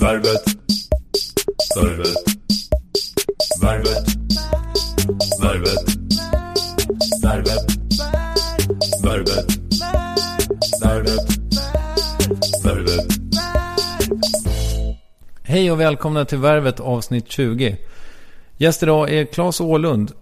Värvet. 0.00 0.44
Värvet. 1.76 2.16
Värvet. 3.62 4.06
Värvet. 5.42 5.84
Värvet. 7.22 7.72
Värvet. 9.04 9.46
Värvet. 10.82 11.20
Värvet. 12.64 13.06
Hej 15.42 15.72
och 15.72 15.80
välkomna 15.80 16.24
till 16.24 16.38
Värvet 16.38 16.80
avsnitt 16.80 17.28
20. 17.28 17.76
Gäst 18.56 18.82
idag 18.82 19.10
är 19.10 19.24
Claes 19.24 19.60
Ålund. 19.60 20.12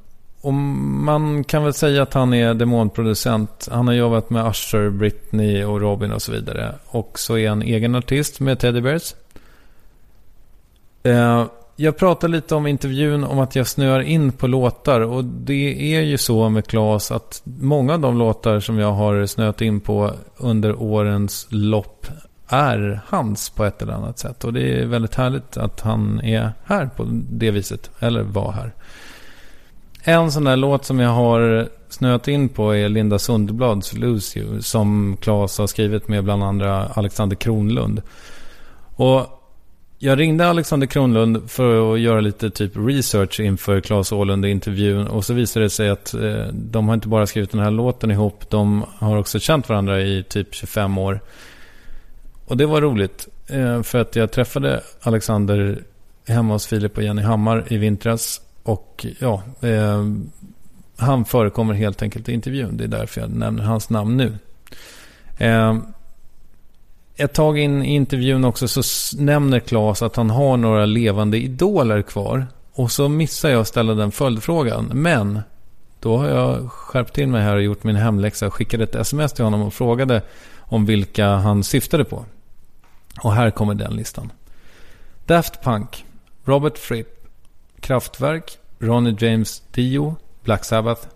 Och 0.41 0.55
man 0.55 1.45
kan 1.45 1.65
väl 1.65 1.75
säga 1.75 2.03
att 2.03 2.15
han 2.15 2.35
är 2.35 2.55
demonproducent. 2.55 3.69
Han 3.71 3.87
har 3.87 3.95
jobbat 3.95 4.31
med 4.31 4.47
Usher, 4.51 4.91
Britney 4.91 5.65
och 5.65 5.81
Robin 5.81 6.13
och 6.13 6.23
så 6.23 6.33
vidare. 6.33 6.75
Och 6.87 7.19
så 7.19 7.39
är 7.39 7.49
han 7.49 7.63
egen 7.63 7.95
artist 7.95 8.41
med 8.41 8.59
Teddy 8.59 8.81
Bears. 8.81 9.15
Eh, 11.09 11.47
jag 11.77 11.97
pratade 11.97 12.33
lite 12.33 12.55
om 12.55 12.67
intervjun 12.67 13.25
om 13.25 13.39
att 13.39 13.57
jag 13.57 13.67
snöar 13.67 14.01
in 14.01 14.33
på 14.33 14.47
låtar 14.47 15.01
och 15.01 15.25
det 15.25 15.95
är 15.97 16.01
ju 16.01 16.19
så 16.19 16.49
med 16.49 16.67
Claes 16.67 17.11
att 17.11 17.43
många 17.45 17.95
av 17.95 18.01
de 18.01 18.19
låtar 18.19 18.61
som 18.61 18.79
jag 18.79 18.93
har 18.93 19.27
snöat 19.27 19.61
in 19.61 19.81
på 19.81 20.13
under 20.37 20.83
årens 20.83 21.47
lopp 21.51 22.07
är 22.49 23.01
hans 23.07 23.51
på 23.51 23.65
ett 23.65 23.83
eller 23.83 23.93
annat 23.93 24.19
sätt. 24.19 24.45
Och 24.45 24.53
det 24.53 24.81
är 24.81 24.87
väldigt 24.87 25.15
härligt 25.15 25.57
att 25.57 25.81
han 25.81 26.21
är 26.21 26.53
här 26.65 26.87
på 26.97 27.07
det 27.11 27.51
viset, 27.51 27.91
eller 27.99 28.23
var 28.23 28.53
här. 28.53 28.75
En 30.03 30.33
sån 30.33 30.45
där 30.45 30.57
låt 30.57 30.85
som 30.85 30.99
jag 30.99 31.11
har 31.11 31.69
snöat 31.89 32.29
in 32.29 32.49
på 32.49 32.77
är 32.77 32.89
Linda 32.89 33.19
Sundblads 33.19 33.93
Lose 33.93 34.39
You 34.39 34.63
som 34.63 35.17
Claes 35.21 35.59
har 35.59 35.67
skrivit 35.67 36.09
med 36.09 36.25
bland 36.25 36.45
andra 36.45 36.87
Alexander 36.87 37.37
Kronlund. 37.37 38.03
Och 38.97 39.38
jag 39.99 40.19
ringde 40.19 40.49
Alexander 40.49 40.87
Kronlund 40.87 41.51
för 41.51 41.95
att 41.95 42.01
göra 42.01 42.21
lite 42.21 42.51
typ 42.51 42.73
research 42.75 43.41
inför 43.41 43.81
Claes 43.81 44.13
Åhlund-intervjun. 44.13 45.07
Och 45.07 45.25
så 45.25 45.35
visade 45.35 45.65
det 45.65 45.71
sig 45.71 45.89
att 45.89 46.15
eh, 46.15 46.47
de 46.53 46.89
har 46.89 46.95
inte 46.95 47.09
bara 47.09 47.27
skrivit 47.27 47.51
den 47.51 47.61
här 47.61 47.71
låten 47.71 48.11
ihop. 48.11 48.51
De 48.51 48.85
har 48.99 49.17
också 49.17 49.39
känt 49.39 49.69
varandra 49.69 50.01
i 50.01 50.25
typ 50.29 50.55
25 50.55 50.99
år. 50.99 51.21
Och 52.47 52.57
det 52.57 52.67
var 52.67 52.81
roligt. 52.81 53.29
Eh, 53.47 53.83
för 53.83 53.99
att 53.99 54.17
jag 54.17 54.33
träffade 54.33 54.81
Alexander 55.01 55.83
hemma 56.29 56.53
hos 56.53 56.67
Filip 56.67 56.97
och 56.97 57.03
Jenny 57.03 57.23
Hammar 57.23 57.65
i 57.69 57.77
vintras. 57.77 58.41
Och 58.63 59.07
ja, 59.19 59.43
eh, 59.61 60.05
han 60.97 61.25
förekommer 61.25 61.75
helt 61.75 62.03
enkelt 62.03 62.29
i 62.29 62.33
intervjun. 62.33 62.77
Det 62.77 62.85
är 62.85 62.89
därför 62.89 63.21
jag 63.21 63.31
nämner 63.31 63.65
hans 63.65 63.91
namn 63.91 64.17
nu. 64.17 64.39
Eh, 65.39 65.79
ett 67.21 67.33
tag 67.33 67.59
in 67.59 67.83
i 67.83 67.95
intervjun 67.95 68.45
också 68.45 68.69
så 68.69 68.83
nämner 69.17 69.61
Claes 69.61 70.03
att 70.03 70.17
han 70.17 70.31
har 70.31 70.57
några 70.57 70.87
levande 70.87 71.39
idoler 71.39 72.03
kvar. 72.03 72.47
Och 72.73 72.93
så 72.93 73.09
missar 73.09 73.49
jag 73.49 73.61
att 73.61 73.69
ställa 73.69 73.95
den 73.95 74.11
följdfrågan. 74.11 74.91
Men 74.95 75.41
då 76.01 76.17
har 76.17 76.29
jag 76.29 76.73
skärpt 76.73 77.15
till 77.15 77.29
mig 77.29 77.43
här 77.43 77.57
och 77.57 77.63
gjort 77.63 77.85
min 77.85 77.97
hemläxa. 77.97 78.47
och 78.47 78.55
Skickade 78.55 78.85
ett 78.85 78.95
sms 78.95 79.33
till 79.33 79.45
honom 79.45 79.63
och 79.63 79.75
frågade 79.75 80.23
om 80.59 80.87
vilka 80.87 81.29
han 81.29 81.65
syftade 81.65 82.05
på. 82.05 82.25
Och 83.23 83.33
här 83.33 83.51
kommer 83.51 83.75
den 83.75 83.97
listan. 83.97 84.33
Daft 85.27 85.63
Punk, 85.63 86.05
Robert 86.45 86.79
Fripp, 86.79 87.27
Kraftwerk, 87.81 88.59
Ronnie 88.79 89.17
James 89.19 89.63
Dio, 89.71 90.17
Black 90.45 90.65
Sabbath, 90.65 91.07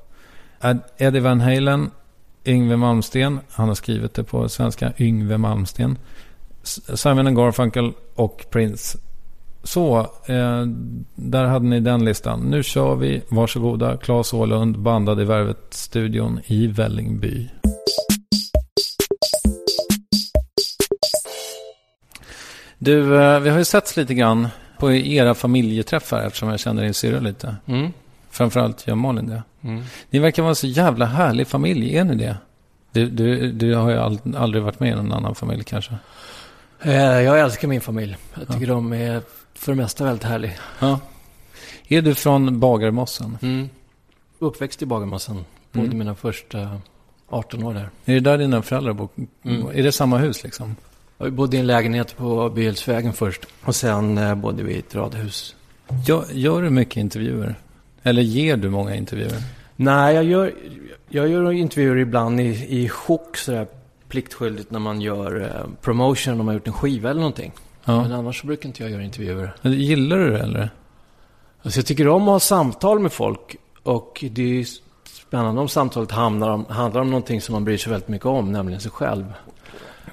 Eddie 0.97 1.21
Van 1.21 1.41
Halen, 1.41 1.91
Yngve 2.45 2.77
Malmsten. 2.77 3.41
Han 3.51 3.69
har 3.69 3.75
skrivit 3.75 4.15
det 4.15 4.25
på 4.25 4.49
svenska. 4.49 4.93
Yngve 4.99 5.39
Malmsten. 5.39 5.99
Simon 6.95 7.35
Garfunkel 7.35 7.93
och 8.15 8.45
Prince. 8.51 8.99
Så, 9.63 9.99
eh, 10.27 10.63
där 11.15 11.45
hade 11.45 11.67
ni 11.67 11.81
den 11.81 12.05
listan. 12.05 12.41
Nu 12.41 12.63
kör 12.63 12.95
vi. 12.95 13.23
Varsågoda. 13.29 13.97
Claes 13.97 14.33
Åhlund, 14.33 14.79
bandad 14.79 15.21
i 15.21 15.25
Värvet-studion 15.25 16.41
i 16.47 16.67
Vällingby. 16.67 17.49
Du, 22.79 23.23
eh, 23.23 23.41
vi 23.41 23.51
har 23.51 23.59
ju 23.59 23.65
setts 23.65 23.97
lite 23.97 24.15
grann 24.15 24.49
på 24.79 24.93
era 24.93 25.35
familjeträffar 25.35 26.27
eftersom 26.27 26.49
jag 26.49 26.61
känner 26.61 26.83
din 26.83 26.95
syrra 26.95 27.21
lite. 27.21 27.57
Mm. 27.67 27.93
Framförallt 28.33 28.87
gör 28.87 28.95
Malin 28.95 29.27
det. 29.27 29.43
Mm. 29.63 29.83
Ni 30.11 30.19
verkar 30.19 30.43
vara 30.43 30.51
en 30.51 30.57
så 30.57 30.67
jävla 30.67 31.07
härlig 31.07 31.47
familj. 31.47 31.97
Är 31.97 32.05
ni 32.05 32.15
det? 32.15 32.37
Du, 32.93 33.07
du, 33.07 33.53
du 33.53 33.75
har 33.75 33.91
ju 33.91 33.97
aldrig 34.37 34.63
varit 34.63 34.81
med 34.81 34.93
i 34.93 34.95
någon 34.95 35.13
annan 35.13 35.35
familj 35.35 35.65
kanske? 35.65 35.95
Eh, 36.83 36.95
jag 36.95 37.41
älskar 37.41 37.69
min 37.69 37.81
familj. 37.81 38.17
Jag 38.35 38.47
tycker 38.49 38.67
ja. 38.67 38.75
de 38.75 38.93
är 38.93 39.23
för 39.55 39.73
det 39.73 39.77
mesta 39.77 40.05
väldigt 40.05 40.25
härliga. 40.25 40.53
Ja. 40.79 41.01
Är 41.89 42.03
du 42.03 42.15
från 42.15 42.61
Bagarmossen? 42.61 43.39
Mm. 43.43 43.69
Uppväxt 44.39 44.83
i 44.83 44.87
Bagarmossen. 44.87 45.45
Bodde 45.73 45.87
mm. 45.87 45.99
mina 45.99 46.15
första 46.15 46.81
18 47.29 47.65
år 47.65 47.75
där. 47.75 47.91
Är 48.05 48.15
det 48.15 48.21
där 48.21 48.39
dina 48.39 48.63
föräldrar 48.63 48.93
bor? 48.93 49.09
Mm. 49.43 49.67
Är 49.75 49.83
det 49.83 49.93
samma 49.93 50.19
hus 50.19 50.45
liksom? 50.45 50.77
Jag 51.19 51.33
bodde 51.33 51.57
i 51.57 51.61
en 51.61 51.67
lägenhet 51.67 52.17
på 52.17 52.51
Byhälsvägen 52.51 53.13
först. 53.13 53.47
Och 53.65 53.77
sen 53.77 54.19
eh, 54.19 54.35
bodde 54.35 54.63
vi 54.63 54.73
i 54.73 54.79
ett 54.79 54.95
radhus. 54.95 55.57
Gör, 56.07 56.25
gör 56.33 56.63
du 56.63 56.71
mycket 56.71 56.97
intervjuer? 56.97 57.57
Eller 58.03 58.23
ger 58.23 58.57
du 58.57 58.71
många 58.71 58.97
intervjuer? 58.97 59.43
Nej, 59.77 60.15
jag 60.15 60.25
gör, 60.25 60.55
jag 61.09 61.29
gör 61.29 61.53
intervjuer 61.53 61.97
ibland 61.97 62.41
i, 62.41 62.67
i 62.69 62.89
chock 62.89 63.37
sådär 63.37 63.67
pliktskyldigt 64.09 64.71
när 64.71 64.79
man 64.79 65.01
gör 65.01 65.41
eh, 65.41 65.75
promotion 65.81 66.33
om 66.33 66.39
man 66.39 66.47
har 66.47 66.55
gjort 66.55 66.67
en 66.67 66.73
skiva 66.73 67.11
eller 67.11 67.21
någonting. 67.21 67.53
Ja. 67.85 68.03
Men 68.03 68.13
annars 68.13 68.41
så 68.41 68.47
brukar 68.47 68.67
inte 68.67 68.83
jag 68.83 68.93
göra 68.93 69.03
intervjuer. 69.03 69.55
Men 69.63 69.73
Gillar 69.73 70.19
du 70.19 70.31
det 70.31 70.39
eller? 70.39 70.71
Alltså 71.63 71.79
jag 71.79 71.87
tycker 71.87 72.09
om 72.09 72.23
att 72.23 72.29
ha 72.29 72.41
samtal 72.41 72.99
med 72.99 73.13
folk. 73.13 73.57
Och 73.83 74.25
det 74.31 74.61
är 74.61 74.67
spännande 75.05 75.61
om 75.61 75.69
samtalet 75.69 76.11
handlar 76.11 76.51
om, 76.51 76.65
handlar 76.69 77.01
om 77.01 77.11
någonting 77.11 77.41
som 77.41 77.53
man 77.53 77.65
bryr 77.65 77.77
sig 77.77 77.91
väldigt 77.91 78.09
mycket 78.09 78.27
om, 78.27 78.53
nämligen 78.53 78.81
sig 78.81 78.91
själv. 78.91 79.25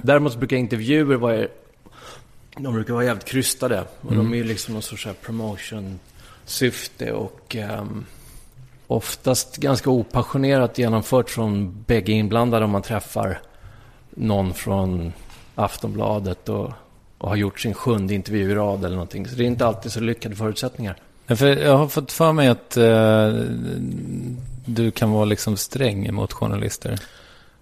Däremot 0.01 0.38
brukar 0.38 0.57
intervjuer 0.57 1.15
vara... 1.15 1.47
De 2.57 2.74
brukar 2.74 2.94
vara 2.94 3.06
jävligt 3.06 3.25
krystade. 3.25 3.83
Och 4.01 4.15
de 4.15 4.33
är 4.33 4.38
ju 4.38 4.44
liksom 4.44 4.74
någon 4.74 4.81
sorts 4.83 5.03
så 5.03 5.09
promotion-syfte 6.50 7.12
och... 7.12 7.56
ehm, 7.56 8.06
oftast 8.88 9.57
ganska 9.57 9.90
opassionerat 9.90 10.78
genomfört 10.78 11.30
från 11.30 11.84
bägge 11.88 12.12
inblandade 12.12 12.66
om 12.66 12.72
man 12.72 12.81
träffar 12.81 13.42
någon 14.10 14.54
från 14.54 15.13
Aftonbladet 15.56 16.50
och, 16.50 16.72
och 17.18 17.30
har 17.30 17.36
gjort 17.36 17.60
sin 17.60 17.74
sjunde 17.74 18.13
intervju 18.13 18.51
i 18.51 18.56
rad 18.56 18.86
eller 18.86 18.96
någonting. 18.96 19.28
Så 19.28 19.36
det 19.36 19.44
är 19.44 19.48
inte 19.48 19.66
alltid 19.66 19.92
så 19.92 20.00
lyckade 20.00 20.36
förutsättningar. 20.36 20.96
För 21.28 21.48
jag 21.48 21.78
har 21.78 21.88
fått 21.88 22.12
för 22.12 22.34
mig 22.34 22.48
att 22.48 22.78
eh, 22.78 23.28
du 24.66 24.92
kan 24.92 25.12
vara 25.12 25.25
liksom 25.25 25.57
sträng 25.57 26.13
mot 26.13 26.34
journalister. 26.34 27.00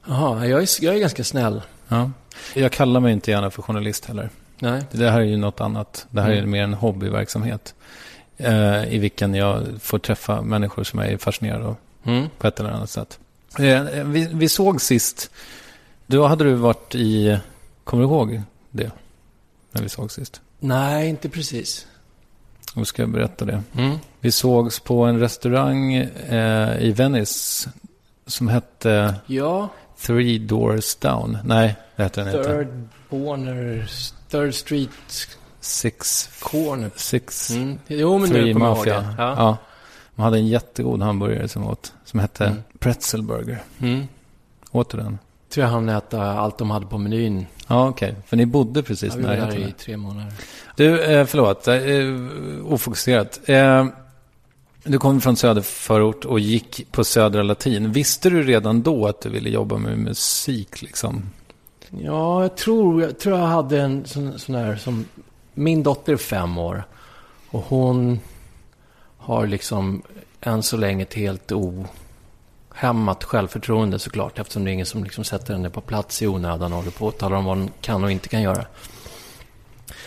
Jaha, 0.08 0.46
jag 0.46 0.62
är, 0.62 0.68
jag 0.82 0.96
är 0.96 1.00
ganska 1.00 1.24
snäll. 1.24 1.62
Ja. 1.88 2.12
Jag 2.54 2.72
kallar 2.72 3.00
mig 3.00 3.14
inte 3.14 3.32
gärna 3.32 3.52
för 3.52 3.62
journalist 3.62 4.06
heller. 4.06 4.30
Nej. 4.60 4.84
Det 4.92 5.10
här 5.10 5.20
är 5.20 5.26
ju 5.26 5.38
något 5.38 5.62
annat. 5.62 6.08
Det 6.10 6.22
här 6.22 6.30
är 6.30 6.38
Mm. 6.38 6.52
mer 6.52 6.64
en 6.64 6.74
hobbyverksamhet. 6.74 7.76
Eh, 8.38 8.94
I 8.94 8.98
vilken 8.98 9.34
jag 9.34 9.64
får 9.82 10.00
träffa 10.00 10.42
människor 10.42 10.84
som 10.84 11.00
jag 11.00 11.12
är 11.12 11.18
fascinerad 11.18 11.62
av 11.66 11.76
Mm. 12.04 12.28
på 12.38 12.48
ett 12.48 12.60
eller 12.60 12.70
annat 12.70 12.90
sätt. 12.90 13.20
Eh, 13.60 13.84
vi, 14.06 14.30
vi 14.34 14.50
såg 14.50 14.82
sist, 14.82 15.30
då 16.06 16.28
hade 16.28 16.44
du 16.44 16.54
varit 16.54 16.96
i, 16.96 17.40
kommer 17.84 18.04
du 18.04 18.10
ihåg 18.10 18.42
det? 18.72 18.92
När 19.72 19.82
vi 19.82 19.90
såg 19.90 20.12
sist. 20.12 20.42
Nej, 20.60 21.10
inte 21.10 21.30
precis. 21.30 21.88
Då 22.74 22.86
ska 22.86 23.02
jag 23.02 23.10
berätta 23.10 23.46
det. 23.46 23.64
Mm. 23.78 23.98
Vi 24.20 24.32
sågs 24.32 24.80
på 24.80 25.04
en 25.04 25.20
restaurang 25.20 25.94
eh, 25.96 26.78
i 26.82 26.92
Venice 26.92 27.70
som 28.28 28.48
hette 28.48 29.16
Ja, 29.26 29.70
Three 30.02 30.40
Doors 30.40 30.96
Down. 30.96 31.38
Nej, 31.44 31.76
det 31.96 32.04
hette 32.04 32.24
den 32.24 32.36
inte. 32.38 32.50
Third 32.50 32.88
Corner, 33.10 33.90
Third 34.30 34.54
Street 34.56 34.90
Six, 35.68 36.30
Corner. 36.40 36.92
six 36.96 37.52
Mm. 37.52 37.80
Jo, 37.88 38.18
men 38.18 38.30
nu 38.30 38.54
kommer 38.54 38.66
jag 38.66 38.78
ihåg 38.78 38.78
Mafia. 38.78 39.00
det. 39.02 39.16
Ja. 39.18 39.34
Ja. 39.38 39.58
De 40.16 40.22
hade 40.22 40.38
en 40.38 40.48
jättegod 40.48 41.02
hamburgare 41.02 41.48
som 41.48 41.68
åt. 41.68 41.94
Som 42.06 42.20
hette 42.20 42.46
Mm. 42.46 42.58
Pretzelburger. 42.80 43.64
Mm. 43.80 44.08
Åt 44.72 44.90
du 44.90 44.98
den? 44.98 45.20
Tror 45.50 45.64
jag 45.66 45.72
hann 45.72 45.90
äta 45.90 46.22
allt 46.32 46.58
de 46.58 46.70
hade 46.70 46.86
på 46.86 46.98
menyn. 46.98 47.46
Ja, 47.68 47.88
okej. 47.90 48.16
För 48.26 48.38
ni 48.38 48.46
bodde 48.46 48.84
precis 48.84 49.14
Ja, 49.14 49.18
vi 49.18 49.24
var 49.24 49.34
där 49.36 49.58
i 49.58 49.72
tre 49.72 49.98
månader. 49.98 50.34
Du, 50.76 51.04
eh, 51.04 51.26
förlåt. 51.26 51.68
Eh, 51.68 52.74
ofokuserat. 52.74 53.40
Eh, 53.50 53.86
du 54.84 55.00
kom 55.00 55.22
från 55.22 55.36
söderförort 55.38 56.26
och 56.26 56.40
gick 56.40 56.92
på 56.92 57.04
Södra 57.04 57.44
Latin. 57.44 57.92
Visste 57.92 58.30
du 58.30 58.44
redan 58.44 58.82
då 58.82 59.08
att 59.08 59.22
du 59.22 59.30
ville 59.30 59.50
jobba 59.50 59.78
med 59.78 59.98
musik 59.98 60.82
liksom? 60.82 61.24
Ja, 61.90 62.42
jag 62.42 62.58
tror 62.58 63.02
jag, 63.02 63.20
tror 63.20 63.40
jag 63.40 63.46
hade 63.48 63.82
en 63.82 64.06
sån, 64.06 64.40
sån 64.40 64.56
här 64.56 64.76
som... 64.76 65.06
Min 65.60 65.84
dotter 65.84 66.14
är 66.14 66.18
fem 66.18 66.58
år. 66.58 66.84
Och 67.50 67.64
hon 67.68 68.20
har 69.18 69.48
liksom 69.48 70.02
än 70.42 70.64
så 70.64 70.78
länge 70.78 71.04
ett 71.04 71.14
helt 71.14 71.52
ohämmat 71.52 73.24
självförtroende 73.24 74.00
såklart. 74.00 74.40
Eftersom 74.40 74.64
det 74.64 74.72
är 74.72 74.74
ingen 74.74 74.86
som 74.86 75.04
liksom 75.04 75.24
sätter 75.24 75.54
henne 75.54 75.70
på 75.70 75.82
plats 75.82 76.22
i 76.22 76.28
onödan 76.28 76.74
och 76.74 76.78
håller 76.78 76.92
på 76.92 77.08
och 77.08 77.18
talar 77.18 77.38
om 77.38 77.46
vad 77.46 77.58
hon 77.58 77.72
kan 77.82 78.04
och 78.04 78.12
inte 78.12 78.30
kan 78.30 78.42
göra. 78.42 78.66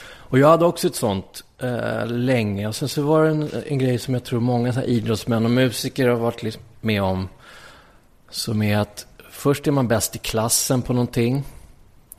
Och 0.03 0.39
jag 0.39 0.49
hade 0.49 0.65
också 0.65 0.87
ett 0.87 0.97
sånt 0.97 1.45
eh, 1.59 2.07
länge. 2.07 2.69
Och 2.69 2.77
sen 2.77 2.89
så 2.89 3.03
var 3.03 3.25
det 3.25 3.31
en, 3.31 3.51
en 3.67 3.79
grej 3.79 3.99
som 3.99 4.15
jag 4.15 4.25
tror 4.25 4.41
många 4.41 4.73
så 4.73 4.81
här 4.81 4.87
idrottsmän 4.87 5.45
och 5.45 5.51
musiker 5.51 6.09
har 6.09 6.17
varit 6.17 6.43
liksom 6.43 6.63
med 6.81 7.03
om. 7.03 7.29
Som 8.31 8.63
är 8.63 8.79
att 8.79 9.07
först 9.31 9.67
är 9.67 9.71
man 9.71 9.89
bäst 9.89 10.17
i 10.17 10.19
klassen 10.19 10.83
på 10.83 10.93
någonting. 10.93 11.45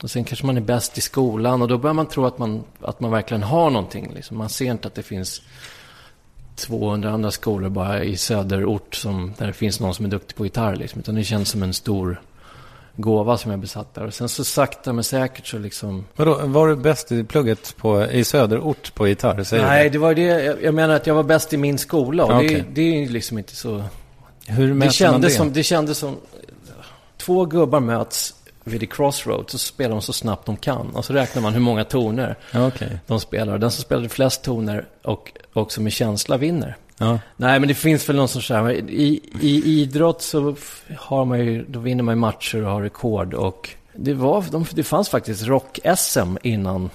Och 0.02 0.10
sen 0.10 0.24
kanske 0.24 0.46
man 0.46 0.56
är 0.56 0.60
bäst 0.60 0.98
i 0.98 1.00
skolan. 1.00 1.62
Och 1.62 1.68
då 1.68 1.78
börjar 1.78 1.94
man 1.94 2.06
tro 2.06 2.26
att 2.26 2.38
man, 2.38 2.64
att 2.80 3.00
man 3.00 3.10
verkligen 3.10 3.42
har 3.42 3.70
någonting. 3.70 4.12
Liksom. 4.14 4.38
Man 4.38 4.48
ser 4.48 4.70
inte 4.70 4.88
att 4.88 4.94
det 4.94 5.02
finns 5.02 5.42
200 6.56 7.10
andra 7.10 7.30
skolor 7.30 7.68
bara 7.68 8.04
i 8.04 8.16
söderort 8.16 8.94
som, 8.94 9.34
där 9.38 9.46
det 9.46 9.52
finns 9.52 9.80
någon 9.80 9.94
som 9.94 10.04
är 10.04 10.10
duktig 10.10 10.36
på 10.36 10.44
gitarr. 10.44 10.76
Liksom. 10.76 11.00
Utan 11.00 11.14
det 11.14 11.24
känns 11.24 11.48
som 11.48 11.62
en 11.62 11.74
stor 11.74 12.20
gåva 12.96 13.36
som 13.38 13.50
jag 13.50 13.60
besatt 13.60 13.94
där. 13.94 14.06
Och 14.06 14.14
sen 14.14 14.28
så 14.28 14.44
sakta 14.44 14.92
men 14.92 15.04
säkert 15.04 15.46
så 15.46 15.58
liksom... 15.58 16.06
Vadå, 16.16 16.40
var 16.44 16.68
du 16.68 16.76
bäst 16.76 17.12
i 17.12 17.24
plugget 17.24 17.76
på, 17.76 18.06
i 18.06 18.24
söderort 18.24 18.94
på 18.94 19.08
gitarr? 19.08 19.42
Säger 19.42 19.66
Nej, 19.66 19.90
det 19.90 19.98
var 19.98 20.14
det. 20.14 20.22
Jag, 20.22 20.62
jag 20.62 20.74
menar 20.74 20.94
att 20.94 21.06
jag 21.06 21.14
var 21.14 21.22
bäst 21.22 21.52
i 21.52 21.56
min 21.56 21.78
skola. 21.78 22.24
Och 22.24 22.44
Ja, 22.44 22.48
det, 22.48 22.64
det 22.72 22.82
är 22.82 23.08
liksom 23.08 23.38
inte 23.38 23.56
så... 23.56 23.76
det? 23.76 23.84
Hur 24.52 24.68
Det 24.68 24.74
mäter 24.74 25.10
man 25.10 25.20
det? 25.20 25.30
som, 25.30 25.52
det 25.52 25.62
kändes 25.62 25.98
som... 25.98 26.16
Två 27.16 27.44
gubbar 27.44 27.80
möts 27.80 28.34
vid 28.64 28.80
the 28.80 28.86
crossroads 28.86 29.52
så 29.52 29.58
spelar 29.58 29.90
de 29.90 30.02
så 30.02 30.12
snabbt 30.12 30.46
de 30.46 30.56
kan. 30.56 30.90
Och 30.90 31.04
så 31.04 31.12
räknar 31.12 31.42
man 31.42 31.52
hur 31.52 31.60
många 31.60 31.84
toner 31.84 32.36
okej. 32.54 32.98
de 33.06 33.20
spelar. 33.20 33.58
Den 33.58 33.70
som 33.70 33.82
spelade 33.82 34.08
flest 34.08 34.42
toner 34.44 34.86
och 35.02 35.32
också 35.52 35.80
med 35.80 35.92
känsla 35.92 36.36
vinner. 36.36 36.76
Ja. 36.98 37.18
Nej, 37.36 37.60
men 37.60 37.68
det 37.68 37.74
finns 37.74 38.08
väl 38.08 38.16
någon 38.16 38.28
sorts 38.28 38.46
så 38.46 38.54
här, 38.54 38.72
i, 38.90 39.20
I 39.40 39.80
idrott 39.80 40.22
så 40.22 40.56
har 40.98 41.24
man 41.24 41.38
ju, 41.46 41.64
då 41.68 41.78
vinner 41.78 42.02
man 42.02 42.14
ju 42.14 42.20
matcher 42.20 42.64
och 42.64 42.70
har 42.70 42.82
rekord. 42.82 43.34
Och 43.34 43.70
det, 43.94 44.14
var, 44.14 44.44
de, 44.50 44.66
det 44.70 44.82
fanns 44.82 45.08
faktiskt 45.08 45.42
rock-SM 45.46 46.36
innan, 46.42 46.90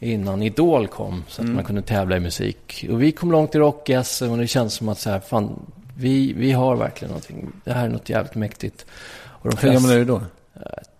innan 0.00 0.42
Idol 0.42 0.88
kom. 0.88 1.24
Så 1.28 1.40
att 1.40 1.44
Mm. 1.44 1.54
man 1.56 1.64
kunde 1.64 1.82
tävla 1.82 2.16
i 2.16 2.20
musik. 2.20 2.86
Och 2.90 3.02
vi 3.02 3.12
kom 3.12 3.32
långt 3.32 3.54
i 3.54 3.58
rock-SM 3.58 4.24
och 4.30 4.38
det 4.38 4.46
känns 4.46 4.74
som 4.74 4.88
att 4.88 4.98
så 4.98 5.10
här, 5.10 5.20
fan, 5.20 5.60
vi, 5.96 6.32
vi 6.32 6.52
har 6.52 6.76
verkligen 6.76 7.10
någonting. 7.10 7.52
Det 7.64 7.72
här 7.72 7.84
är 7.84 7.88
något 7.88 8.08
jävligt 8.08 8.34
mäktigt. 8.34 8.86
Och 9.26 9.50
de 9.50 9.56
Hur 9.56 9.72
gammal 9.72 9.90
är 9.90 9.96
du 9.98 10.04
då? 10.04 10.22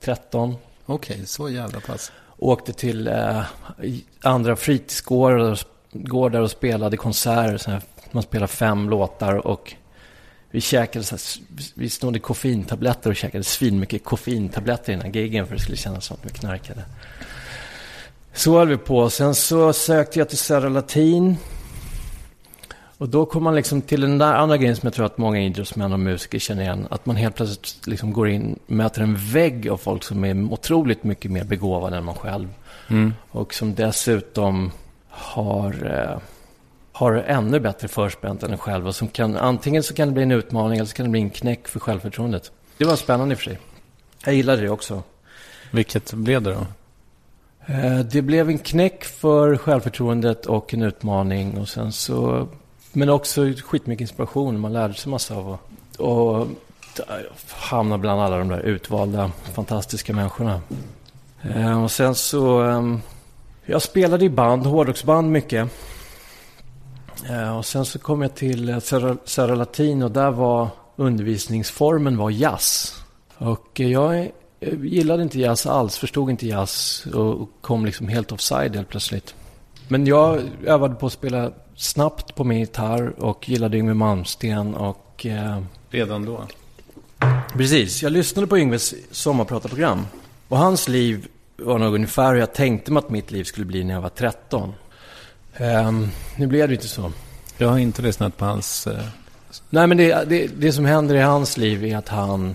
13. 0.00 0.56
Okej, 0.86 1.26
så 1.26 1.48
jävla 1.48 1.80
pass. 1.80 2.12
Åkte 2.38 2.72
till 2.72 3.08
eh, 3.08 3.42
andra 4.22 4.56
fritidsgårdar 4.56 6.40
och, 6.40 6.50
spelade 6.50 6.96
konserter. 6.96 7.56
Så 7.56 7.70
här, 7.70 7.82
man 8.10 8.22
spelade 8.22 8.52
fem 8.52 8.90
låtar 8.90 9.46
och 9.46 9.74
vi 10.50 10.60
käkade 10.60 11.04
så 11.04 11.14
här, 11.14 11.22
vi 11.74 11.90
snodde 11.90 12.18
koffeintabletter 12.18 13.10
och 13.10 13.16
käkade 13.16 13.44
svinmycket 13.44 14.04
koffeintabletter 14.04 14.92
innan 14.92 15.12
gigen 15.12 15.46
för 15.46 15.54
det 15.54 15.60
skulle 15.60 15.76
kännas 15.76 16.04
som 16.04 16.16
att 16.16 16.26
vi 16.26 16.30
knarkade. 16.30 16.84
Så 18.32 18.58
höll 18.58 18.68
vi 18.68 18.76
på. 18.76 19.10
Sen 19.10 19.34
så 19.34 19.72
sökte 19.72 20.18
jag 20.18 20.28
till 20.28 20.38
Södra 20.38 20.68
Latin. 20.68 21.36
Och 22.98 23.08
då 23.08 23.26
kom 23.26 23.42
man 23.42 23.54
liksom 23.54 23.82
till 23.82 24.00
den 24.00 24.18
där 24.18 24.34
andra 24.34 24.56
grejen 24.56 24.76
som 24.76 24.86
jag 24.86 24.94
tror 24.94 25.06
att 25.06 25.18
många 25.18 25.40
idrottsmän 25.40 25.92
och 25.92 26.00
musiker 26.00 26.38
känner 26.38 26.62
igen. 26.62 26.86
Att 26.90 27.06
man 27.06 27.16
helt 27.16 27.34
plötsligt 27.36 27.86
liksom 27.86 28.12
går 28.12 28.28
in, 28.28 28.58
möter 28.66 29.02
en 29.02 29.16
vägg 29.16 29.68
av 29.68 29.76
folk 29.76 30.04
som 30.04 30.24
är 30.24 30.52
otroligt 30.52 31.04
mycket 31.04 31.30
mer 31.30 31.44
begåvade 31.44 31.96
än 31.96 32.04
man 32.04 32.14
själv. 32.14 32.48
Mm. 32.88 33.14
Och 33.30 33.54
som 33.54 33.74
dessutom 33.74 34.70
har, 35.08 36.00
eh, 36.12 36.18
har 36.92 37.12
ännu 37.12 37.60
bättre 37.60 37.88
förspänt 37.88 38.42
än 38.42 38.52
en 38.52 38.58
själv. 38.58 38.86
Och 38.86 38.94
som 38.94 39.08
kan, 39.08 39.36
antingen 39.36 39.82
så 39.82 39.94
kan 39.94 40.08
det 40.08 40.14
bli 40.14 40.22
en 40.22 40.30
utmaning 40.30 40.78
eller 40.78 40.86
så 40.88 40.94
kan 40.94 41.06
det 41.06 41.10
bli 41.10 41.20
en 41.20 41.30
knäck 41.30 41.68
för 41.68 41.80
självförtroendet. 41.80 42.52
Det 42.78 42.84
var 42.84 42.96
spännande 42.96 43.32
i 43.32 43.34
och 43.34 43.38
för 43.38 43.44
sig. 43.44 43.58
Jag 44.24 44.34
gillade 44.34 44.62
det 44.62 44.68
också. 44.70 45.02
Vilket 45.70 46.12
blev 46.12 46.42
det 46.42 46.52
då? 46.52 46.66
Eh, 47.72 47.98
Det 48.00 48.22
blev 48.22 48.48
en 48.48 48.58
knäck 48.58 49.04
för 49.04 49.56
självförtroendet 49.56 50.46
och 50.46 50.74
en 50.74 50.82
utmaning. 50.82 51.58
Och 51.58 51.68
sen 51.68 51.92
så, 51.92 52.48
men 52.94 53.08
också 53.08 53.44
skitmycket 53.64 54.00
inspiration. 54.00 54.60
Man 54.60 54.72
lärde 54.72 54.94
sig 54.94 55.10
massa 55.10 55.36
av 55.36 55.52
att 55.52 55.60
och 56.00 56.46
hamna 57.50 57.98
bland 57.98 58.20
alla 58.20 58.38
de 58.38 58.48
där 58.48 58.60
utvalda 58.60 59.30
fantastiska 59.52 60.12
människorna. 60.12 60.60
Eh, 61.42 61.82
Och 61.84 61.90
sen 61.90 62.14
så... 62.14 62.62
ehm, 62.62 63.00
Jag 63.66 63.82
spelade 63.82 64.24
i 64.24 64.30
band, 64.30 64.66
hårdrocksband 64.66 65.30
mycket. 65.30 65.68
Eh, 67.30 67.56
Och 67.58 67.66
sen 67.66 67.84
så 67.84 67.98
kom 67.98 68.22
jag 68.22 68.34
till 68.34 68.68
eh, 68.68 68.78
Södra, 69.24 69.54
Latin 69.54 70.02
och 70.02 70.10
där 70.10 70.30
var 70.30 70.68
undervisningsformen 70.96 72.16
var 72.16 72.30
jazz. 72.30 72.94
Och 73.38 73.80
eh, 73.80 73.88
jag 73.92 74.18
är- 74.18 74.30
jag 74.60 74.84
gillade 74.86 75.22
inte 75.22 75.38
jazz 75.40 75.66
alls, 75.66 75.98
förstod 75.98 76.30
inte 76.30 76.46
jazz 76.46 77.04
och 77.14 77.48
kom 77.60 77.86
liksom 77.86 78.08
helt 78.08 78.32
offside 78.32 78.76
helt 78.76 78.88
plötsligt. 78.88 79.34
Men 79.88 80.06
jag 80.06 80.40
övade 80.66 80.94
på 80.94 81.06
att 81.06 81.12
spela 81.12 81.50
snabbt 81.76 82.34
på 82.34 82.44
min 82.44 82.58
gitarr 82.58 83.14
och 83.18 83.48
gillade 83.48 83.78
Yngwie 83.78 83.94
Malmsteen 83.94 84.74
och... 84.74 85.26
Eh, 85.26 85.60
Redan 85.90 86.24
då? 86.24 86.46
Precis, 87.52 88.02
jag 88.02 88.12
lyssnade 88.12 88.46
på 88.46 88.58
Yngves 88.58 88.94
sommarpratarprogram. 89.10 90.06
Och 90.48 90.58
hans 90.58 90.88
liv 90.88 91.28
var 91.56 91.78
nog 91.78 91.94
ungefär 91.94 92.32
hur 92.32 92.40
jag 92.40 92.54
tänkte 92.54 92.92
mig 92.92 92.98
att 92.98 93.10
mitt 93.10 93.30
liv 93.30 93.44
skulle 93.44 93.66
bli 93.66 93.84
när 93.84 93.94
jag 93.94 94.00
var 94.00 94.08
13. 94.08 94.72
Ehm, 95.56 96.08
nu 96.36 96.46
blev 96.46 96.68
det 96.68 96.74
inte 96.74 96.88
så. 96.88 97.12
Jag 97.58 97.68
har 97.68 97.78
inte 97.78 98.02
lyssnat 98.02 98.36
på 98.36 98.44
hans... 98.44 98.86
Eh... 98.86 99.04
Nej, 99.70 99.86
men 99.86 99.96
det, 99.96 100.24
det, 100.28 100.46
det 100.46 100.72
som 100.72 100.84
händer 100.84 101.14
i 101.14 101.20
hans 101.20 101.56
liv 101.56 101.84
är 101.84 101.96
att 101.96 102.08
han 102.08 102.54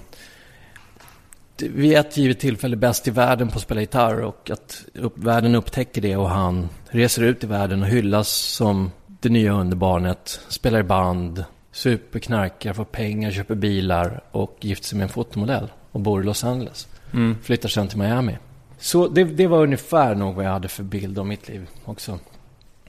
vid 1.58 1.98
ett 1.98 2.18
givet 2.18 2.40
tillfälle 2.40 2.76
bäst 2.76 3.08
i 3.08 3.12
världen 3.12 3.48
på 3.48 3.56
att 3.56 3.62
spela 3.62 3.82
gitarr 3.82 4.22
och 4.22 4.50
att 4.50 4.86
upp, 4.94 5.18
världen 5.18 5.56
upptäcker 5.56 6.02
det 6.02 6.16
och 6.16 6.30
han 6.30 6.70
reser 6.90 7.24
ut 7.24 7.44
i 7.44 7.48
världen 7.48 7.82
och 7.82 7.88
hyllas 7.88 8.30
som 8.30 8.92
det 9.20 9.30
nya 9.30 9.54
underbarnet, 9.54 10.40
spelar 10.48 10.80
i 10.80 10.84
band, 10.84 11.44
superknarkar, 11.72 12.74
får 12.74 12.86
pengar, 12.86 13.32
köper 13.32 13.56
bilar 13.56 14.24
och 14.32 14.58
gifter 14.62 14.88
sig 14.88 14.98
med 14.98 15.04
en 15.04 15.10
fotomodell 15.10 15.72
och 15.92 16.00
bor 16.00 16.22
i 16.22 16.26
Los 16.26 16.44
Angeles. 16.44 16.88
Mm. 17.14 17.38
Flyttar 17.42 17.70
sen 17.70 17.88
till 17.88 17.98
Miami. 17.98 18.38
Så 18.78 19.08
det, 19.08 19.24
det 19.24 19.48
var 19.48 19.64
ungefär 19.64 20.16
nog 20.16 20.36
vad 20.36 20.46
jag 20.46 20.52
hade 20.52 20.68
för 20.68 20.84
bild 20.84 21.20
av 21.20 21.28
mitt 21.28 21.48
liv 21.48 21.68
också. 21.86 22.20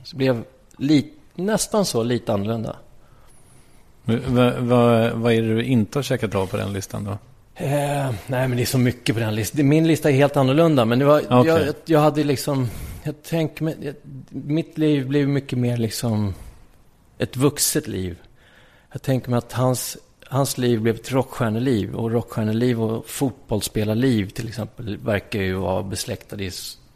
Så 0.03 0.17
blev 0.17 0.45
li, 0.77 1.13
nästan 1.35 1.85
så 1.85 2.03
lite 2.03 2.33
annorlunda. 2.33 2.77
Vad 4.05 4.55
va, 4.55 5.15
va 5.15 5.33
är 5.33 5.43
det 5.43 5.55
du 5.55 5.65
inte 5.65 5.99
har 5.99 6.03
checkat 6.03 6.35
av 6.35 6.47
på 6.47 6.57
den 6.57 6.73
listan 6.73 7.05
då? 7.05 7.19
Eh, 7.55 8.11
nej, 8.27 8.49
men 8.49 8.57
det 8.57 8.63
är 8.63 8.67
så 8.67 8.79
mycket 8.79 9.15
på 9.15 9.21
den 9.21 9.35
listan. 9.35 9.69
Min 9.69 9.87
lista 9.87 10.11
är 10.11 10.15
helt 10.15 10.37
annorlunda. 10.37 10.85
Men 10.85 10.99
det 10.99 11.05
var, 11.05 11.21
Okay. 11.21 11.67
jag, 11.67 11.75
jag 11.85 12.01
hade 12.01 12.25
liksom... 12.25 12.69
Jag 13.03 13.23
tänker 13.23 13.65
mig... 13.65 13.77
jag- 13.81 13.95
Mitt 14.31 14.79
liv 14.79 15.09
blev 15.09 15.29
mycket 15.29 15.59
mer 15.59 15.77
liksom 15.77 16.35
ett 17.19 17.37
vuxet 17.37 17.89
liv. 17.89 18.19
Jag 18.93 19.03
tänker 19.03 19.31
mig 19.31 19.39
att 19.39 19.53
hans, 19.53 19.97
hans 20.27 20.59
liv 20.59 20.81
blev 20.81 20.95
ett 20.95 21.13
rockstjärneliv. 21.13 21.95
Och 21.95 22.11
rockstjärneliv 22.11 22.83
och 22.83 23.07
fotbollsspelarliv 23.07 24.29
till 24.31 24.49
exempel 24.49 24.97
verkar 24.97 25.41
ju 25.41 25.55
vara 25.55 25.83
besläktade 25.83 26.51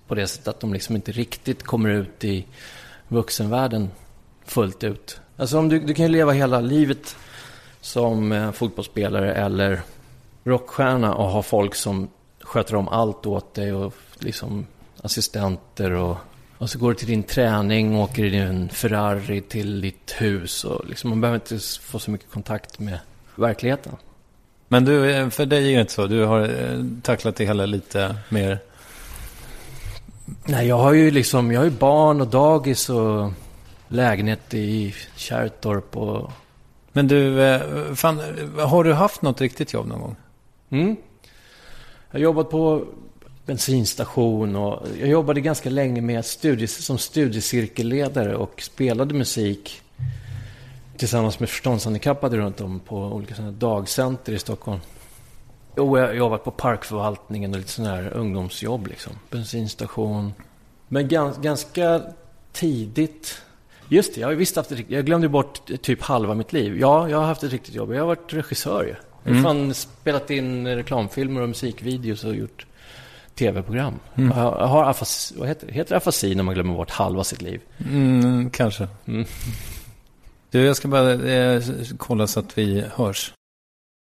på 0.06 0.14
det 0.14 0.26
sättet 0.26 0.49
att 0.49 0.61
de 0.61 0.73
liksom 0.73 0.96
inte 0.96 1.12
riktigt 1.12 1.62
kommer 1.62 1.88
ut 1.90 2.25
i 2.25 2.46
vuxenvärlden 3.08 3.90
fullt 4.44 4.84
ut. 4.84 5.20
Alltså 5.37 5.58
om 5.58 5.68
du, 5.68 5.80
du 5.80 5.94
kan 5.94 6.04
ju 6.06 6.12
leva 6.12 6.32
hela 6.32 6.61
livet 6.61 7.16
som 7.80 8.32
eh, 8.32 8.52
fotbollsspelare 8.52 9.34
eller 9.34 9.80
rockstjärna 10.44 11.14
och 11.14 11.28
ha 11.28 11.42
folk 11.42 11.75
som 11.75 12.08
sköter 12.40 12.75
om 12.76 12.88
allt 12.88 13.26
åt 13.26 13.54
dig 13.54 13.73
och 13.73 13.94
liksom 14.18 14.66
assistenter 15.04 15.90
och, 15.90 16.16
och 16.58 16.70
så 16.70 16.78
går 16.78 16.88
du 16.88 16.94
till 16.94 17.08
din 17.08 17.23
träning 17.23 17.96
och 17.96 18.02
åker 18.02 18.25
i 18.25 18.30
din 18.30 18.68
Ferrari 18.68 19.40
till 19.40 19.80
ditt 19.80 20.14
hus 20.18 20.64
och 20.64 20.88
liksom 20.88 21.11
man 21.11 21.20
behöver 21.20 21.37
inte 21.37 21.58
få 21.82 21.99
så 21.99 22.11
mycket 22.11 22.30
kontakt 22.30 22.78
med 22.78 22.99
verkligheten. 23.34 23.92
Men 24.68 24.84
du, 24.84 25.11
eh, 25.11 25.28
för 25.28 25.46
dig 25.46 25.70
är 25.70 25.75
det 25.75 25.80
inte 25.80 25.92
så. 25.92 26.06
Du 26.06 26.25
har 26.25 26.40
eh, 26.40 26.84
tacklat 27.02 27.37
det 27.37 27.44
hela 27.44 27.66
lite 27.66 28.16
mer. 28.28 28.58
Nej, 30.44 30.66
jag 30.66 30.78
har 30.78 30.92
ju 30.92 31.11
liksom, 31.11 31.52
jag 31.52 31.61
har 31.61 31.64
ju 31.64 31.70
barn 31.70 32.20
och 32.20 32.28
dagis 32.28 32.90
och 32.90 33.32
lägenhet 33.88 34.54
i 34.54 34.94
Kärrtorp 35.16 35.96
och... 35.96 36.30
Men 36.92 37.08
du, 37.08 37.42
eh, 37.42 37.61
fan, 37.94 38.20
har 38.58 38.84
du 38.84 38.92
haft 38.92 39.23
något 39.23 39.40
riktigt 39.40 39.73
jobb 39.73 39.87
någon 39.87 40.00
gång? 40.00 40.16
Mm. 40.70 40.96
Jag 42.11 42.18
har 42.18 42.25
jobbat 42.25 42.50
på 42.50 42.84
bensinstation 43.47 44.57
och 44.57 44.87
jag 45.01 45.09
jobbade 45.09 45.41
ganska 45.41 45.71
länge 45.71 46.01
med 46.01 46.25
studies, 46.25 46.85
som 46.85 46.99
studiecirkelledare 46.99 48.37
och 48.37 48.63
spelade 48.63 49.15
musik 49.15 49.83
tillsammans 50.97 51.41
med 51.41 51.49
förståndshandikappade 51.49 52.37
runt 52.37 52.61
om 52.61 52.81
på 52.81 52.97
olika 52.97 53.35
sådana 53.35 53.53
dagcenter 53.53 54.33
i 54.33 54.39
Stockholm. 54.39 54.81
Och 55.77 55.99
jag 55.99 56.07
har 56.07 56.13
jobbat 56.13 56.45
på 56.45 56.51
parkförvaltningen 56.51 57.53
och 57.53 57.59
lite 57.59 57.71
sådana 57.71 57.95
här 57.95 58.13
ungdomsjobb 58.15 58.87
liksom. 58.87 59.13
Bensinstation. 59.31 60.33
Men 60.89 61.09
gans, 61.09 61.39
ganska 61.39 62.03
tidigt. 62.53 63.43
Just 63.89 64.15
det, 64.15 64.21
jag 64.21 64.29
har 64.29 64.35
visst 64.35 64.57
haft 64.57 64.73
ett 64.73 64.91
Jag 64.91 65.07
glömde 65.07 65.29
bort 65.29 65.71
typ 65.83 66.03
halva 66.03 66.35
mitt 66.35 66.53
liv. 66.53 66.79
Ja, 66.81 67.09
jag 67.09 67.19
har 67.19 67.27
haft 67.27 67.43
ett 67.43 67.53
riktigt 67.53 67.75
jobb. 67.75 67.93
Jag 67.93 68.01
har 68.01 68.07
varit 68.07 68.33
regissör 68.33 68.85
ju. 68.85 68.95
Jag 69.25 69.35
har 69.35 69.43
fan 69.43 69.75
spelat 69.75 70.31
in 70.31 70.67
reklamfilmer 70.67 71.41
och 71.41 71.49
musikvideos 71.49 72.25
och 72.25 72.35
gjort 72.35 72.67
tv-program. 73.35 73.95
Jag 74.14 74.25
har, 74.67 74.85
afasi, 74.85 75.35
vad 75.38 75.49
heter 75.49 75.67
det? 75.67 75.73
Heter 75.73 75.91
det 75.91 75.97
afasi 75.97 76.35
när 76.35 76.43
man 76.43 76.55
glömmer 76.55 76.75
bort 76.75 76.91
halva 76.91 77.25
sitt 77.25 77.43
liv? 77.43 77.61
Mm, 77.91 78.50
kanske. 78.50 78.88
Mm. 79.07 79.25
Du, 80.50 80.64
jag 80.64 80.76
ska 80.76 80.88
bara 80.88 81.12
eh, 81.12 81.62
kolla 81.99 82.26
så 82.26 82.41
att 82.41 82.59
vi 82.59 82.85
hörs. 82.95 83.33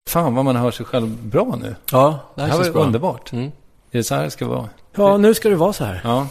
Fan 0.10 0.36
vad 0.36 0.46
man 0.46 0.56
hör 0.56 0.72
sig 0.72 0.86
själv 0.86 1.08
bra 1.24 1.58
nu. 1.62 1.76
Ja, 1.92 2.20
det 2.36 2.42
Det 2.42 2.42
här 2.42 2.50
här 2.50 2.58
var 2.58 2.64
känns 2.64 2.68
ju 2.68 2.74
bra. 2.74 2.84
underbart. 2.84 3.32
Mm. 3.34 3.46
Är 3.46 3.52
det 3.98 4.04
så 4.04 4.16
här 4.16 4.24
det 4.24 4.32
ska 4.32 4.48
vara? 4.48 4.70
Ja, 4.96 5.18
nu 5.18 5.34
ska 5.34 5.50
det 5.50 5.56
vara 5.56 5.74
så 5.74 5.84
här. 5.86 6.02
Ja. 6.04 6.28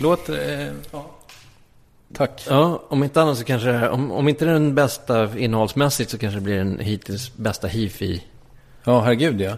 Låt... 0.00 0.28
Eh, 0.28 0.36
ja. 0.92 1.06
Tack. 2.14 2.42
Ja, 2.48 2.82
om 2.88 3.04
inte 3.04 3.22
annat 3.22 3.38
så 3.38 3.44
kanske, 3.44 3.88
om, 3.88 4.10
om 4.12 4.28
inte 4.28 4.44
den 4.44 4.74
bästa 4.74 5.38
innehållsmässigt 5.38 6.10
så 6.10 6.18
kanske 6.18 6.38
det 6.38 6.44
blir 6.44 6.56
den 6.58 6.78
hittills 6.78 7.36
bästa 7.36 7.66
hifi. 7.66 8.24
Ja, 8.84 9.00
herregud 9.00 9.40
ja. 9.40 9.56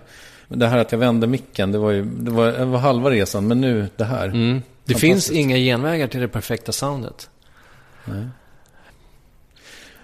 Det 0.54 0.68
här 0.68 0.78
att 0.78 0.92
jag 0.92 0.98
vände 0.98 1.26
micken, 1.26 1.72
det 1.72 1.78
var 1.78 1.90
ju 1.90 2.04
det 2.04 2.30
var, 2.30 2.52
det 2.52 2.64
var 2.64 2.78
halva 2.78 3.10
resan. 3.10 3.48
Men 3.48 3.60
nu 3.60 3.88
det 3.96 4.04
här. 4.04 4.28
Mm. 4.28 4.62
Det 4.84 4.94
finns 4.94 5.30
inga 5.30 5.56
genvägar 5.56 6.06
till 6.06 6.20
det 6.20 6.28
perfekta 6.28 6.72
soundet. 6.72 7.30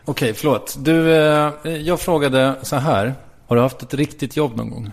Okej, 0.05 0.35
förlåt. 0.35 0.77
Du, 0.79 1.15
eh, 1.15 1.53
jag 1.65 2.01
frågade 2.01 2.55
så 2.63 2.77
här. 2.77 3.15
Har 3.47 3.57
du 3.57 3.63
haft 3.63 3.83
ett 3.83 3.95
riktigt 3.95 4.37
jobb 4.37 4.57
någon 4.57 4.71
gång? 4.71 4.93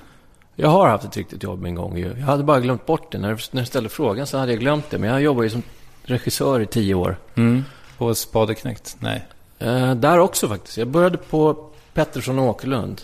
Jag 0.56 0.70
har 0.70 0.88
haft 0.88 1.04
ett 1.04 1.18
riktigt 1.18 1.44
jobb 1.44 1.66
en 1.66 1.76
gång 1.76 1.98
ju. 1.98 2.08
Jag 2.08 2.26
hade 2.26 2.44
bara 2.44 2.60
glömt 2.60 2.86
bort 2.86 3.12
det. 3.12 3.18
När 3.18 3.42
du 3.52 3.66
ställde 3.66 3.90
frågan 3.90 4.28
så 4.28 4.38
hade 4.38 4.52
jag 4.52 4.60
glömt 4.60 4.90
det. 4.90 4.98
Men 4.98 5.10
jag 5.10 5.22
jobbar 5.22 5.44
ju 5.44 5.50
som 5.50 5.64
regissör 6.04 6.60
i 6.60 6.66
tio 6.66 6.94
år. 6.94 7.18
Mm. 7.36 7.64
På 7.98 8.16
Spadeknäckt? 8.16 8.98
Nej. 9.00 9.26
Eh, 9.60 9.96
där 9.96 10.20
också 10.20 10.48
faktiskt. 10.48 10.78
Jag 10.78 10.88
började 10.88 11.18
på 11.18 11.70
Pettersson 11.94 12.40
och 12.40 12.46
Åkerlund. 12.46 13.02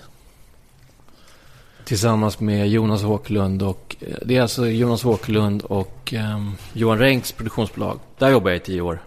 Tillsammans 1.86 2.40
med 2.40 2.70
Jonas 2.70 3.04
Åkerlund 3.04 3.64
och... 3.64 3.96
eh, 4.00 4.16
Det 4.26 4.38
är 4.38 4.42
alltså 4.42 4.68
Jonas 4.68 5.06
Åkerlund 5.06 5.62
och 5.64 6.14
ehm, 6.14 6.52
Johan 6.74 7.00
Renks 7.00 7.32
produktionsbolag. 7.32 8.00
Där 8.18 8.30
jobbade 8.30 8.56
jag 8.56 8.62
i 8.62 8.66
tio 8.66 8.82
år. 8.82 9.04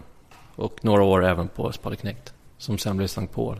Och 0.55 0.77
några 0.81 1.03
år 1.03 1.25
även 1.25 1.47
på 1.47 1.71
Spadeknäckt. 1.71 2.33
Som 2.57 2.77
sen 2.77 2.97
blev 2.97 3.07
Sankt 3.07 3.35
Paul. 3.35 3.59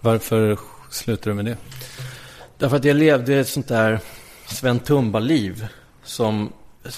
Varför 0.00 0.58
slutade 0.90 1.30
du 1.30 1.34
med 1.34 1.44
det? 1.44 1.56
Därför 2.58 2.76
att 2.76 2.84
jag 2.84 2.96
levde 2.96 3.34
ett 3.34 3.48
sånt 3.48 3.68
där 3.68 4.00
Sven 4.46 4.78
Tumba-liv. 4.78 5.66
Som, 6.04 6.52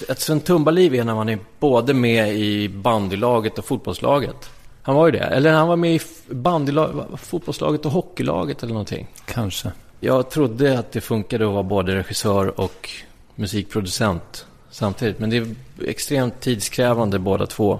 ett 0.09 0.19
Sven 0.19 0.39
Tumba-liv 0.39 0.95
är 0.95 1.03
när 1.03 1.15
man 1.15 1.29
är 1.29 1.39
både 1.59 1.93
med 1.93 2.35
i 2.35 2.69
bandylaget 2.69 3.59
och 3.59 3.65
fotbollslaget. 3.65 4.49
Han 4.81 4.95
var 4.95 5.05
ju 5.05 5.11
det. 5.11 5.19
Eller 5.19 5.51
han 5.53 5.67
var 5.67 5.75
med 5.75 5.93
i 5.93 5.95
f- 5.95 6.21
bandylag, 6.29 7.05
fotbollslaget 7.17 7.85
och 7.85 7.91
hockeylaget 7.91 8.63
eller 8.63 8.73
någonting. 8.73 9.07
Kanske. 9.25 9.71
Jag 10.03 10.29
trodde 10.29 10.79
att 10.79 10.91
det 10.91 11.01
funkade 11.01 11.45
att 11.47 11.53
vara 11.53 11.63
både 11.63 11.95
regissör 11.95 12.59
och 12.59 12.89
musikproducent 13.35 14.45
samtidigt. 14.69 15.19
Men 15.19 15.29
det 15.29 15.37
är 15.37 15.47
extremt 15.87 16.39
tidskrävande 16.39 17.19
båda 17.19 17.45
två. 17.45 17.79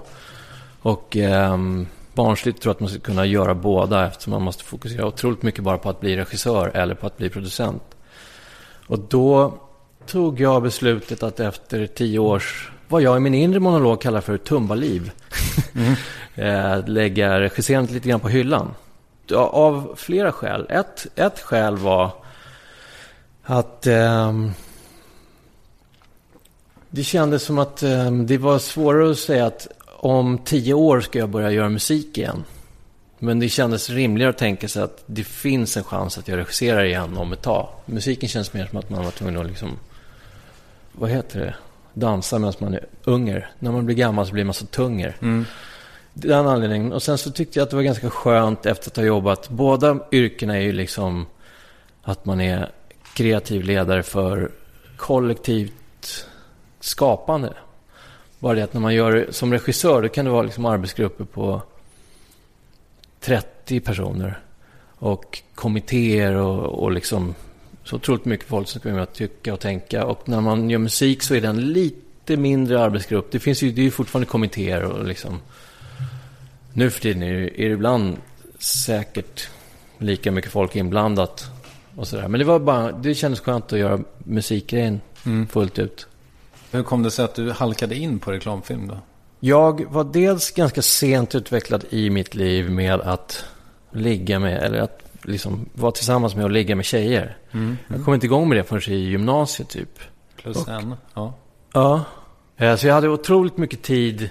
Och 0.81 1.17
ehm, 1.17 1.87
barnsligt 2.13 2.61
tror 2.61 2.69
jag 2.69 2.75
att 2.75 2.79
man 2.79 2.89
ska 2.89 2.99
kunna 2.99 3.25
göra 3.25 3.55
båda 3.55 4.07
eftersom 4.07 4.31
man 4.31 4.41
måste 4.41 4.63
fokusera 4.63 5.05
otroligt 5.05 5.43
mycket 5.43 5.63
bara 5.63 5.77
på 5.77 5.89
att 5.89 5.99
bli 5.99 6.17
regissör 6.17 6.71
eller 6.73 6.95
på 6.95 7.07
att 7.07 7.17
bli 7.17 7.29
producent. 7.29 7.83
Och 8.87 8.99
då 8.99 9.53
tog 10.07 10.39
jag 10.39 10.63
beslutet 10.63 11.23
att 11.23 11.39
efter 11.39 11.87
tio 11.87 12.19
års, 12.19 12.71
vad 12.87 13.01
jag 13.01 13.17
i 13.17 13.19
min 13.19 13.33
inre 13.33 13.59
monolog 13.59 14.01
kallar 14.01 14.21
för 14.21 14.37
tumbaliv, 14.37 15.11
eh, 16.35 16.87
lägga 16.87 17.39
regisserandet 17.39 17.91
lite 17.91 18.09
grann 18.09 18.19
på 18.19 18.29
hyllan. 18.29 18.73
Ja, 19.31 19.49
Av 19.49 19.93
flera 19.97 20.31
skäl. 20.31 20.65
Ett, 20.69 21.07
ett 21.15 21.39
skäl 21.39 21.77
var 21.77 22.11
att 23.43 23.87
eh, 23.87 24.33
det 26.89 27.03
kändes 27.03 27.43
som 27.43 27.59
att 27.59 27.83
eh, 27.83 28.11
det 28.11 28.37
var 28.37 28.59
svårare 28.59 29.11
att 29.11 29.19
säga 29.19 29.45
att 29.45 29.67
om 29.87 30.37
tio 30.37 30.73
år 30.73 31.01
ska 31.01 31.19
jag 31.19 31.29
börja 31.29 31.51
göra 31.51 31.69
musik 31.69 32.17
igen. 32.17 32.43
Men 33.19 33.39
det 33.39 33.49
kändes 33.49 33.89
rimligare 33.89 34.29
att 34.29 34.37
tänka 34.37 34.67
sig 34.67 34.83
att 34.83 35.03
det 35.05 35.23
finns 35.23 35.77
en 35.77 35.83
chans 35.83 36.17
att 36.17 36.27
jag 36.27 36.37
regisserar 36.37 36.83
igen 36.83 37.17
om 37.17 37.33
ett 37.33 37.41
tag. 37.41 37.67
Musiken 37.85 38.29
känns 38.29 38.53
mer 38.53 38.65
som 38.65 38.77
att 38.77 38.89
man 38.89 39.03
var 39.03 39.11
tvungen 39.11 39.41
att 39.41 39.47
liksom, 39.47 39.69
vad 40.91 41.09
heter 41.09 41.39
det, 41.39 41.55
dansa 41.93 42.39
medan 42.39 42.53
man 42.59 42.73
är 42.73 42.85
unger. 43.03 43.49
När 43.59 43.71
man 43.71 43.85
blir 43.85 43.95
gammal 43.95 44.27
så 44.27 44.33
blir 44.33 44.43
man 44.43 44.53
så 44.53 44.65
tunger. 44.65 45.17
Mm. 45.21 45.45
Den 46.13 46.47
anledningen. 46.47 46.93
Och 46.93 47.03
sen 47.03 47.17
så 47.17 47.31
tyckte 47.31 47.59
jag 47.59 47.63
att 47.63 47.69
det 47.69 47.75
var 47.75 47.83
ganska 47.83 48.09
skönt 48.09 48.65
efter 48.65 48.91
att 48.91 48.95
ha 48.95 49.03
jobbat. 49.03 49.49
Båda 49.49 49.99
yrkena 50.11 50.57
är 50.57 50.61
ju 50.61 50.71
liksom 50.71 51.25
att 52.03 52.25
man 52.25 52.41
är 52.41 52.71
kreativ 53.13 53.63
ledare 53.63 54.03
för 54.03 54.51
kollektivt 54.97 56.25
skapande. 56.79 57.53
Bara 58.39 58.53
det 58.53 58.63
att 58.63 58.73
när 58.73 58.81
man 58.81 58.93
gör 58.93 59.11
det 59.11 59.33
som 59.33 59.51
regissör, 59.53 60.01
då 60.01 60.09
kan 60.09 60.25
det 60.25 60.31
vara 60.31 60.43
liksom 60.43 60.65
arbetsgrupper 60.65 61.23
på 61.23 61.61
30 63.19 63.79
personer. 63.79 64.39
Och 64.95 65.41
kommittéer 65.55 66.35
och, 66.35 66.83
och 66.83 66.91
liksom 66.91 67.35
så 67.83 67.95
otroligt 67.95 68.25
mycket 68.25 68.47
folk 68.47 68.67
som 68.67 68.81
kommer 68.81 68.99
att 68.99 69.13
tycka 69.13 69.53
och 69.53 69.59
tänka. 69.59 70.05
Och 70.05 70.29
när 70.29 70.41
man 70.41 70.69
gör 70.69 70.79
musik 70.79 71.23
så 71.23 71.35
är 71.35 71.41
det 71.41 71.47
en 71.47 71.73
lite 71.73 72.37
mindre 72.37 72.83
arbetsgrupp. 72.83 73.31
Det 73.31 73.39
finns 73.39 73.63
ju, 73.63 73.71
det 73.71 73.81
är 73.81 73.83
ju 73.83 73.91
fortfarande 73.91 74.27
kommittéer 74.27 74.83
och 74.83 75.05
liksom... 75.05 75.39
Nu 76.73 76.89
för 76.89 77.01
tiden 77.01 77.23
är 77.23 77.33
det, 77.33 77.61
är 77.61 77.67
det 77.69 77.73
ibland 77.73 78.17
säkert 78.59 79.49
lika 79.97 80.31
mycket 80.31 80.51
folk 80.51 80.75
inblandat 80.75 81.45
och 81.95 82.07
sådär. 82.07 82.27
Men 82.27 82.39
det 82.39 82.45
var 82.45 82.59
bara, 82.59 82.91
det 82.91 83.15
kändes 83.15 83.39
skönt 83.39 83.73
att 83.73 83.79
göra 83.79 83.99
musikgrejen 84.17 85.01
Mm. 85.25 85.47
fullt 85.47 85.79
ut. 85.79 86.07
Hur 86.71 86.83
kom 86.83 87.03
det 87.03 87.11
sig 87.11 87.25
att 87.25 87.35
du 87.35 87.51
halkade 87.51 87.95
in 87.95 88.19
på 88.19 88.31
reklamfilm 88.31 88.87
då? 88.87 88.97
Jag 89.39 89.85
var 89.91 90.03
dels 90.03 90.51
ganska 90.51 90.81
sent 90.81 91.35
utvecklad 91.35 91.85
i 91.89 92.09
mitt 92.09 92.35
liv 92.35 92.71
med 92.71 93.01
att 93.01 93.45
ligga 93.91 94.39
med, 94.39 94.63
eller 94.63 94.79
att 94.81 94.99
liksom 95.23 95.69
vara 95.73 95.91
tillsammans 95.91 96.35
med 96.35 96.43
och 96.43 96.51
ligga 96.51 96.75
med 96.75 96.85
tjejer. 96.85 97.37
Jag 97.87 98.05
kom 98.05 98.13
inte 98.13 98.25
igång 98.25 98.49
med 98.49 98.57
det 98.57 98.63
förrän 98.63 98.93
i 98.93 98.99
gymnasiet 98.99 99.69
typ. 99.69 99.99
Plus 100.41 100.67
en. 100.67 100.95
Ja. 101.13 101.33
Ja. 101.73 102.03
Eh, 102.57 102.75
Så 102.75 102.87
jag 102.87 102.93
hade 102.93 103.09
otroligt 103.09 103.57
mycket 103.57 103.81
tid 103.81 104.29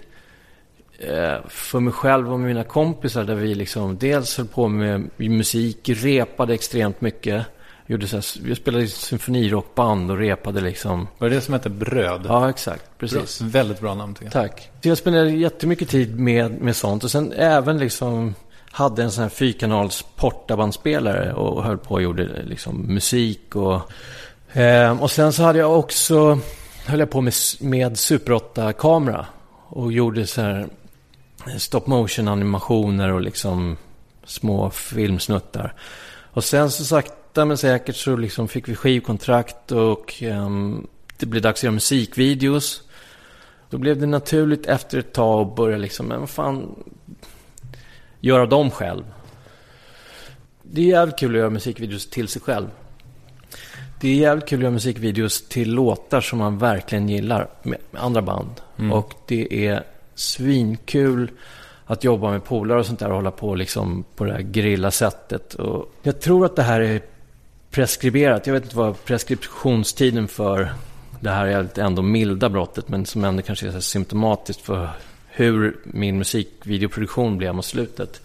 för 1.49 1.81
mig 1.81 1.93
själv 1.93 2.33
och 2.33 2.41
mina 2.41 2.65
kompisar 2.65 3.25
där 3.25 3.35
vi 3.35 3.55
liksom 3.55 3.99
dels 3.99 4.37
höll 4.37 4.47
på 4.47 4.69
med 4.69 5.11
musik, 5.17 5.89
repade 5.89 6.55
extremt 6.55 7.01
mycket. 7.01 7.47
Gjorde 7.87 8.07
så 8.07 8.17
här, 8.17 8.49
jag 8.49 8.57
spelade 8.57 8.85
i 8.85 8.89
symfonirockband 8.89 10.11
och 10.11 10.19
repade 10.19 10.61
liksom. 10.61 11.09
Var 11.19 11.29
det 11.29 11.35
det 11.35 11.41
som 11.41 11.55
hette 11.55 11.71
Bröd? 11.71 12.21
Ja, 12.29 12.51
exakt. 12.51 12.99
Precis. 12.99 13.41
Väldigt 13.41 13.81
bra 13.81 13.95
namn 13.95 14.15
tycker 14.15 14.25
jag. 14.25 14.33
Tack. 14.33 14.71
Så 14.83 14.89
jag 14.89 14.99
spenderade 14.99 15.31
jättemycket 15.31 15.89
tid 15.89 16.19
med, 16.21 16.61
med 16.61 16.77
sånt. 16.77 17.05
Och 17.05 17.11
sen 17.11 17.33
även 17.33 17.79
liksom 17.79 18.35
hade 18.71 19.03
en 19.03 19.11
sån 19.11 19.23
här 19.23 19.29
fyrkanals 19.29 20.05
portabandspelare 20.17 21.33
och 21.33 21.65
höll 21.65 21.79
på 21.79 21.95
och 21.95 22.03
gjorde 22.03 22.43
liksom 22.43 22.95
musik 22.95 23.57
och... 23.57 23.93
Eh, 24.59 25.03
och 25.03 25.11
sen 25.11 25.33
så 25.33 25.43
hade 25.43 25.59
jag 25.59 25.79
också... 25.79 26.39
Höll 26.87 27.01
jag 27.01 27.11
på 27.11 27.21
med, 27.21 27.35
med 27.61 27.99
Super 27.99 28.33
8-kamera. 28.33 29.27
Och 29.69 29.93
gjorde 29.93 30.27
så 30.27 30.41
här 30.41 30.69
stop 31.59 31.87
motion 31.87 32.29
animationer 32.29 33.13
och 33.13 33.21
liksom 33.21 33.77
små 34.25 34.71
filmsnuttar. 34.71 35.75
Och 36.33 36.45
sen 36.45 36.71
så 36.71 36.85
sakta 36.85 37.45
men 37.45 37.59
säkert 37.59 37.97
så 37.97 38.17
liksom 38.17 38.49
fick 38.49 38.69
vi 38.69 38.75
skivkontrakt 38.75 39.73
och 39.73 40.23
ehm, 40.23 40.87
det 41.19 41.27
blev 41.27 41.43
dags 41.43 41.61
att 41.61 41.63
göra 41.63 41.73
musikvideos. 41.73 42.83
Då 43.71 43.79
blev 43.79 44.01
det 44.01 44.07
naturligt 44.07 44.67
efter 44.67 44.99
ett 44.99 45.13
tag 45.13 45.49
att 45.49 45.57
börja 45.57 45.79
liksom, 45.79 46.07
men 46.07 46.21
vad 46.21 46.31
fan, 46.31 46.85
göra 48.21 48.47
dem 48.47 48.71
själv. 48.71 49.05
Det 50.63 50.81
är 50.81 50.87
jävligt 50.87 51.19
kul 51.19 51.31
att 51.31 51.39
göra 51.39 51.51
musikvideos 51.51 52.11
till 52.11 52.29
sig 52.29 52.43
själv. 52.43 52.67
Det 54.01 54.09
är 54.09 54.15
jävligt 54.15 54.49
kul 54.49 54.59
att 54.59 54.63
göra 54.63 54.73
musikvideos 54.73 55.49
till 55.49 55.73
låtar 55.73 56.21
som 56.21 56.39
man 56.39 56.59
verkligen 56.59 57.09
gillar 57.09 57.51
med 57.63 57.79
med 57.91 58.03
andra 58.03 58.23
band. 58.23 58.61
Och 58.93 59.15
det 59.27 59.67
är 59.67 59.85
svinkul 60.15 61.31
att 61.87 62.05
jobba 62.05 62.31
med 62.31 62.45
polare 62.45 62.79
och 62.79 62.87
sånt 62.87 62.99
där 62.99 63.09
och 63.09 63.15
hålla 63.15 63.31
på 63.31 63.55
liksom 63.55 64.05
på 64.17 64.25
det 64.25 64.33
här 64.33 64.41
grilla 64.41 64.91
sättet. 64.91 65.55
Och 65.55 65.93
jag 66.03 66.21
tror 66.21 66.45
att 66.47 66.57
det 66.57 66.63
här 66.63 66.81
är 66.81 67.03
preskriberat. 67.71 68.47
Jag 68.47 68.55
vet 68.55 68.63
inte 68.63 68.77
vad 68.77 69.05
preskriptionstiden 69.05 70.29
för 70.29 70.73
det 71.21 71.31
här 71.31 71.47
är 71.47 71.79
ändå 71.79 72.03
milda 72.03 72.49
brottet, 72.49 72.89
men 72.89 73.07
som 73.07 73.25
ändå 73.25 73.43
kanske 73.43 73.69
är 73.69 73.73
så 73.73 73.81
symptomatiskt 73.81 74.63
för 74.63 74.89
hur 75.29 75.77
min 75.85 76.19
musikvideoproduktion 76.19 77.39
blev 77.39 77.55
mot 77.55 77.65
slutet. 77.65 78.21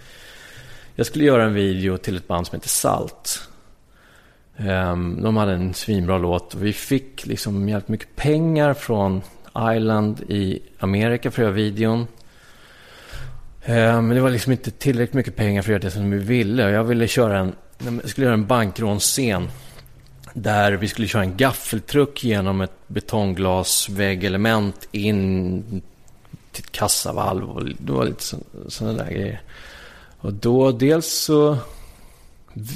Jag 0.95 1.05
skulle 1.05 1.25
göra 1.25 1.43
en 1.43 1.53
video 1.53 1.97
till 1.97 2.17
ett 2.17 2.27
band 2.27 2.47
som 2.47 2.55
heter 2.55 2.69
Salt. 2.69 3.41
Ehm, 4.57 5.21
de 5.21 5.37
hade 5.37 5.53
en 5.53 5.73
svinbra 5.73 6.17
låt 6.17 6.53
och 6.53 6.65
vi 6.65 6.73
fick 6.73 7.25
liksom 7.25 7.69
jävligt 7.69 7.87
mycket 7.87 8.15
pengar 8.15 8.73
från 8.73 9.21
Island 9.59 10.21
i 10.21 10.59
Amerika 10.79 11.31
för 11.31 11.41
att 11.41 11.45
göra 11.45 11.55
videon. 11.55 12.07
Eh, 13.61 14.01
men 14.01 14.09
det 14.09 14.21
var 14.21 14.29
liksom 14.29 14.51
inte 14.51 14.71
tillräckligt 14.71 15.13
mycket 15.13 15.35
pengar 15.35 15.61
för 15.61 15.69
att 15.69 15.73
göra 15.73 15.79
det 15.79 15.91
som 15.91 16.11
vi 16.11 16.17
ville. 16.17 16.69
Jag 16.69 16.83
ville 16.83 17.07
köra 17.07 17.39
en, 17.39 17.55
jag 17.77 18.09
skulle 18.09 18.25
göra 18.25 18.33
en 18.33 18.47
bankrånscen. 18.47 19.49
Där 20.33 20.71
vi 20.71 20.87
skulle 20.87 21.07
köra 21.07 21.23
en 21.23 21.37
gaffeltruck 21.37 22.23
genom 22.23 22.61
ett 22.61 22.87
betongglasväggelement 22.87 24.87
in 24.91 25.63
till 26.51 26.63
ett 26.63 26.71
kassavalv. 26.71 27.49
Och 27.49 27.65
det 27.65 27.91
var 27.91 28.05
lite 28.05 28.23
sådana 28.67 29.03
där 29.03 29.11
grejer. 29.11 29.41
Och 30.17 30.33
då 30.33 30.71
dels 30.71 31.07
så... 31.07 31.57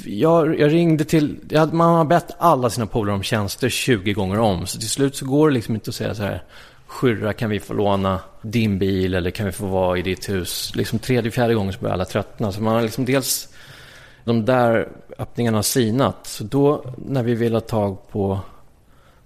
Jag, 0.04 0.60
jag 0.60 0.72
ringde 0.72 1.04
till... 1.04 1.38
Jag 1.48 1.74
man 1.74 1.94
har 1.94 2.04
bett 2.04 2.30
alla 2.38 2.70
sina 2.70 2.86
polare 2.86 3.14
om 3.14 3.22
tjänster 3.22 3.68
20 3.68 4.12
gånger 4.12 4.38
om. 4.38 4.66
Så 4.66 4.78
till 4.78 4.90
slut 4.90 5.16
så 5.16 5.26
går 5.26 5.48
det 5.48 5.54
liksom 5.54 5.74
inte 5.74 5.90
att 5.90 5.94
säga 5.94 6.14
så 6.14 6.22
här. 6.22 6.42
Skyrra, 6.90 7.32
kan 7.32 7.50
vi 7.50 7.60
få 7.60 7.74
låna 7.74 8.20
din 8.42 8.78
bil 8.78 9.14
eller 9.14 9.30
kan 9.30 9.46
vi 9.46 9.52
få 9.52 9.66
vara 9.66 9.98
i 9.98 10.02
ditt 10.02 10.28
hus? 10.28 10.72
Liksom 10.74 10.98
tredje, 10.98 11.30
fjärde 11.30 11.54
gången 11.54 11.72
så 11.72 11.80
börjar 11.80 11.94
alla 11.94 12.04
tröttna. 12.04 12.52
Så 12.52 12.62
man 12.62 12.74
har 12.74 12.82
liksom 12.82 13.04
dels... 13.04 13.48
De 14.24 14.44
där 14.44 14.88
öppningarna 15.18 15.58
har 15.58 15.62
sinat. 15.62 16.26
Så 16.26 16.44
då 16.44 16.94
när 16.96 17.22
vi 17.22 17.34
ville 17.34 17.56
ha 17.56 17.60
tag 17.60 18.10
på 18.10 18.40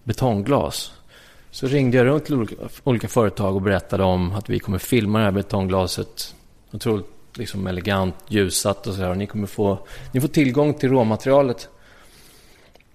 betongglas. 0.05 0.93
Så 1.51 1.67
ringde 1.67 1.97
jag 1.97 2.07
runt 2.07 2.25
till 2.25 2.47
olika, 2.85 3.09
företag 3.09 3.55
och 3.55 3.63
berättade 3.63 4.03
om 4.05 4.33
att 4.33 4.51
vi 4.51 4.59
kommer 4.59 4.79
filma 4.79 5.19
det 5.19 5.25
här 5.25 5.33
betongglaset. 5.33 6.35
Otroligt 6.73 7.07
liksom 7.35 7.67
elegant, 7.67 8.15
ljussatt 8.29 8.87
och 8.87 8.95
så 8.95 9.01
här. 9.01 9.11
Och 9.11 9.17
ni 9.17 9.27
kommer 9.27 9.47
få, 9.47 9.79
ni 10.13 10.21
får 10.21 10.29
tillgång 10.29 10.75
till 10.75 10.91
råmaterialet. 10.91 11.69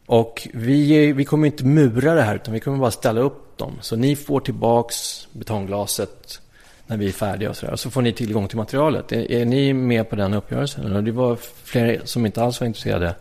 Och 0.06 0.48
vi, 0.54 1.12
vi 1.12 1.26
kommer 1.26 1.48
inte 1.48 1.66
mura 1.66 2.14
det 2.14 2.22
här 2.22 2.36
utan 2.36 2.54
vi 2.54 2.60
kommer 2.60 2.78
bara 2.78 2.92
ställa 2.92 3.22
upp 3.22 3.49
dem. 3.60 3.78
Så 3.82 3.96
ni 3.96 4.16
får 4.16 4.40
tillbaks 4.40 5.28
betongglaset 5.32 6.42
när 6.88 6.98
vi 6.98 7.08
är 7.08 7.12
färdiga 7.12 7.50
och 7.50 7.58
så 7.58 7.66
där. 7.66 7.74
Och 7.74 7.80
så 7.80 7.90
får 7.90 8.02
ni 8.02 8.14
tillgång 8.14 8.48
till 8.48 8.58
materialet. 8.58 9.12
Är, 9.12 9.32
är 9.32 9.46
ni 9.46 9.74
med 9.74 10.10
på 10.10 10.16
den 10.16 10.34
uppgörelsen? 10.34 10.96
Och 10.96 11.04
det 11.04 11.12
var 11.12 11.36
flera 11.64 12.06
som 12.06 12.26
inte 12.26 12.44
alls 12.44 12.60
var 12.60 12.68
intresserade 12.68 13.16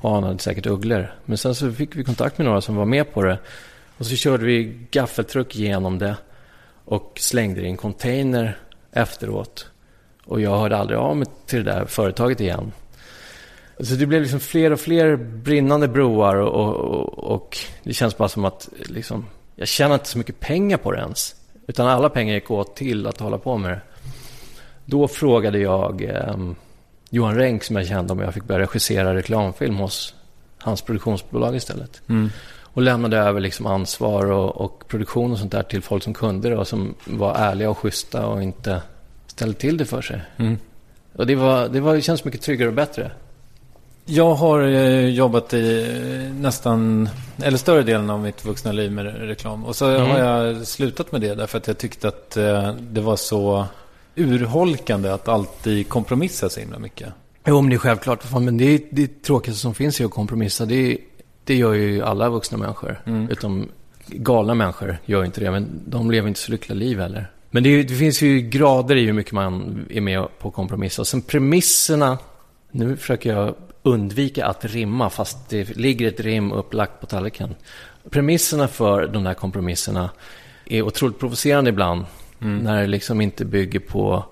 och 0.00 0.16
anade 0.16 0.38
säkert 0.38 0.66
ugglor. 0.66 1.14
Men 1.24 1.38
sen 1.38 1.54
så 1.54 1.72
fick 1.72 1.96
vi 1.96 2.04
kontakt 2.04 2.38
med 2.38 2.46
några 2.46 2.60
som 2.60 2.76
var 2.76 2.84
med 2.84 3.12
på 3.12 3.22
det. 3.22 3.38
Och 3.98 4.06
så 4.06 4.16
körde 4.16 4.44
vi 4.44 4.78
gaffeltruck 4.90 5.56
genom 5.56 5.98
det 5.98 6.16
och 6.84 7.12
slängde 7.16 7.60
det 7.60 7.66
i 7.66 7.70
en 7.70 7.76
container 7.76 8.58
efteråt. 8.92 9.70
Och 10.24 10.40
jag 10.40 10.58
hörde 10.58 10.76
aldrig 10.76 10.98
av 10.98 11.16
mig 11.16 11.26
till 11.46 11.64
det 11.64 11.72
där 11.72 11.84
företaget 11.84 12.40
igen. 12.40 12.72
Så 13.80 13.94
det 13.94 14.06
blev 14.06 14.22
liksom 14.22 14.40
fler 14.40 14.72
och 14.72 14.80
fler 14.80 15.16
brinnande 15.16 15.88
broar 15.88 16.36
och, 16.36 16.76
och, 16.76 17.18
och 17.18 17.58
det 17.82 17.92
känns 17.92 18.16
bara 18.16 18.28
som 18.28 18.44
att 18.44 18.68
liksom, 18.72 19.26
jag 19.60 19.68
tjänar 19.68 19.94
inte 19.94 20.08
så 20.08 20.18
mycket 20.18 20.40
pengar 20.40 20.76
på 20.76 20.92
det 20.92 20.98
ens. 20.98 21.34
Utan 21.66 21.86
alla 21.86 22.08
pengar 22.08 22.34
gick 22.34 22.50
åt 22.50 22.76
till 22.76 23.06
att 23.06 23.20
hålla 23.20 23.38
på 23.38 23.58
med 23.58 23.70
det. 23.70 23.80
Då 24.84 25.08
frågade 25.08 25.58
jag 25.58 26.02
eh, 26.02 26.36
Johan 27.10 27.34
Renck 27.34 27.64
som 27.64 27.76
jag 27.76 27.86
kände 27.86 28.12
om 28.12 28.20
jag 28.20 28.34
fick 28.34 28.44
börja 28.44 28.60
regissera 28.60 29.14
reklamfilm 29.14 29.76
hos 29.76 30.14
hans 30.58 30.82
produktionsbolag 30.82 31.56
istället. 31.56 32.02
Och 32.62 32.82
lämnade 32.82 33.18
över 33.18 33.40
liksom 33.40 33.66
ansvar 33.66 34.30
och, 34.30 34.60
och 34.60 34.84
produktion 34.88 35.32
och 35.32 35.38
sånt 35.38 35.52
där 35.52 35.62
till 35.62 35.82
folk 35.82 36.02
som 36.02 36.14
kunde 36.14 36.48
det 36.48 36.56
och 36.56 36.68
som 36.68 36.94
var 37.04 37.34
ärliga 37.34 37.70
och 37.70 37.78
schyssta 37.78 38.26
och 38.26 38.42
inte 38.42 38.82
ställde 39.26 39.58
till 39.58 39.76
det 39.76 39.84
för 39.84 40.02
sig. 40.02 40.22
Mm. 40.36 40.58
Och 41.12 41.26
det, 41.26 41.34
var, 41.34 41.68
det, 41.68 41.80
var, 41.80 41.94
det 41.94 42.02
känns 42.02 42.24
mycket 42.24 42.42
tryggare 42.42 42.68
och 42.68 42.74
bättre. 42.74 43.10
Jag 44.04 44.34
har 44.34 44.62
eh, 44.62 45.08
jobbat 45.08 45.54
i 45.54 45.82
eh, 46.26 46.34
nästan, 46.40 47.08
eller 47.42 47.58
större 47.58 47.82
delen 47.82 48.10
av 48.10 48.20
mitt 48.20 48.44
vuxna 48.44 48.72
liv 48.72 48.92
med 48.92 49.06
re- 49.06 49.26
reklam. 49.26 49.64
Och 49.64 49.76
så 49.76 49.86
Mm. 49.90 50.10
har 50.10 50.18
jag 50.18 50.66
slutat 50.66 51.12
med 51.12 51.20
det 51.20 51.34
därför 51.34 51.58
att 51.58 51.66
jag 51.66 51.78
tyckte 51.78 52.08
att 52.08 52.36
eh, 52.36 52.74
det 52.74 53.00
var 53.00 53.16
så 53.16 53.66
urholkande 54.16 55.08
att 55.10 55.28
alltid 55.28 55.88
kompromissa 55.88 56.48
så 56.48 56.60
himla 56.60 56.78
mycket. 56.78 57.08
Jo, 57.46 57.60
men 57.60 57.70
det 57.70 57.76
är 57.76 57.78
självklart. 57.78 58.32
Men 58.32 58.56
det, 58.58 58.64
är, 58.64 58.80
det 58.90 59.22
tråkigaste 59.22 59.60
som 59.62 59.74
finns 59.74 60.00
är 60.00 60.04
att 60.04 60.10
kompromissa. 60.10 60.64
Det, 60.66 60.98
det 61.44 61.54
gör 61.54 61.72
ju 61.72 62.02
alla 62.02 62.28
vuxna 62.28 62.58
människor. 62.58 63.00
Utom 63.30 63.68
galna 64.06 64.54
människor 64.54 64.98
gör 65.06 65.24
inte 65.24 65.40
det. 65.40 65.50
Men 65.50 65.68
de 65.86 66.10
lever 66.10 66.28
inte 66.28 66.40
så 66.40 66.52
lyckliga 66.52 66.78
liv 66.78 67.00
heller. 67.00 67.30
Men 67.50 67.62
det, 67.62 67.68
är, 67.68 67.82
det 67.84 67.94
finns 67.94 68.22
ju 68.22 68.40
grader 68.40 68.96
i 68.96 69.04
hur 69.06 69.12
mycket 69.12 69.32
man 69.32 69.84
är 69.90 70.00
med 70.00 70.26
på 70.38 70.48
att 70.48 70.54
kompromissa. 70.54 71.02
Och 71.02 71.06
sen 71.06 71.22
premisserna. 71.22 72.18
Nu 72.70 72.96
försöker 72.96 73.32
jag 73.34 73.54
undvika 73.82 74.46
att 74.46 74.64
rimma 74.64 75.10
fast 75.10 75.48
det 75.48 75.76
ligger 75.76 76.08
ett 76.08 76.20
rim 76.20 76.52
upplagt 76.52 77.00
på 77.00 77.06
tallriken. 77.06 77.54
Premisserna 78.10 78.68
för 78.68 79.06
de 79.06 79.24
där 79.24 79.34
kompromisserna 79.34 80.10
är 80.66 80.82
otroligt 80.82 81.18
provocerande 81.18 81.70
ibland. 81.70 82.04
När 82.38 82.80
det 82.80 82.86
liksom 82.86 83.20
inte 83.20 83.44
bygger 83.44 83.80
på 83.80 84.24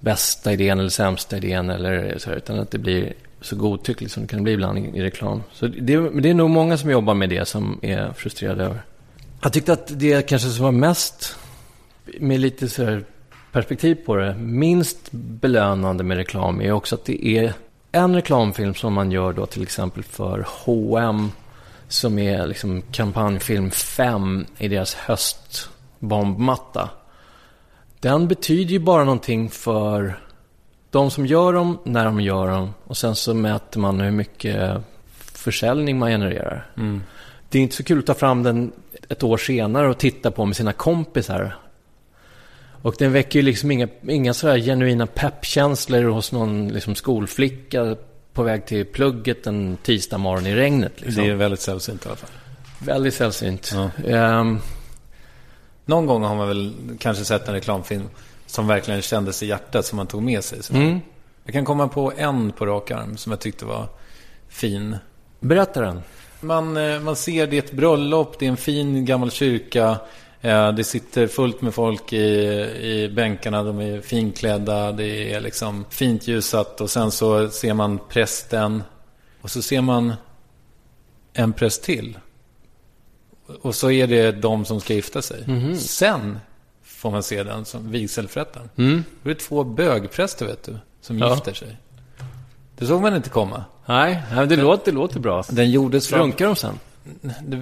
bästa 0.00 0.52
idén 0.52 0.78
eller 0.78 0.88
sämsta 0.88 1.36
idén 1.36 1.70
eller 1.70 2.18
så 2.18 2.30
här, 2.30 2.36
utan 2.36 2.58
att 2.58 2.70
det 2.70 2.78
blir 2.78 3.12
så 3.40 3.56
godtyckligt 3.56 4.12
som 4.12 4.22
det 4.22 4.28
kan 4.28 4.42
bli 4.42 4.52
ibland 4.52 4.78
i, 4.78 4.98
i 4.98 5.02
reklam. 5.02 5.42
Så 5.52 5.66
det, 5.66 6.10
det 6.20 6.30
är 6.30 6.34
nog 6.34 6.50
många 6.50 6.76
som 6.76 6.90
jobbar 6.90 7.14
med 7.14 7.28
det 7.28 7.48
som 7.48 7.78
är 7.82 8.12
frustrerade 8.12 8.64
över. 8.64 8.82
Jag 9.42 9.52
tyckte 9.52 9.72
att 9.72 9.98
det 9.98 10.28
kanske 10.28 10.48
som 10.48 10.64
var 10.64 10.72
mest, 10.72 11.36
med 12.20 12.40
lite 12.40 12.68
så 12.68 13.00
perspektiv 13.52 13.94
på 13.94 14.16
det, 14.16 14.34
minst 14.34 15.12
belönande 15.12 16.04
med 16.04 16.16
reklam 16.16 16.60
är 16.60 16.72
också 16.72 16.94
att 16.94 17.04
det 17.04 17.26
är 17.26 17.52
en 17.92 18.14
reklamfilm 18.14 18.74
som 18.74 18.92
man 18.92 19.12
gör 19.12 19.32
då 19.32 19.46
till 19.46 19.62
exempel 19.62 20.02
för 20.02 20.46
H&M 20.48 21.30
som 21.88 22.18
är 22.18 22.46
liksom 22.46 22.82
kampanjfilm 22.82 23.70
5 23.70 24.46
i 24.58 24.68
deras 24.68 24.94
höstbombmatta. 24.94 26.90
Den 28.00 28.28
betyder 28.28 28.72
ju 28.72 28.78
bara 28.78 29.04
någonting 29.04 29.50
för 29.50 30.20
de 30.90 31.10
som 31.10 31.26
gör 31.26 31.52
dem, 31.52 31.78
när 31.84 32.04
de 32.04 32.20
gör 32.20 32.48
dem. 32.50 32.74
Och 32.84 32.96
sen 32.96 33.14
så 33.14 33.34
mäter 33.34 33.80
man 33.80 34.00
hur 34.00 34.10
mycket 34.10 34.82
försäljning 35.18 35.98
man 35.98 36.10
genererar. 36.10 36.70
Mm. 36.76 37.02
Det 37.48 37.58
är 37.58 37.62
inte 37.62 37.76
så 37.76 37.84
kul 37.84 37.98
att 37.98 38.06
ta 38.06 38.14
fram 38.14 38.42
den 38.42 38.72
ett 39.08 39.22
år 39.22 39.36
senare 39.36 39.88
och 39.88 39.98
titta 39.98 40.30
på 40.30 40.44
med 40.44 40.56
sina 40.56 40.72
kompisar. 40.72 41.56
Och 42.82 42.94
den 42.98 43.12
väcker 43.12 43.38
ju 43.38 43.42
liksom 43.42 43.70
inga, 43.70 43.88
inga 44.08 44.34
sådär 44.34 44.58
genuina 44.58 45.06
peppkänslor 45.06 46.02
hos 46.02 46.32
någon 46.32 46.68
liksom 46.68 46.94
skolflicka 46.94 47.96
på 48.32 48.42
väg 48.42 48.66
till 48.66 48.86
plugget 48.86 49.46
en 49.46 49.76
tisdag 49.82 50.18
morgon 50.18 50.46
i 50.46 50.54
regnet. 50.54 50.92
Liksom. 51.00 51.24
Det 51.24 51.30
är 51.30 51.34
väldigt 51.34 51.60
sällsynt 51.60 52.04
i 52.04 52.08
alla 52.08 52.16
fall. 52.16 52.30
Väldigt 52.78 53.14
sällsynt. 53.14 53.74
Ja. 53.74 53.90
Ehm, 54.10 54.58
Någon 55.88 56.06
gång 56.06 56.22
har 56.22 56.34
man 56.34 56.48
väl 56.48 56.74
kanske 56.98 57.24
sett 57.24 57.48
en 57.48 57.54
reklamfilm 57.54 58.08
som 58.46 58.66
verkligen 58.66 59.02
kändes 59.02 59.42
i 59.42 59.46
hjärtat 59.46 59.86
som 59.86 59.96
man 59.96 60.06
tog 60.06 60.22
med 60.22 60.44
sig. 60.44 60.58
Mm. 60.72 61.00
Jag 61.44 61.52
kan 61.52 61.64
komma 61.64 61.88
på 61.88 62.12
en 62.16 62.52
på 62.52 62.66
rak 62.66 62.90
arm 62.90 63.16
som 63.16 63.32
jag 63.32 63.40
tyckte 63.40 63.64
var 63.64 63.88
fin. 64.48 64.96
Berätta 65.40 65.80
den. 65.80 66.02
Man, 66.40 66.76
eh, 66.76 67.00
man 67.00 67.16
ser 67.16 67.46
det 67.46 67.56
är 67.56 67.62
ett 67.62 67.72
bröllop, 67.72 68.38
det 68.38 68.46
är 68.46 68.50
en 68.50 68.56
fin 68.56 69.04
gammal 69.04 69.30
kyrka. 69.30 69.96
Eh, 70.40 70.72
Det 70.72 70.84
sitter 70.84 71.26
fullt 71.26 71.60
med 71.62 71.74
folk 71.74 72.12
i, 72.12 72.18
i 72.82 73.10
bänkarna, 73.14 73.62
de 73.62 73.80
är 73.80 74.00
finklädda, 74.00 74.92
det 74.92 75.32
är 75.34 75.40
liksom 75.40 75.84
fint 75.90 76.28
ljusat. 76.28 76.80
Och 76.80 76.90
sen 76.90 77.10
så 77.10 77.48
ser 77.50 77.74
man 77.74 77.98
prästen. 78.08 78.82
Och 79.40 79.50
så 79.50 79.62
ser 79.62 79.80
man 79.80 80.14
en 81.32 81.52
präst 81.52 81.82
till. 81.82 82.18
Och 83.62 83.74
så 83.74 83.90
är 83.90 84.06
det 84.06 84.32
de 84.32 84.64
som 84.64 84.80
ska 84.80 84.94
gifta 84.94 85.22
sig. 85.22 85.44
Sen 85.78 86.38
får 86.84 87.10
man 87.10 87.22
se 87.22 87.42
den 87.42 87.64
som 87.64 87.90
vigselförrättaren. 87.90 88.68
Mm. 88.76 89.04
Då 89.22 89.30
är 89.30 89.34
det 89.34 89.40
två 89.40 89.64
bögpräster, 89.64 90.46
vet 90.46 90.62
du, 90.64 90.76
som 91.00 91.18
Ja. 91.18 91.34
gifter 91.34 91.54
sig. 91.54 91.76
Det 92.78 92.86
såg 92.86 93.02
man 93.02 93.16
inte 93.16 93.30
komma. 93.30 93.64
Nej, 93.86 94.22
det 94.48 94.56
låter, 94.56 94.84
det 94.84 94.96
låter 94.96 95.20
bra. 95.20 95.44
Den 95.50 95.70
gjordes. 95.70 96.12
Runkar 96.12 96.46
de 96.46 96.56
sen? 96.56 96.78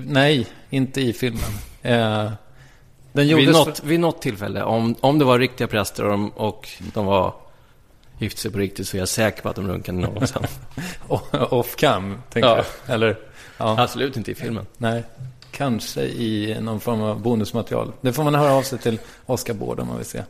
Nej, 0.06 0.46
inte 0.70 1.00
i 1.00 1.12
filmen. 1.12 1.50
Eh, 1.82 2.30
den 3.16 3.26
Vid 3.26 3.38
gjordes... 3.46 3.66
något, 3.66 3.84
vid 3.84 4.00
något 4.00 4.22
tillfälle, 4.22 4.62
om, 4.62 4.94
om 5.00 5.18
det 5.18 5.24
var 5.24 5.38
riktiga 5.38 5.66
präster 5.68 6.04
och 6.04 6.10
de, 6.10 6.28
och 6.30 6.68
de 6.94 7.06
var 7.06 7.34
gifte 8.18 8.40
sig 8.40 8.50
på 8.50 8.58
riktigt 8.58 8.88
så 8.88 8.96
är 8.96 8.98
jag 8.98 9.08
säker 9.08 9.42
på 9.42 9.48
att 9.48 9.56
de 9.56 9.68
runkade 9.68 9.98
någon 9.98 10.26
sen. 10.26 10.42
Off 11.50 11.76
cam, 11.76 12.22
tänker 12.32 12.48
Ja. 12.48 12.56
jag. 12.56 12.94
Eller? 12.94 13.16
Ja. 13.58 13.80
Absolut 13.82 14.16
inte 14.16 14.30
i 14.30 14.34
filmen. 14.34 14.66
Nej. 14.78 15.04
Kanske 15.50 16.02
i 16.02 16.56
någon 16.60 16.80
form 16.80 17.02
av 17.02 17.20
bonusmaterial. 17.20 17.92
Det 18.00 18.12
får 18.12 18.24
man 18.24 18.34
höra 18.34 18.52
av 18.52 18.62
sig 18.62 18.78
till 18.78 18.98
Oscar 19.26 19.54
Bård 19.54 19.80
om 19.80 19.88
man 19.88 19.96
vill 19.96 20.06
se. 20.06 20.22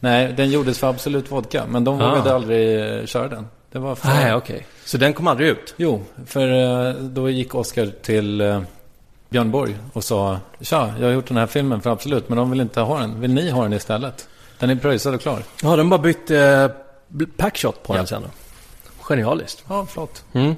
Nej, 0.00 0.32
den 0.36 0.50
gjordes 0.50 0.78
för 0.78 0.86
Absolut 0.90 1.30
Vodka. 1.30 1.64
Men 1.68 1.84
de 1.84 2.00
Ah. 2.00 2.08
vågade 2.10 2.34
aldrig 2.34 3.08
köra 3.08 3.28
den. 3.28 3.46
Det 3.72 3.78
var 3.78 3.94
för... 3.94 4.08
Nej, 4.08 4.34
okej. 4.34 4.66
Så 4.84 4.98
den 4.98 5.12
kom 5.12 5.26
aldrig 5.26 5.48
ut? 5.48 5.74
Jo, 5.76 6.02
för 6.26 6.48
eh, 6.88 6.94
då 6.94 7.30
gick 7.30 7.54
Oscar 7.54 7.92
till 8.02 8.40
eh, 8.40 8.60
Björn 9.36 9.50
Borg 9.50 9.76
och 9.92 10.04
sa 10.04 10.40
Tja, 10.60 10.94
jag 11.00 11.06
har 11.06 11.12
gjort 11.12 11.28
den 11.28 11.36
här 11.36 11.46
filmen 11.46 11.80
för 11.80 11.90
Absolut, 11.90 12.28
men 12.28 12.38
de 12.38 12.50
vill 12.50 12.60
inte 12.60 12.80
ha 12.80 12.98
den. 13.00 13.20
Vill 13.20 13.34
ni 13.34 13.50
ha 13.50 13.62
den 13.62 13.72
istället? 13.72 14.28
Den 14.58 14.70
är 14.70 14.76
pröjsad 14.76 15.14
och 15.14 15.20
klar. 15.20 15.42
Ja, 15.62 15.76
de 15.76 15.90
bara 15.90 16.00
bytte 16.00 16.38
eh, 17.20 17.26
packshot 17.36 17.82
på 17.82 17.92
Ja. 17.92 17.96
den 17.96 18.06
sen 18.06 18.22
då. 18.22 18.28
Genialiskt. 19.02 19.64
Ja, 19.68 19.86
flott. 19.86 20.24
Mm. 20.32 20.54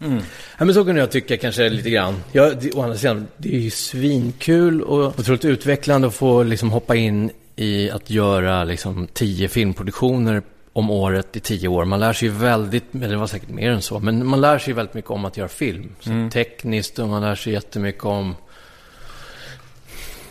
Mm. 0.00 0.22
Ja, 0.58 0.64
men 0.64 0.74
så 0.74 0.84
kunde 0.84 1.00
jag 1.00 1.10
tycka 1.10 1.36
kanske 1.36 1.68
lite 1.68 1.90
grann. 1.90 2.22
Ja, 2.32 2.50
det, 2.60 2.72
å 2.72 2.82
andra 2.82 2.96
sidan, 2.96 3.26
det 3.36 3.54
är 3.56 3.60
ju 3.60 3.70
svinkul 3.70 4.82
och 4.82 5.18
otroligt 5.18 5.44
utvecklande 5.44 6.08
att 6.08 6.14
få 6.14 6.42
liksom 6.42 6.70
hoppa 6.70 6.96
in 6.96 7.30
i 7.56 7.90
att 7.90 8.10
göra 8.10 8.64
liksom 8.64 9.06
tio 9.12 9.48
filmproduktioner 9.48 10.42
om 10.74 10.90
året 10.90 11.36
i 11.36 11.40
tio 11.40 11.68
år. 11.68 11.84
Man 11.84 12.00
lär 12.00 12.12
sig 12.12 12.28
ju 12.28 12.34
väldigt, 12.34 12.94
eller 12.94 13.08
det 13.08 13.16
var 13.16 13.26
säkert 13.26 13.48
mer 13.48 13.70
än 13.70 13.82
så, 13.82 13.98
men 13.98 14.26
man 14.26 14.40
lär 14.40 14.58
sig 14.58 14.74
väldigt 14.74 14.94
mycket 14.94 15.10
om 15.10 15.24
att 15.24 15.36
göra 15.36 15.48
film. 15.48 15.94
Så 16.00 16.10
Mm. 16.10 16.30
Tekniskt 16.30 16.98
och 16.98 17.08
man 17.08 17.22
lär 17.22 17.34
sig 17.34 17.52
jättemycket 17.52 18.04
om 18.04 18.34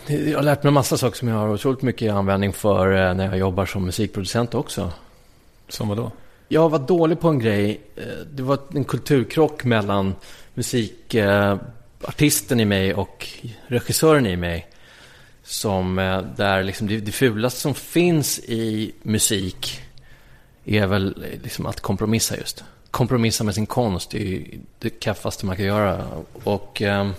jag 0.06 0.36
har 0.38 0.42
lärt 0.42 0.62
mig 0.62 0.68
en 0.68 0.74
massa 0.74 0.96
saker 0.96 1.18
som 1.18 1.28
jag 1.28 1.36
har 1.36 1.48
otroligt 1.48 1.82
mycket 1.82 2.12
användning 2.12 2.52
för 2.52 2.92
eh, 2.92 3.14
när 3.14 3.24
jag 3.24 3.38
jobbar 3.38 3.66
som 3.66 3.84
musikproducent 3.84 4.54
också. 4.54 4.92
Som 5.68 5.88
vadå? 5.88 6.10
Jag 6.48 6.68
var 6.68 6.78
dålig 6.78 7.20
på 7.20 7.28
en 7.28 7.38
grej. 7.38 7.80
Eh, 7.96 8.02
Det 8.30 8.42
var 8.42 8.58
en 8.74 8.84
kulturkrock 8.84 9.64
mellan 9.64 10.14
musikartisten 10.54 12.60
i 12.60 12.64
mig 12.64 12.94
och 12.94 13.28
regissören 13.66 14.26
i 14.26 14.36
mig. 14.36 14.66
Som 15.44 15.98
eh, 15.98 16.20
där 16.36 16.62
liksom 16.62 16.86
det, 16.86 17.00
det 17.00 17.12
fulaste 17.12 17.60
som 17.60 17.74
finns 17.74 18.38
i 18.38 18.92
musik 19.02 19.80
är 20.64 20.86
väl 20.86 21.24
liksom 21.42 21.66
att 21.66 21.80
kompromissa 21.80 22.36
just. 22.36 22.64
Kompromissa 22.90 23.44
med 23.44 23.54
sin 23.54 23.66
konst 23.66 24.14
är 24.14 24.18
ju 24.18 24.60
det 24.78 24.90
kaffaste 24.90 25.46
man 25.46 25.56
kan 25.56 25.66
göra. 25.66 26.06
Och 26.44 26.82
eh, 26.82 27.10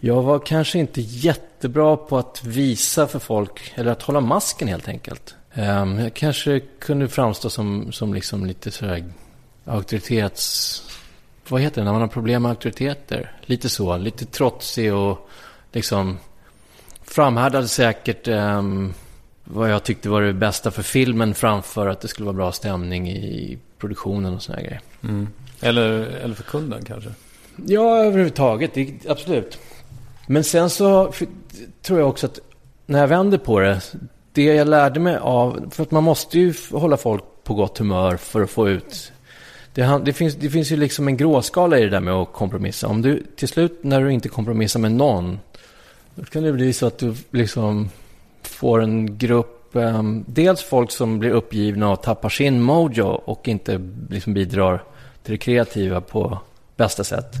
jag 0.00 0.22
var 0.22 0.38
kanske 0.38 0.78
inte 0.78 1.00
jättebra 1.00 1.96
på 1.96 2.18
att 2.18 2.44
visa 2.44 3.06
för 3.06 3.18
folk, 3.18 3.72
eller 3.74 3.92
att 3.92 4.02
hålla 4.02 4.20
masken 4.20 4.68
helt 4.68 4.88
enkelt. 4.88 5.34
Eh, 5.52 6.02
jag 6.02 6.14
kanske 6.14 6.60
kunde 6.60 7.08
framstå 7.08 7.50
som, 7.50 7.92
som 7.92 8.14
liksom 8.14 8.46
lite 8.46 8.70
sådär 8.70 9.04
auktoritets... 9.64 10.82
Vad 11.48 11.60
heter 11.60 11.80
det 11.80 11.84
när 11.84 11.92
man 11.92 12.00
har 12.00 12.08
problem 12.08 12.42
med 12.42 12.50
auktoriteter? 12.50 13.32
Lite 13.42 13.68
så, 13.68 13.96
lite 13.96 14.26
trotsig 14.26 14.94
och 14.94 15.28
liksom 15.72 16.18
framhärdade 17.04 17.68
säkert 17.68 18.28
Eh, 18.28 18.62
vad 19.50 19.70
jag 19.70 19.84
tyckte 19.84 20.08
var 20.08 20.22
det 20.22 20.32
bästa 20.32 20.70
för 20.70 20.82
filmen 20.82 21.34
framför 21.34 21.86
att 21.86 22.00
det 22.00 22.08
skulle 22.08 22.26
vara 22.26 22.36
bra 22.36 22.52
stämning 22.52 23.10
i 23.10 23.58
produktionen 23.78 24.34
och 24.34 24.42
sådana 24.42 24.62
grejer. 24.62 24.80
Mm. 25.02 25.28
Eller, 25.60 25.90
eller 26.00 26.34
för 26.34 26.42
kunden 26.42 26.84
kanske? 26.84 27.10
Ja, 27.66 27.96
överhuvudtaget. 27.96 28.74
Det, 28.74 29.08
absolut. 29.08 29.58
Men 30.26 30.44
sen 30.44 30.70
så 30.70 31.12
för, 31.12 31.26
tror 31.82 31.98
jag 31.98 32.08
också 32.08 32.26
att 32.26 32.40
när 32.86 32.98
jag 32.98 33.08
vänder 33.08 33.38
på 33.38 33.60
det. 33.60 33.80
Det 34.32 34.44
jag 34.44 34.68
lärde 34.68 35.00
mig 35.00 35.16
av... 35.16 35.70
För 35.70 35.82
att 35.82 35.90
man 35.90 36.04
måste 36.04 36.38
ju 36.38 36.54
hålla 36.70 36.96
folk 36.96 37.24
på 37.44 37.54
gott 37.54 37.78
humör 37.78 38.16
för 38.16 38.42
att 38.42 38.50
få 38.50 38.68
ut... 38.68 39.12
Det, 39.74 40.00
det, 40.04 40.12
finns, 40.12 40.34
det 40.34 40.50
finns 40.50 40.72
ju 40.72 40.76
liksom 40.76 41.08
en 41.08 41.16
gråskala 41.16 41.78
i 41.78 41.82
det 41.82 41.88
där 41.88 42.00
med 42.00 42.14
att 42.14 42.32
kompromissa. 42.32 42.86
Om 42.86 43.02
du 43.02 43.22
till 43.36 43.48
slut 43.48 43.78
när 43.82 44.00
du 44.00 44.12
inte 44.12 44.28
kompromissar 44.28 44.80
med 44.80 44.92
någon. 44.92 45.38
Då 46.14 46.24
kan 46.24 46.42
det 46.42 46.52
bli 46.52 46.72
så 46.72 46.86
att 46.86 46.98
du 46.98 47.14
liksom 47.30 47.90
får 48.42 48.82
en 48.82 49.18
grupp... 49.18 49.76
ehm, 49.76 50.24
dels 50.26 50.62
folk 50.62 50.90
som 50.90 51.18
blir 51.18 51.30
uppgivna 51.30 51.90
och 51.90 52.02
tappar 52.02 52.28
sin 52.28 52.62
mojo 52.62 53.04
och 53.04 53.48
inte 53.48 53.80
liksom 54.10 54.34
bidrar 54.34 54.84
till 55.22 55.32
det 55.32 55.38
kreativa 55.38 56.00
på 56.00 56.38
bästa 56.76 57.04
sätt. 57.04 57.36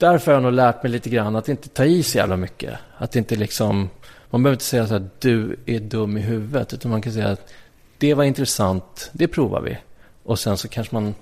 Därför 0.00 0.32
har 0.32 0.36
jag 0.36 0.42
nog 0.42 0.52
lärt 0.52 0.82
mig 0.82 0.92
lite 0.92 1.10
grann 1.10 1.36
att 1.36 1.48
inte 1.48 1.68
ta 1.68 1.84
i 1.84 2.02
så 2.02 2.18
jävla 2.18 2.36
mycket. 2.36 2.74
Att 2.96 3.16
inte 3.16 3.36
liksom... 3.36 3.88
Man 4.30 4.42
behöver 4.42 4.54
inte 4.54 4.64
säga 4.64 4.86
så 4.86 4.94
att 4.94 5.20
du 5.20 5.56
är 5.66 5.80
dum 5.80 6.16
i 6.16 6.20
huvudet. 6.20 6.72
Utan 6.72 6.90
man 6.90 7.02
kan 7.02 7.12
säga 7.12 7.28
att 7.28 7.52
det 7.98 8.14
var 8.14 8.24
intressant, 8.24 9.10
det 9.12 9.28
provar 9.28 9.60
vi. 9.60 9.78
Och 10.22 10.38
sen 10.38 10.56
så 10.56 10.68
kanske 10.68 10.94
man 10.94 11.14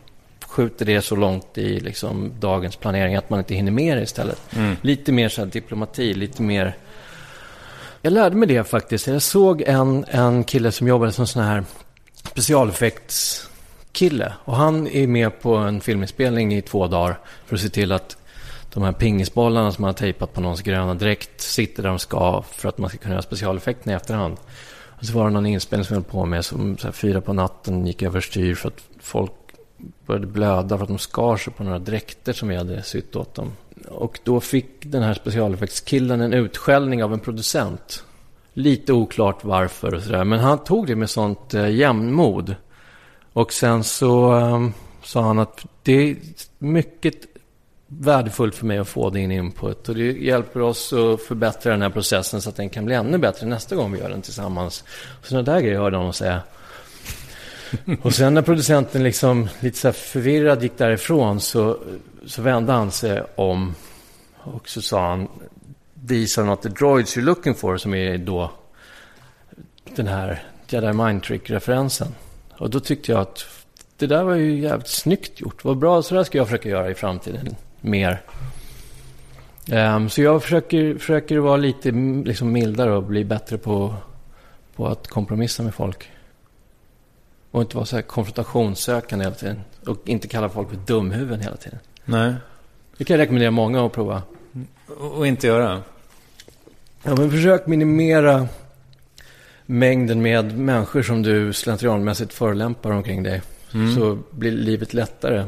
skjuter 0.47 0.87
det 0.87 1.03
så 1.03 1.17
långt 1.17 1.59
i 1.59 1.81
liksom 1.81 2.33
dagens 2.41 2.77
planering 2.77 3.17
att 3.17 3.31
man 3.31 3.39
inte 3.39 3.55
hinner 3.55 3.73
med 3.73 3.97
det 3.97 4.03
istället. 4.03 4.57
Mm. 4.57 4.77
Lite 4.83 5.13
mer 5.13 5.29
så 5.29 5.45
diplomati, 5.45 6.15
lite 6.15 6.43
mer... 6.43 6.77
Jag 8.03 8.13
lärde 8.13 8.37
mig 8.37 8.49
det 8.49 8.65
faktiskt. 8.65 9.07
Jag 9.07 9.23
såg 9.23 9.63
en, 9.63 10.05
en 10.09 10.45
kille 10.45 10.73
som 10.73 10.89
jobbade 10.89 11.13
som 11.13 11.27
sån 11.27 11.43
här 11.43 11.65
specialeffektskille. 12.13 14.33
Och 14.45 14.57
han 14.57 14.87
är 14.87 15.07
med 15.07 15.41
på 15.41 15.57
en 15.57 15.81
filminspelning 15.81 16.55
i 16.55 16.63
två 16.63 16.87
dagar 16.87 17.19
för 17.47 17.55
att 17.55 17.61
se 17.61 17.69
till 17.69 17.93
att 17.93 18.17
de 18.73 18.83
här 18.83 18.93
pingisbollarna 18.93 19.73
som 19.73 19.83
man 19.83 19.89
har 19.89 19.95
tejpat 19.95 20.35
på 20.35 20.41
någons 20.41 20.63
gröna 20.63 20.95
dräkt 20.95 21.41
sitter 21.41 21.83
där 21.83 21.91
de 21.91 21.99
ska 21.99 22.45
för 22.53 22.69
att 22.69 22.79
man 22.79 22.91
ska 22.91 22.99
kunna 22.99 23.15
göra 23.15 23.23
specialeffekterna 23.23 23.93
i 23.93 23.97
efterhand. 23.97 24.37
Och 25.01 25.07
så 25.07 25.13
var 25.13 25.25
det 25.25 25.31
någon 25.31 25.47
inspelning 25.47 25.85
som 25.85 25.95
jag 25.95 26.03
höll 26.03 26.11
på 26.11 26.25
med 26.25 26.45
som 26.45 26.79
så 26.79 26.87
här, 26.87 26.93
fyra 26.93 27.21
på 27.21 27.33
natten 27.33 27.87
gick 27.87 28.03
överstyr 28.03 28.55
för 28.55 28.69
att 28.69 28.83
folk 29.01 29.33
började 30.07 30.27
blöda 30.27 30.77
för 30.77 30.83
att 30.83 30.89
de 30.89 30.99
skar 30.99 31.37
sig 31.37 31.53
på 31.53 31.65
några 31.65 31.79
dräkter 31.79 32.33
som 32.33 32.49
vi 32.49 32.57
hade 32.57 32.83
sytt 32.83 33.17
åt 33.17 33.35
dem. 33.35 33.53
Och 33.89 34.19
då 34.25 34.41
fick 34.41 34.67
den 34.81 35.03
här 35.03 35.15
specialeffektskillen 35.15 36.21
en 36.21 36.33
utskällning 36.33 37.05
av 37.05 37.13
en 37.13 37.21
producent. 37.21 38.05
Lite 38.53 38.93
oklart 38.93 39.45
varför 39.45 39.95
och 39.95 40.03
sådär. 40.03 40.25
Men 40.25 40.39
han 40.39 40.59
tog 40.59 40.87
det 40.87 40.97
med 40.97 41.11
sånt 41.11 41.55
eh, 41.55 41.71
jämnmod. 41.71 42.55
Och 43.33 43.53
sen 43.53 43.85
så 43.85 44.33
um, 44.33 44.75
sa 45.03 45.23
han 45.23 45.39
att 45.39 45.67
det 45.83 45.93
är 45.93 46.17
mycket 46.59 47.15
värdefullt 47.87 48.55
för 48.55 48.67
mig 48.67 48.79
att 48.79 48.89
få 48.89 49.11
din 49.11 49.31
input. 49.31 49.89
Och 49.89 49.95
det 49.95 50.13
hjälper 50.13 50.61
oss 50.61 50.93
att 50.93 51.23
förbättra 51.23 51.73
den 51.73 51.83
här 51.83 51.91
processen 51.91 52.43
så 52.43 52.49
att 52.49 52.57
den 52.57 52.69
kan 52.69 52.85
bli 52.85 52.95
ännu 52.95 53.19
bättre 53.19 53.47
nästa 53.47 53.77
gång 53.77 53.93
vi 53.93 53.99
gör 53.99 54.09
den 54.09 54.23
tillsammans. 54.23 54.85
Sådana 55.23 55.53
där 55.53 55.61
grejer 55.61 55.79
hörde 55.79 55.97
honom 55.97 56.13
säga. 56.13 56.43
Och 58.03 58.15
sen 58.15 58.35
när 58.35 58.43
producenten 58.43 59.03
liksom 59.03 59.49
lite 59.61 59.79
så 59.79 59.89
här 59.89 59.93
förvirrad 59.93 60.63
gick 60.63 60.79
därifrån 60.79 61.41
så, 61.41 61.79
så 62.27 62.43
vände 62.43 62.73
han 62.73 62.91
sig 62.91 63.23
om 63.37 63.75
och 64.37 64.69
så 64.69 64.83
sa 64.83 65.09
han 65.09 65.29
These 66.09 66.41
are 66.41 66.47
not 66.47 66.63
the 66.63 66.69
droids 66.69 67.17
you're 67.17 67.23
looking 67.23 67.55
for 67.55 67.77
som 67.77 67.95
är 67.95 68.19
då 68.19 68.51
den 69.97 70.07
här 70.07 70.43
Jedi 70.69 70.93
Mind 70.93 71.23
Trick-referensen. 71.23 72.15
Och 72.59 72.71
då 72.71 72.81
tyckte 72.81 73.13
jag 73.13 73.21
att 73.21 73.45
det 73.97 74.07
där 74.07 74.25
var 74.25 74.35
ju 74.35 74.61
jävligt 74.61 74.89
snyggt 74.89 75.41
gjort. 75.41 75.65
Vad 75.65 75.79
bra, 75.79 76.03
så 76.03 76.15
där 76.15 76.25
ska 76.25 76.39
jag 76.39 76.47
försöka 76.47 76.69
göra 76.69 76.91
i 76.91 76.95
framtiden 76.95 77.57
mer. 77.81 78.23
Um, 79.73 80.11
så 80.11 80.23
jag 80.23 80.43
försöker, 80.43 80.99
försöker 80.99 81.39
vara 81.39 81.57
lite 81.57 81.91
liksom, 82.25 82.53
mildare 82.53 82.97
och 82.97 83.03
bli 83.03 83.25
bättre 83.25 83.59
på, 83.59 83.95
på 84.77 84.87
att 84.87 85.09
kompromissa 85.09 85.63
med 85.63 85.75
folk. 85.75 86.11
Och 87.51 87.61
inte 87.61 87.77
vara 87.77 87.87
så 87.87 87.97
här 87.97 88.03
konfrontationssökande 88.03 89.25
hela 89.25 89.35
tiden. 89.35 89.61
Och 89.87 89.99
inte 90.05 90.29
kalla 90.29 90.49
folk 90.49 90.69
för 90.71 90.77
dumhuvuden 90.77 91.41
hela 91.41 91.57
tiden. 91.57 91.79
Nej. 92.05 92.35
Det 92.97 93.05
kan 93.05 93.15
jag 93.15 93.23
rekommendera 93.23 93.51
många 93.51 93.87
att 93.87 93.93
prova. 93.93 94.23
Och, 95.01 95.27
inte 95.27 95.47
göra? 95.47 95.83
Ja, 97.03 97.15
men 97.17 97.31
försök 97.31 97.67
minimera 97.67 98.49
mängden 99.67 100.23
med 100.23 100.59
människor 100.59 101.03
som 101.03 101.23
du 101.23 101.53
slentrianmässigt 101.53 102.33
förolämpar 102.33 102.91
omkring 102.91 103.23
dig. 103.23 103.43
Mm. 103.75 103.95
Så 103.95 104.19
blir 104.31 104.53
livet 104.53 104.95
lättare. 104.95 105.45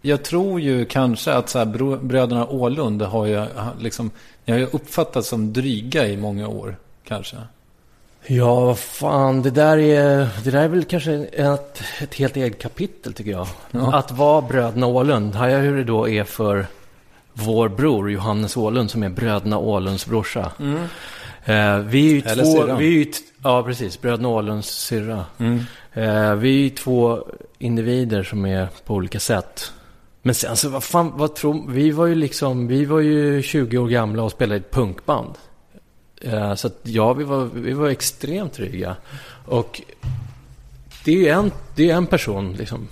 Jag 0.00 0.22
tror 0.22 0.60
ju 0.60 0.84
kanske 0.84 1.32
att 1.32 1.48
så 1.48 1.58
här, 1.58 1.96
bröderna 1.96 2.46
Ålund 2.46 3.02
har 3.02 3.46
ha- 3.60 3.72
liksom, 3.80 4.10
jag 4.44 4.54
har 4.54 4.60
ju 4.60 4.66
uppfattats 4.66 5.28
som 5.28 5.52
dryga 5.52 6.08
i 6.08 6.16
många 6.16 6.48
år, 6.48 6.76
kanske. 7.04 7.36
Ja, 8.26 8.60
vad 8.60 8.78
fan, 8.78 9.42
det 9.42 9.50
där 9.50 9.78
är, 9.78 10.28
det 10.44 10.50
där 10.50 10.62
är 10.62 10.68
väl 10.68 10.84
kanske 10.84 11.12
ett, 11.12 11.82
ett 12.00 12.14
helt 12.14 12.36
eget 12.36 12.62
kapitel 12.62 13.12
tycker 13.12 13.30
jag. 13.30 13.46
Ja. 13.70 13.96
Att 13.98 14.10
vara 14.12 14.42
bröderna 14.42 14.86
Ålund. 14.86 15.34
Är 15.36 15.60
hur 15.60 15.76
det 15.76 15.84
då 15.84 16.08
är 16.08 16.24
för 16.24 16.66
vår 17.32 17.68
bror 17.68 18.10
Johannes 18.10 18.56
Ålund 18.56 18.90
som 18.90 19.02
är 19.02 19.08
bröderna 19.08 19.58
Ålunds 19.58 20.06
brorsa. 20.06 20.52
Eh, 21.44 21.78
vi 21.78 22.06
är 22.10 22.14
ju 22.14 22.20
Eller 22.26 22.44
två, 22.44 22.52
syrran. 22.52 22.78
vi 22.78 22.86
är 22.86 22.90
ju, 22.98 23.04
t- 23.04 23.18
ja 23.42 23.62
precis, 23.62 24.00
bröderna 24.00 24.28
Ålunds 24.28 24.68
syrra. 24.68 25.24
Mm. 25.38 25.58
Eh, 25.92 26.34
vi 26.34 26.48
är 26.58 26.62
ju 26.62 26.70
två 26.70 27.24
individer 27.58 28.22
som 28.22 28.46
är 28.46 28.68
på 28.86 28.94
olika 28.94 29.20
sätt. 29.20 29.72
Men 30.22 30.34
sen 30.34 30.56
så, 30.56 30.68
vad 30.68 30.84
fan, 30.84 31.12
vad 31.16 31.34
tror, 31.34 31.64
vi 31.70 31.90
var 31.90 32.06
ju 32.06 32.14
liksom, 32.14 32.66
vi 32.66 32.84
var 32.84 33.00
ju 33.00 33.42
20 33.42 33.78
år 33.78 33.88
gamla 33.88 34.22
och 34.22 34.30
spelade 34.30 34.56
i 34.56 34.60
ett 34.60 34.70
punkband. 34.70 35.34
Eh, 36.24 36.54
så 36.54 36.66
att 36.66 36.78
ja, 36.82 37.12
vi 37.12 37.24
var, 37.24 37.44
vi 37.44 37.72
var 37.72 37.88
extremt 37.88 38.52
dryga. 38.52 38.96
Och 39.46 39.82
det 41.04 41.12
är 41.12 41.16
ju 41.16 41.28
en, 41.28 41.52
det 41.74 41.90
är 41.90 41.94
en 41.94 42.06
person 42.06 42.52
liksom. 42.52 42.88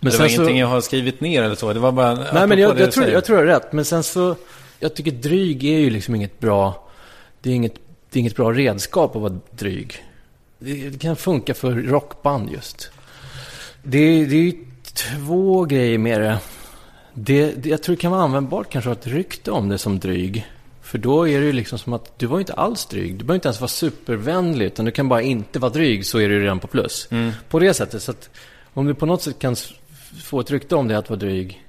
Men 0.00 0.12
det 0.12 0.18
var 0.18 0.26
ingenting 0.26 0.58
jag 0.58 0.66
har 0.66 0.80
skrivit 0.80 1.20
ner 1.20 1.42
eller 1.42 1.54
så. 1.54 1.72
Det 1.72 1.80
var 1.80 1.92
bara... 1.92 2.14
Nej, 2.14 2.46
men 2.46 2.58
jag, 2.58 2.70
jag, 2.70 2.76
du 2.76 2.86
tror, 2.86 3.08
jag 3.08 3.24
tror 3.24 3.38
jag 3.38 3.48
är 3.48 3.52
rätt. 3.52 3.72
Men 3.72 3.84
sen 3.84 4.02
så, 4.02 4.36
jag 4.78 4.94
tycker 4.94 5.10
dryg 5.10 5.64
är 5.64 5.78
ju 5.78 5.90
liksom 5.90 6.14
inget 6.14 6.40
bra, 6.40 6.88
det 7.40 7.50
är 7.50 7.54
inget, 7.54 7.74
det 8.10 8.18
är 8.18 8.20
inget 8.20 8.36
bra 8.36 8.52
redskap 8.52 9.16
att 9.16 9.22
vara 9.22 9.38
dryg. 9.50 10.04
Det, 10.58 10.88
det 10.88 10.98
kan 10.98 11.16
funka 11.16 11.54
för 11.54 11.72
rockband 11.72 12.50
just. 12.52 12.90
Det, 13.82 14.24
det 14.24 14.36
är 14.36 14.42
ju 14.42 14.64
två 14.92 15.64
grejer 15.64 15.98
med 15.98 16.20
det. 16.20 16.38
det. 17.14 17.52
det. 17.52 17.68
Jag 17.68 17.82
tror 17.82 17.96
det 17.96 18.00
kan 18.00 18.10
vara 18.10 18.22
användbart 18.22 18.70
kanske 18.70 18.90
att 18.90 19.04
ha 19.04 19.10
ett 19.10 19.16
rykte 19.16 19.50
om 19.50 19.68
det 19.68 19.78
som 19.78 19.98
dryg. 19.98 20.46
För 20.90 20.98
då 20.98 21.28
är 21.28 21.40
det 21.40 21.46
ju 21.46 21.52
liksom 21.52 21.78
som 21.78 21.92
att 21.92 22.18
du 22.18 22.26
var 22.26 22.36
ju 22.36 22.40
inte 22.40 22.52
alls 22.52 22.86
dryg. 22.86 23.14
Du 23.14 23.24
behöver 23.24 23.34
inte 23.34 23.48
ens 23.48 23.60
vara 23.60 23.68
supervänlig. 23.68 24.66
Utan 24.66 24.84
du 24.84 24.90
kan 24.90 25.08
bara 25.08 25.22
inte 25.22 25.58
vara 25.58 25.72
dryg 25.72 26.06
så 26.06 26.18
är 26.18 26.28
du 26.28 26.42
redan 26.42 26.58
på 26.58 26.66
plus. 26.66 27.08
Mm. 27.10 27.32
På 27.48 27.58
det 27.58 27.74
sättet. 27.74 28.02
Så 28.02 28.10
att 28.10 28.30
om 28.74 28.86
du 28.86 28.94
på 28.94 29.06
något 29.06 29.22
sätt 29.22 29.38
kan 29.38 29.56
få 30.22 30.40
ett 30.40 30.50
rykte 30.50 30.76
om 30.76 30.88
det 30.88 30.98
att 30.98 31.10
vara 31.10 31.18
dryg. 31.18 31.64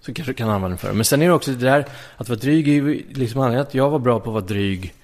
Så 0.00 0.14
kanske 0.14 0.32
du 0.32 0.36
kan 0.36 0.48
använda 0.48 0.68
den 0.68 0.78
för 0.78 0.88
det. 0.88 0.94
Men 0.94 1.04
sen 1.04 1.22
är 1.22 1.26
det 1.26 1.32
också 1.32 1.50
det 1.50 1.64
där 1.64 1.86
att 2.16 2.28
vara 2.28 2.38
dryg 2.38 2.68
är 2.68 2.72
ju 2.72 3.04
liksom 3.12 3.40
anledningen 3.40 3.66
att 3.66 3.74
jag 3.74 3.90
var 3.90 3.98
bra 3.98 4.20
på 4.20 4.30
att 4.30 4.34
vara 4.34 4.44
dryg. 4.44 4.94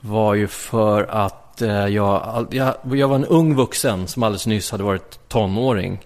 Var 0.00 0.34
ju 0.34 0.46
för 0.46 1.02
att 1.02 1.62
eh, 1.62 1.86
jag, 1.86 2.46
jag, 2.50 2.74
jag 2.92 3.08
var 3.08 3.16
en 3.16 3.24
ung 3.24 3.54
vuxen 3.54 4.08
som 4.08 4.22
alldeles 4.22 4.46
nyss 4.46 4.70
hade 4.70 4.84
varit 4.84 5.28
tonåring. 5.28 6.00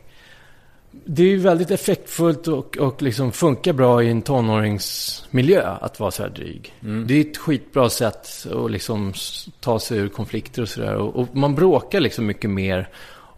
Det 1.05 1.23
är 1.23 1.27
ju 1.27 1.39
väldigt 1.39 1.71
effektfullt 1.71 2.49
och, 2.49 2.77
och 2.79 3.03
liksom 3.03 3.33
funkar 3.33 3.73
bra 3.73 4.03
i 4.03 4.11
en 4.11 4.23
tonåringsmiljö 4.23 5.77
att 5.81 6.01
vara 6.01 6.11
så 6.11 6.23
här 6.23 6.31
dryg. 6.31 6.75
Mm. 6.83 7.07
Det 7.07 7.15
är 7.15 7.21
ett 7.21 7.37
skitbra 7.37 7.91
sätt 7.91 8.47
att 8.65 8.71
liksom 8.71 9.13
ta 9.61 9.79
sig 9.81 9.99
ur 9.99 10.09
konflikter 10.09 10.63
och 10.63 10.69
sådär. 10.69 10.95
Och, 10.95 11.17
och 11.17 11.37
man 11.37 11.55
bråkar 11.55 12.01
liksom 12.01 12.27
mycket 12.27 12.51
mer. 12.51 12.89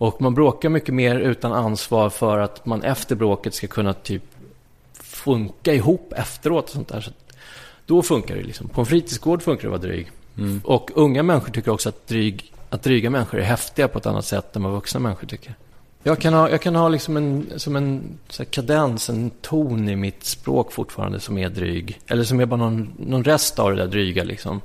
Och 0.00 0.22
man 0.22 0.34
bråkar 0.34 0.68
mycket 0.68 0.94
mer 0.94 1.16
utan 1.16 1.52
ansvar 1.52 2.10
för 2.10 2.38
att 2.38 2.66
man 2.66 2.82
efter 2.82 3.16
bråket 3.16 3.54
ska 3.54 3.66
kunna 3.66 3.94
typ 3.94 4.22
funka 5.00 5.74
ihop 5.74 6.12
efteråt 6.16 6.64
och 6.64 6.70
sånt 6.70 6.88
där. 6.88 7.00
Så 7.00 7.10
då 7.86 8.02
funkar 8.02 8.36
det 8.36 8.42
liksom. 8.42 8.68
På 8.68 8.80
en 8.80 8.86
fritidsgård 8.86 9.42
funkar 9.42 9.68
det 9.68 9.74
att 9.74 9.82
vara 9.82 9.92
dryg. 9.92 10.10
Mm. 10.38 10.60
Och 10.64 10.90
unga 10.94 11.22
människor 11.22 11.52
tycker 11.52 11.70
också 11.70 11.88
att, 11.88 12.06
dryg, 12.06 12.52
att 12.70 12.82
dryga 12.82 13.10
människor 13.10 13.40
är 13.40 13.44
häftiga 13.44 13.88
på 13.88 13.98
ett 13.98 14.06
annat 14.06 14.24
sätt 14.24 14.56
än 14.56 14.62
vad 14.62 14.72
vuxna 14.72 15.00
människor 15.00 15.26
tycker. 15.26 15.54
Jag 16.02 16.18
kan 16.18 16.34
ha, 16.34 16.50
jag 16.50 16.62
kan 16.62 16.74
ha 16.74 16.88
liksom 16.88 17.16
en, 17.16 17.46
som 17.56 17.76
en 17.76 18.18
så 18.28 18.42
här 18.42 18.50
kadens, 18.50 19.08
en 19.08 19.30
ton 19.30 19.88
i 19.88 19.96
mitt 19.96 20.24
språk 20.24 20.72
fortfarande 20.72 21.20
som 21.20 21.38
är 21.38 21.48
dryg. 21.48 22.00
Eller 22.06 22.24
som 22.24 22.40
är 22.40 22.46
bara 22.46 22.60
någon, 22.60 22.92
någon 22.98 23.24
rest 23.24 23.58
av 23.58 23.70
det 23.70 23.76
där 23.76 23.86
dryga 23.86 24.24
liksom. 24.24 24.60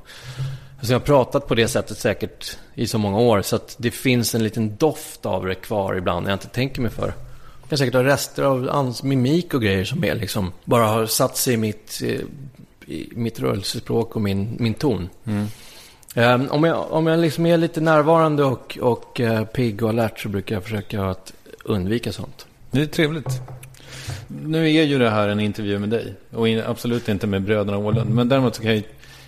Alltså 0.78 0.94
jag 0.94 1.00
har 1.00 1.06
pratat 1.06 1.48
på 1.48 1.56
det 1.56 1.68
sättet 1.68 1.98
säkert 1.98 2.58
i 2.74 2.88
så 2.88 2.98
många 2.98 3.20
år 3.20 3.42
så 3.42 3.56
att 3.56 3.76
det 3.80 3.92
finns 3.92 4.36
en 4.36 4.44
liten 4.44 4.76
doft 4.76 5.26
av 5.26 5.46
det 5.46 5.56
kvar 5.56 5.96
ibland 5.96 6.24
när 6.24 6.32
jag 6.32 6.36
inte 6.36 6.48
tänker 6.48 6.82
mig 6.82 6.92
för. 6.92 7.14
Jag 7.62 7.70
kan 7.70 7.78
säkert 7.78 7.94
ha 7.94 8.04
rester 8.04 8.44
av 8.44 8.70
ans- 8.70 9.04
mimik 9.04 9.54
och 9.54 9.62
grejer 9.62 9.86
som 9.86 10.04
är 10.04 10.16
liksom 10.16 10.52
bara 10.66 10.86
har 10.88 11.06
satt 11.06 11.38
sig 11.38 11.54
i 11.54 11.58
mitt, 11.58 12.02
eh, 12.04 12.20
i 12.94 13.10
mitt 13.16 13.40
rörelsespråk 13.40 14.16
och 14.16 14.22
min, 14.22 14.56
min 14.60 14.74
ton. 14.74 15.10
Mm. 15.26 15.48
Eh, 16.14 16.42
om 16.50 16.64
jag, 16.64 16.92
om 16.92 17.08
jag 17.08 17.20
liksom 17.20 17.46
är 17.46 17.58
lite 17.58 17.82
närvarande 17.82 18.44
och, 18.44 18.78
och 18.82 19.20
eh, 19.20 19.46
pigg 19.46 19.84
och 19.84 19.90
alert 19.90 20.20
så 20.20 20.30
brukar 20.30 20.56
jag 20.56 20.64
försöka 20.64 21.06
att 21.06 21.34
undvika 21.64 22.12
sånt. 22.12 22.48
Det 22.72 22.82
är 22.82 22.86
trevligt. 22.86 23.42
Nu 24.28 24.72
är 24.72 24.84
ju 24.84 25.00
det 25.00 25.10
här 25.10 25.28
en 25.28 25.40
intervju 25.40 25.80
med 25.80 25.90
dig. 25.90 26.14
Och 26.32 26.48
in, 26.48 26.62
absolut 26.68 27.10
inte 27.10 27.28
med 27.28 27.42
bröderna 27.42 27.78
Åhlund. 27.78 28.10
Men 28.10 28.30
däremot 28.30 28.56
så 28.56 28.62
kan 28.62 28.76
jag, 28.76 28.84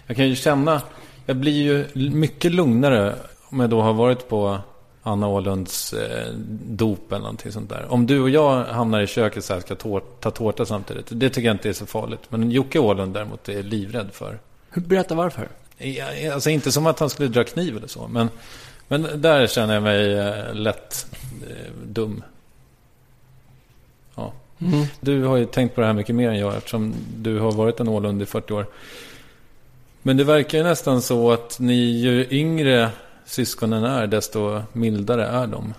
jag 0.07 0.17
kan 0.17 0.27
ju 0.27 0.35
känna... 0.35 0.81
Jag 1.25 1.37
blir 1.37 1.63
ju 1.63 1.85
mycket 2.11 2.51
lugnare 2.51 3.15
om 3.49 3.59
jag 3.59 3.69
då 3.69 3.81
har 3.81 3.93
varit 3.93 4.29
på 4.29 4.59
Anna 5.03 5.27
Åhlunds 5.27 5.93
eh, 5.93 6.33
dop 6.65 7.11
eller 7.11 7.21
någonting 7.21 7.51
sånt 7.51 7.69
där. 7.69 7.85
Om 7.89 8.05
du 8.05 8.21
och 8.21 8.29
jag 8.29 8.63
hamnar 8.63 9.01
i 9.01 9.07
köket 9.07 9.43
så 9.43 9.53
här 9.53 9.61
ska 9.61 9.75
tår, 9.75 10.03
ta 10.19 10.31
tårta 10.31 10.65
samtidigt. 10.65 11.05
Det 11.09 11.29
tycker 11.29 11.47
jag 11.47 11.55
inte 11.55 11.69
är 11.69 11.73
så 11.73 11.85
farligt. 11.85 12.21
Men 12.29 12.51
Jocke 12.51 12.79
Åhlund 12.79 13.13
däremot 13.13 13.49
är 13.49 13.63
livrädd 13.63 14.09
för. 14.13 14.39
Berätta 14.73 15.15
varför. 15.15 15.47
Alltså 16.33 16.49
inte 16.49 16.71
som 16.71 16.87
att 16.87 16.99
han 16.99 17.09
skulle 17.09 17.29
dra 17.29 17.43
kniv 17.43 17.77
eller 17.77 17.87
så. 17.87 18.07
Men, 18.07 18.29
men 18.87 19.21
där 19.21 19.47
känner 19.47 19.73
jag 19.73 19.83
mig 19.83 20.13
eh, 20.13 20.53
lätt 20.53 21.07
eh, 21.49 21.71
dum. 21.85 22.23
Ja. 24.15 24.33
Mm. 24.61 24.85
Du 24.99 25.23
har 25.23 25.37
ju 25.37 25.45
tänkt 25.45 25.75
på 25.75 25.81
det 25.81 25.87
här 25.87 25.93
mycket 25.93 26.15
mer 26.15 26.29
än 26.29 26.39
jag 26.39 26.55
eftersom 26.55 26.93
du 27.17 27.39
har 27.39 27.51
varit 27.51 27.79
en 27.79 27.87
Ålund 27.87 28.21
i 28.21 28.25
40 28.25 28.53
år. 28.53 28.65
Men 30.01 30.17
det 30.17 30.23
verkar 30.23 30.57
ju 30.57 30.63
nästan 30.63 31.01
så 31.01 31.31
att 31.31 31.59
ni 31.59 31.75
ju 31.75 32.27
yngre 32.29 32.89
syskonen 33.25 33.83
är 33.83 34.07
desto 34.07 34.61
mildare 34.73 35.25
är 35.27 35.47
de. 35.47 35.73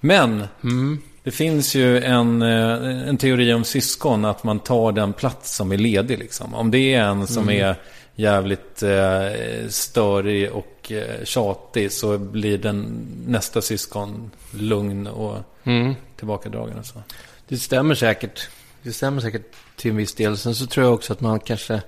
Men 0.00 0.44
Mm. 0.62 0.98
det 1.22 1.30
finns 1.30 1.74
ju 1.74 1.98
en, 2.04 2.42
eh, 2.42 3.08
en 3.08 3.16
teori 3.16 3.52
om 3.54 3.64
syskon 3.64 4.24
att 4.24 4.44
man 4.44 4.58
tar 4.58 4.92
den 4.92 5.12
plats 5.12 5.56
som 5.56 5.72
är 5.72 5.78
ledig. 5.78 6.18
Liksom. 6.18 6.54
Om 6.54 6.70
det 6.70 6.94
är 6.94 7.02
en 7.02 7.26
som 7.26 7.50
är 7.50 7.76
jävligt 8.20 8.82
eh, 8.82 9.68
störig 9.68 10.50
och 10.52 10.92
eh, 10.92 11.24
tjatig 11.24 11.92
så 11.92 12.18
blir 12.18 12.58
den 12.58 13.06
nästa 13.26 13.62
syskon 13.62 14.30
lugn 14.50 15.06
och 15.06 15.36
Mm. 15.64 15.94
tillbakadragen. 16.16 16.78
Och 16.78 16.86
så. 16.86 17.02
Det 17.48 17.56
stämmer 17.56 17.94
säkert. 17.94 18.48
Det 18.82 18.92
stämmer 18.92 19.20
säkert 19.20 19.42
till 19.76 19.90
en 19.90 19.96
viss 19.96 20.14
del. 20.14 20.36
Sen 20.36 20.54
så 20.54 20.66
tror 20.66 20.86
jag 20.86 20.94
också 20.94 21.12
att 21.12 21.20
man 21.20 21.40
kanske... 21.40 21.82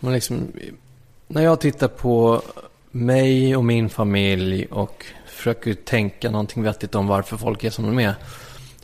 Man 0.00 0.12
liksom, 0.12 0.52
när 1.26 1.42
jag 1.42 1.60
tittar 1.60 1.88
på 1.88 2.42
mig 2.90 3.56
och 3.56 3.64
min 3.64 3.88
familj 3.90 4.66
och 4.66 5.06
försöker 5.26 5.74
tänka 5.74 6.30
någonting 6.30 6.62
vettigt 6.62 6.94
om 6.94 7.06
varför 7.06 7.36
folk 7.36 7.64
är 7.64 7.70
som 7.70 7.86
de 7.86 7.98
är. 7.98 8.14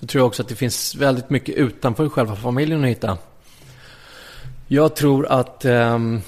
Då 0.01 0.07
tror 0.07 0.21
jag 0.21 0.27
också 0.27 0.43
att 0.43 0.49
det 0.49 0.55
finns 0.55 0.95
väldigt 0.95 1.31
mycket 1.31 1.55
utanför 1.55 2.09
själva 2.09 2.37
familjen 2.37 2.85
att 2.85 2.91
hitta. 2.91 3.19
Jag 4.69 4.97
tror 4.97 5.27
att 5.27 5.65
ehm, 5.65 6.21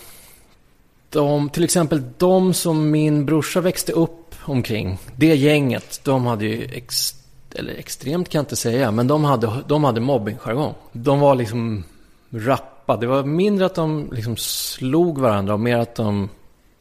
de, 1.16 1.48
till 1.48 1.64
exempel 1.64 2.02
de 2.18 2.54
som 2.54 2.90
min 2.90 3.26
brorsa 3.26 3.60
växte 3.60 3.92
upp 3.92 4.34
omkring, 4.44 4.98
det 5.16 5.36
gänget, 5.36 6.00
de 6.04 6.26
hade 6.26 6.44
ju 6.44 6.64
ex, 6.64 7.14
eller 7.54 7.74
extremt 7.74 8.28
kan 8.28 8.38
jag 8.38 8.42
inte 8.42 8.56
säga, 8.56 8.90
men 8.90 9.06
de 9.06 9.24
hade, 9.24 9.50
de 9.66 9.84
hade 9.84 10.00
mobbingjargong. 10.00 10.74
De 10.92 11.20
var 11.20 11.34
liksom 11.34 11.84
rappa. 12.30 12.96
Det 12.96 13.06
var 13.06 13.24
mindre 13.24 13.66
att 13.66 13.74
de 13.74 14.10
liksom 14.12 14.36
slog 14.36 15.18
varandra 15.18 15.54
och 15.54 15.60
mer 15.60 15.78
att 15.78 15.94
de 15.94 16.28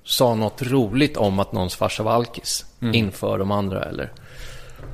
sa 0.03 0.35
något 0.35 0.61
roligt 0.61 1.17
om 1.17 1.39
att 1.39 1.51
någons 1.51 1.75
farsa 1.75 2.03
var 2.03 2.11
alkis 2.11 2.65
inför 2.93 3.37
de 3.37 3.51
andra. 3.51 3.83
Eller. 3.83 4.13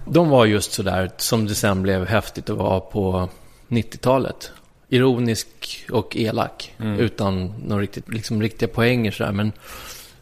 De 0.06 0.30
var 0.30 0.45
just 0.45 0.71
sådär 0.71 1.12
som 1.17 1.47
det 1.47 1.56
sen 1.56 1.82
blev 1.82 2.06
häftigt 2.06 2.49
att 2.49 2.58
vara 2.58 2.80
på 2.80 3.30
90-talet. 3.67 4.51
Ironisk 4.93 5.47
och 5.91 6.17
elak. 6.17 6.73
Mm. 6.77 6.99
Utan 6.99 7.54
några 7.65 7.82
riktigt, 7.82 8.10
liksom, 8.10 8.41
riktiga 8.41 8.69
poänger 8.69 9.12
sådär. 9.12 9.32
Men 9.32 9.51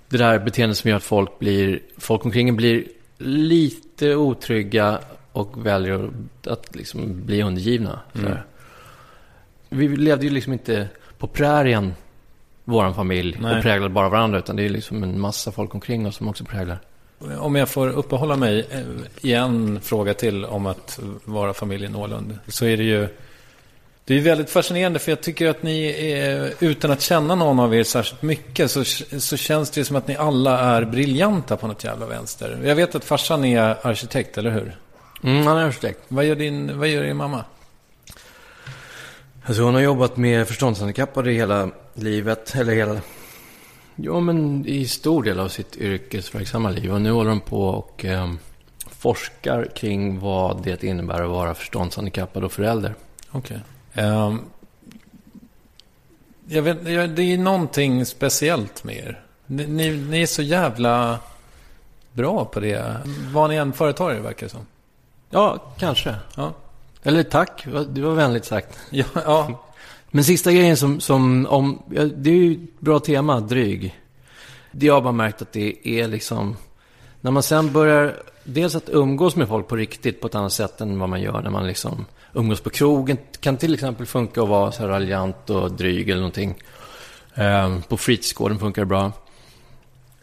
det 0.09 0.17
där 0.17 0.39
beteendet 0.39 0.77
som 0.77 0.89
gör 0.89 0.97
att 0.97 1.03
folk 1.03 1.39
blir, 1.39 1.79
folk 1.97 2.25
omkring 2.25 2.49
en 2.49 2.55
blir 2.55 2.83
lite 3.17 4.15
otrygga 4.15 4.99
och 5.31 5.65
väljer 5.65 6.09
att, 6.47 6.75
liksom 6.75 7.25
bli 7.25 7.43
undergivna. 7.43 7.99
Mm. 8.15 8.37
Vi 9.69 9.87
levde 9.87 10.25
ju 10.25 10.31
liksom 10.31 10.53
inte 10.53 10.87
på 11.17 11.27
prärien, 11.27 11.93
våran 12.63 12.95
familj, 12.95 13.37
Nej. 13.41 13.57
och 13.57 13.61
präglade 13.63 13.93
bara 13.93 14.09
varandra. 14.09 14.39
Utan 14.39 14.55
det 14.55 14.65
är 14.65 14.69
liksom 14.69 15.03
en 15.03 15.19
massa 15.19 15.51
folk 15.51 15.73
omkring 15.73 16.07
oss 16.07 16.15
som 16.15 16.27
också 16.27 16.43
präglar. 16.43 16.79
Om 17.39 17.55
jag 17.55 17.69
får 17.69 17.89
uppehålla 17.89 18.35
mig 18.35 18.67
eh, 18.71 18.79
i 19.21 19.33
en 19.33 19.81
fråga 19.81 20.13
till 20.13 20.45
om 20.45 20.65
att 20.65 20.99
vara 21.25 21.53
familjen 21.53 21.95
Åhlund. 21.95 22.39
Så 22.47 22.65
är 22.65 22.77
det 22.77 22.83
ju... 22.83 23.07
Det 24.09 24.17
är 24.17 24.21
väldigt 24.21 24.49
fascinerande 24.49 24.99
för 24.99 25.11
jag 25.11 25.21
tycker 25.21 25.49
att 25.49 25.63
ni, 25.63 25.85
är, 26.11 26.53
utan 26.59 26.91
att 26.91 27.01
känna 27.01 27.35
någon 27.35 27.59
av 27.59 27.75
er 27.75 27.83
särskilt 27.83 28.21
mycket, 28.21 28.71
så, 28.71 28.83
så 29.19 29.37
känns 29.37 29.69
det 29.69 29.85
som 29.85 29.95
att 29.95 30.07
ni 30.07 30.15
alla 30.15 30.59
är 30.59 30.85
briljanta 30.85 31.57
på 31.57 31.67
något 31.67 31.83
jävla 31.83 32.05
vänster. 32.05 32.59
Jag 32.63 32.75
vet 32.75 32.95
att 32.95 33.05
farsan 33.05 33.45
är 33.45 33.87
arkitekt, 33.87 34.37
eller 34.37 34.51
hur? 34.51 34.77
Mm, 35.23 35.47
han 35.47 35.57
är 35.57 35.65
arkitekt. 35.65 35.99
Vad 36.07 36.25
gör 36.25 36.35
din, 36.35 36.79
vad 36.79 36.87
gör 36.87 37.03
din 37.03 37.17
mamma? 37.17 37.45
Alltså 39.45 39.63
hon 39.63 39.73
har 39.73 39.81
jobbat 39.81 40.17
med 40.17 40.47
förståndshandikappade 40.47 41.31
hela 41.31 41.69
livet, 41.93 42.55
eller 42.55 42.73
hela... 42.73 43.01
Ja, 43.95 44.19
men 44.19 44.65
i 44.67 44.87
stor 44.87 45.23
del 45.23 45.39
av 45.39 45.47
sitt 45.47 45.77
yrkesverksamma 45.77 46.69
liv. 46.69 46.93
Och 46.93 47.01
nu 47.01 47.11
håller 47.11 47.29
hon 47.29 47.41
på 47.41 47.67
och 47.67 48.05
eh, 48.05 48.33
forskar 48.89 49.67
kring 49.75 50.19
vad 50.19 50.63
det 50.63 50.83
innebär 50.83 51.21
att 51.23 51.29
vara 51.29 51.53
förståndshandikappad 51.53 52.43
och 52.43 52.51
förälder. 52.51 52.95
Okej. 53.31 53.59
Ehm, 53.99 54.41
jag 56.47 56.61
vet, 56.61 56.87
jag, 56.87 57.09
det 57.09 57.33
är 57.33 57.37
någonting 57.37 58.05
speciellt 58.05 58.83
med 58.83 58.95
er. 58.95 59.23
Ni, 59.45 59.67
ni, 59.67 59.91
ni 59.91 60.21
är 60.21 60.25
så 60.25 60.41
jävla 60.41 61.19
bra 62.11 62.45
på 62.45 62.59
det. 62.59 62.97
Vad 63.33 63.49
ni 63.49 63.55
än 63.55 63.73
företar 63.73 64.11
er, 64.11 64.19
verkar 64.19 64.45
det 64.45 64.51
som. 64.51 64.65
Ja, 65.29 65.73
kanske. 65.77 66.15
Ja. 66.35 66.53
Eller 67.03 67.23
tack, 67.23 67.65
det 67.89 68.01
var 68.01 68.13
vänligt 68.13 68.45
sagt. 68.45 68.79
Ja, 68.89 69.05
ja. 69.13 69.65
Men 70.11 70.23
sista 70.23 70.51
grejen 70.51 70.77
som, 70.77 70.99
som 70.99 71.45
om, 71.49 71.81
ja, 71.89 72.03
det 72.03 72.29
är 72.29 72.35
ju 72.35 72.53
ett 72.53 72.79
bra 72.79 72.99
tema, 72.99 73.39
dryg. 73.39 73.99
Det 74.71 74.85
jag 74.85 74.93
har 74.93 75.01
bara 75.01 75.13
märkt 75.13 75.41
att 75.41 75.51
det 75.51 75.87
är 75.87 76.07
liksom, 76.07 76.55
när 77.21 77.31
man 77.31 77.43
sen 77.43 77.73
börjar, 77.73 78.23
dels 78.43 78.75
att 78.75 78.89
umgås 78.89 79.35
med 79.35 79.47
folk 79.47 79.67
på 79.67 79.75
riktigt 79.75 80.21
på 80.21 80.27
ett 80.27 80.35
annat 80.35 80.53
sätt 80.53 80.81
än 80.81 80.99
vad 80.99 81.09
man 81.09 81.21
gör 81.21 81.41
när 81.41 81.49
man 81.49 81.67
liksom 81.67 82.05
umgås 82.33 82.61
på 82.61 82.69
krogen. 82.69 83.17
Kan 83.39 83.57
till 83.57 83.73
exempel 83.73 84.05
funka 84.05 84.41
att 84.41 84.49
vara 84.49 84.71
så 84.71 84.81
här 84.81 84.89
raljant 84.89 85.49
och 85.49 85.71
dryg 85.71 86.09
eller 86.09 86.21
någonting. 86.21 86.55
Eh, 87.35 87.79
på 87.79 87.97
fritidsgården 87.97 88.59
funkar 88.59 88.81
det 88.81 88.85
bra. 88.85 89.11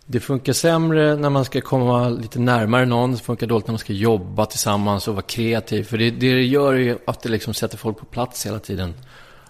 Det 0.06 0.20
funkar 0.20 0.52
sämre 0.52 1.16
när 1.16 1.30
man 1.30 1.44
ska 1.44 1.60
komma 1.60 2.08
lite 2.08 2.38
närmare 2.38 2.86
någon. 2.86 3.12
Det 3.12 3.18
funkar 3.18 3.46
dåligt 3.46 3.66
när 3.66 3.72
man 3.72 3.78
ska 3.78 3.92
jobba 3.92 4.46
tillsammans 4.46 5.08
och 5.08 5.14
vara 5.14 5.22
kreativ. 5.22 5.84
För 5.84 5.98
det, 5.98 6.10
det 6.10 6.42
gör 6.42 6.72
ju 6.72 6.98
att 7.06 7.22
det 7.22 7.28
liksom 7.28 7.54
sätter 7.54 7.78
folk 7.78 7.98
på 7.98 8.04
plats 8.04 8.46
hela 8.46 8.58
tiden. 8.58 8.94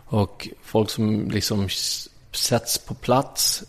Och 0.04 0.48
folk 0.62 0.90
som 0.90 1.30
liksom 1.30 1.68
sätts 2.32 2.78
på 2.78 2.94
plats 2.94 3.64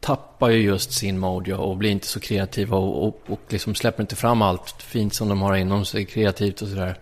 tappar 0.00 0.50
ju 0.50 0.58
just 0.58 0.92
sin 0.92 1.18
mojo 1.18 1.56
och 1.56 1.76
blir 1.76 1.90
inte 1.90 2.06
så 2.06 2.20
kreativa 2.20 2.76
och, 2.76 3.08
och, 3.08 3.20
och 3.26 3.40
liksom 3.48 3.74
släpper 3.74 4.02
inte 4.02 4.16
fram 4.16 4.42
allt 4.42 4.82
fint 4.82 5.14
som 5.14 5.28
de 5.28 5.40
har 5.40 5.56
inom 5.56 5.84
sig 5.84 6.04
kreativt 6.04 6.62
och 6.62 6.68
sådär. 6.68 6.98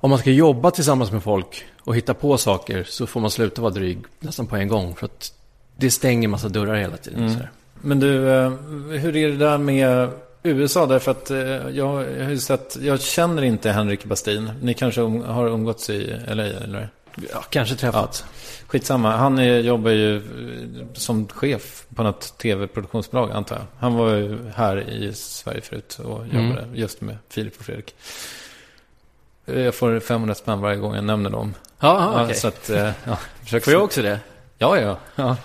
Om 0.00 0.10
man 0.10 0.18
ska 0.18 0.30
jobba 0.30 0.70
tillsammans 0.70 1.12
med 1.12 1.22
folk 1.22 1.64
och 1.80 1.96
hitta 1.96 2.14
på 2.14 2.38
saker 2.38 2.84
så 2.88 3.06
får 3.06 3.20
man 3.20 3.30
sluta 3.30 3.62
vara 3.62 3.72
dryg 3.72 3.98
nästan 4.20 4.46
på 4.46 4.56
en 4.56 4.68
gång. 4.68 4.94
För 4.94 5.06
att 5.06 5.32
det 5.76 5.90
stänger 5.90 6.28
massa 6.28 6.48
dörrar 6.48 6.74
hela 6.74 6.96
tiden. 6.96 7.26
Mm. 7.28 7.40
Men 7.80 8.00
du, 8.00 8.28
eh, 8.30 8.50
hur 9.00 9.16
är 9.16 9.28
det 9.28 9.36
där 9.36 9.58
med 9.58 10.08
USA? 10.42 10.86
Därför 10.86 11.10
att 11.10 11.30
eh, 11.30 11.38
jag, 11.38 11.70
jag 12.18 12.24
har 12.24 12.36
sett, 12.36 12.76
jag 12.80 13.00
känner 13.00 13.42
inte 13.42 13.70
Henrik 13.70 14.04
Bastin. 14.04 14.50
Ni 14.62 14.74
kanske 14.74 15.00
har 15.00 15.46
umgåtts 15.48 15.90
i 15.90 16.16
LA, 16.28 16.44
eller? 16.44 16.88
Ja, 17.32 17.44
kanske 17.50 17.74
träffats. 17.74 18.24
Skitsamma, 18.66 19.16
han 19.16 19.38
är, 19.38 19.58
jobbar 19.58 19.90
ju 19.90 20.16
eh, 20.16 20.22
som 20.92 21.28
chef 21.28 21.84
på 21.94 22.02
något 22.02 22.38
tv-produktionsbolag, 22.38 23.30
antar 23.30 23.56
jag. 23.56 23.64
Han 23.78 23.94
var 23.94 24.14
ju 24.14 24.38
här 24.54 24.90
i 24.90 25.12
Sverige 25.14 25.60
förut 25.60 26.00
och 26.04 26.24
Mm. 26.24 26.48
jobbade 26.48 26.66
just 26.74 27.00
med 27.00 27.16
Filip 27.28 27.58
och 27.58 27.64
Fredrik. 27.64 27.94
Eh, 29.54 29.60
Jag 29.60 29.74
får 29.74 30.00
500 30.00 30.34
spänn 30.34 30.60
varje 30.60 30.76
gång 30.76 30.94
jag 30.94 31.04
nämner 31.04 31.30
dem. 31.30 31.54
Ja, 31.80 32.12
Ja, 32.14 32.24
okej. 32.24 32.34
Så 32.34 32.48
att, 32.48 32.70
eh, 32.70 32.90
ja, 33.04 33.18
försök 33.42 33.64
Får 33.64 33.72
jag 33.72 33.84
också 33.84 34.02
det? 34.02 34.18
Ja, 34.58 34.78
ja. 34.80 34.96
ja. 35.16 35.36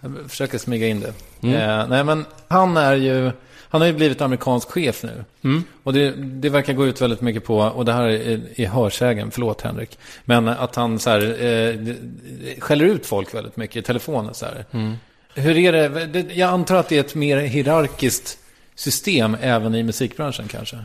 Jag 0.00 0.30
försöker 0.30 0.58
smyga 0.58 0.86
in 0.86 1.00
det. 1.00 1.12
Mm. 1.42 1.80
Eh, 1.80 1.88
nej, 1.88 2.04
men 2.04 2.24
han 2.48 2.76
är 2.76 2.94
ju... 2.94 3.30
Han 3.72 3.80
har 3.80 3.88
ju 3.88 3.94
blivit 3.94 4.20
amerikansk 4.20 4.70
chef 4.70 5.02
nu. 5.02 5.24
Mm. 5.44 5.64
Och 5.82 5.92
det, 5.92 6.10
det 6.16 6.48
verkar 6.48 6.72
gå 6.72 6.86
ut 6.86 7.00
väldigt 7.00 7.20
mycket 7.20 7.44
på, 7.44 7.58
och 7.58 7.84
det 7.84 7.92
här 7.92 8.04
är, 8.04 8.40
är 8.60 8.66
hörsägen, 8.66 9.30
förlåt 9.30 9.60
Henrik. 9.60 9.98
Men 10.24 10.48
att 10.48 10.76
han 10.76 10.98
så 10.98 11.10
här, 11.10 11.44
eh, 11.44 11.94
skäller 12.58 12.84
ut 12.84 13.06
folk 13.06 13.34
väldigt 13.34 13.56
mycket 13.56 13.76
i 13.76 13.82
telefonen 13.82 14.34
så 14.34 14.46
här. 14.46 14.64
Mm. 14.70 14.96
Hur 15.34 15.58
är 15.58 15.72
det? 15.72 16.34
Jag 16.34 16.50
antar 16.50 16.76
att 16.76 16.88
det 16.88 16.96
är 16.96 17.00
ett 17.00 17.14
mer 17.14 17.38
hierarkiskt 17.38 18.38
system 18.74 19.36
även 19.40 19.74
i 19.74 19.82
musikbranschen 19.82 20.48
kanske. 20.48 20.76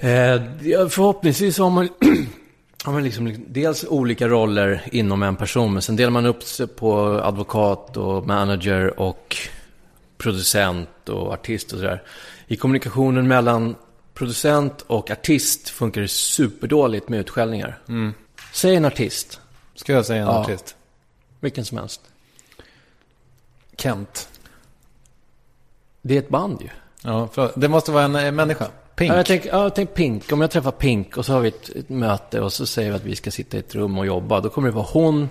Eh, 0.00 0.42
förhoppningsvis 0.88 1.58
har 1.58 1.70
man, 1.70 1.88
har 2.84 2.92
man 2.92 3.04
liksom 3.04 3.44
dels 3.48 3.84
olika 3.84 4.28
roller 4.28 4.82
inom 4.92 5.22
en 5.22 5.36
person, 5.36 5.72
men 5.72 5.82
sen 5.82 5.96
delar 5.96 6.10
man 6.10 6.26
upp 6.26 6.42
sig 6.42 6.66
på 6.66 7.00
advokat 7.24 7.96
och 7.96 8.26
manager 8.26 9.00
och 9.00 9.36
producent 10.18 11.08
och 11.08 11.32
artist 11.32 11.72
och 11.72 11.78
sådär. 11.78 12.02
I 12.46 12.56
kommunikationen 12.56 13.28
mellan 13.28 13.74
producent 14.14 14.84
och 14.86 15.10
artist 15.10 15.68
funkar 15.68 16.00
det 16.00 16.08
superdåligt 16.08 17.08
med 17.08 17.20
utskällningar. 17.20 17.78
Säg 18.52 18.74
en 18.74 18.84
artist, 18.84 19.40
Ska 19.74 19.92
jag 19.92 20.06
säga 20.06 20.22
en 20.22 20.26
Ja. 20.28 20.38
artist? 20.40 20.76
vilken 21.40 21.64
som 21.64 21.78
helst. 21.78 22.00
Kent. 23.76 24.28
Det 26.02 26.14
är 26.14 26.18
ett 26.18 26.28
band 26.28 26.62
ju. 26.62 26.68
Ja, 27.02 27.28
det 27.56 27.68
måste 27.68 27.90
vara 27.92 28.04
en 28.04 28.16
eh, 28.16 28.32
människa. 28.32 28.66
Pink. 28.96 29.12
Ja, 29.12 29.16
jag 29.16 29.26
tänker 29.26 29.48
ja, 29.48 29.70
tänk 29.70 29.94
Pink. 29.94 30.32
Om 30.32 30.40
jag 30.40 30.50
träffar 30.50 30.70
Pink 30.70 31.16
och 31.16 31.26
så 31.26 31.32
har 31.32 31.40
vi 31.40 31.48
ett, 31.48 31.68
ett 31.68 31.88
möte 31.88 32.40
och 32.40 32.52
så 32.52 32.66
säger 32.66 32.90
vi 32.90 32.96
att 32.96 33.04
vi 33.04 33.16
ska 33.16 33.30
sitta 33.30 33.56
i 33.56 33.60
ett 33.60 33.74
rum 33.74 33.98
och 33.98 34.06
jobba. 34.06 34.40
Då 34.40 34.48
kommer 34.48 34.68
det 34.68 34.74
vara 34.74 34.86
hon, 34.92 35.28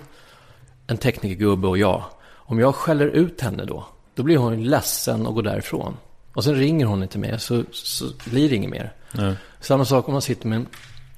en 0.86 0.96
teknikergubbe 0.96 1.68
och 1.68 1.78
jag. 1.78 2.04
Om 2.30 2.58
jag 2.58 2.74
skäller 2.74 3.06
ut 3.06 3.40
henne 3.40 3.64
då, 3.64 3.86
då 4.14 4.22
blir 4.22 4.36
hon 4.36 4.64
ledsen 4.64 5.26
och 5.26 5.34
går 5.34 5.42
därifrån. 5.42 5.96
Och 6.34 6.44
sen 6.44 6.54
ringer 6.54 6.86
hon 6.86 7.02
inte 7.02 7.18
mer, 7.18 7.36
så, 7.36 7.64
så 7.72 8.04
blir 8.24 8.48
det 8.48 8.56
inget 8.56 8.70
mer. 8.70 8.92
Nej. 9.12 9.34
Samma 9.60 9.84
sak 9.84 10.08
om 10.08 10.12
man 10.12 10.22
sitter 10.22 10.48
med 10.48 10.66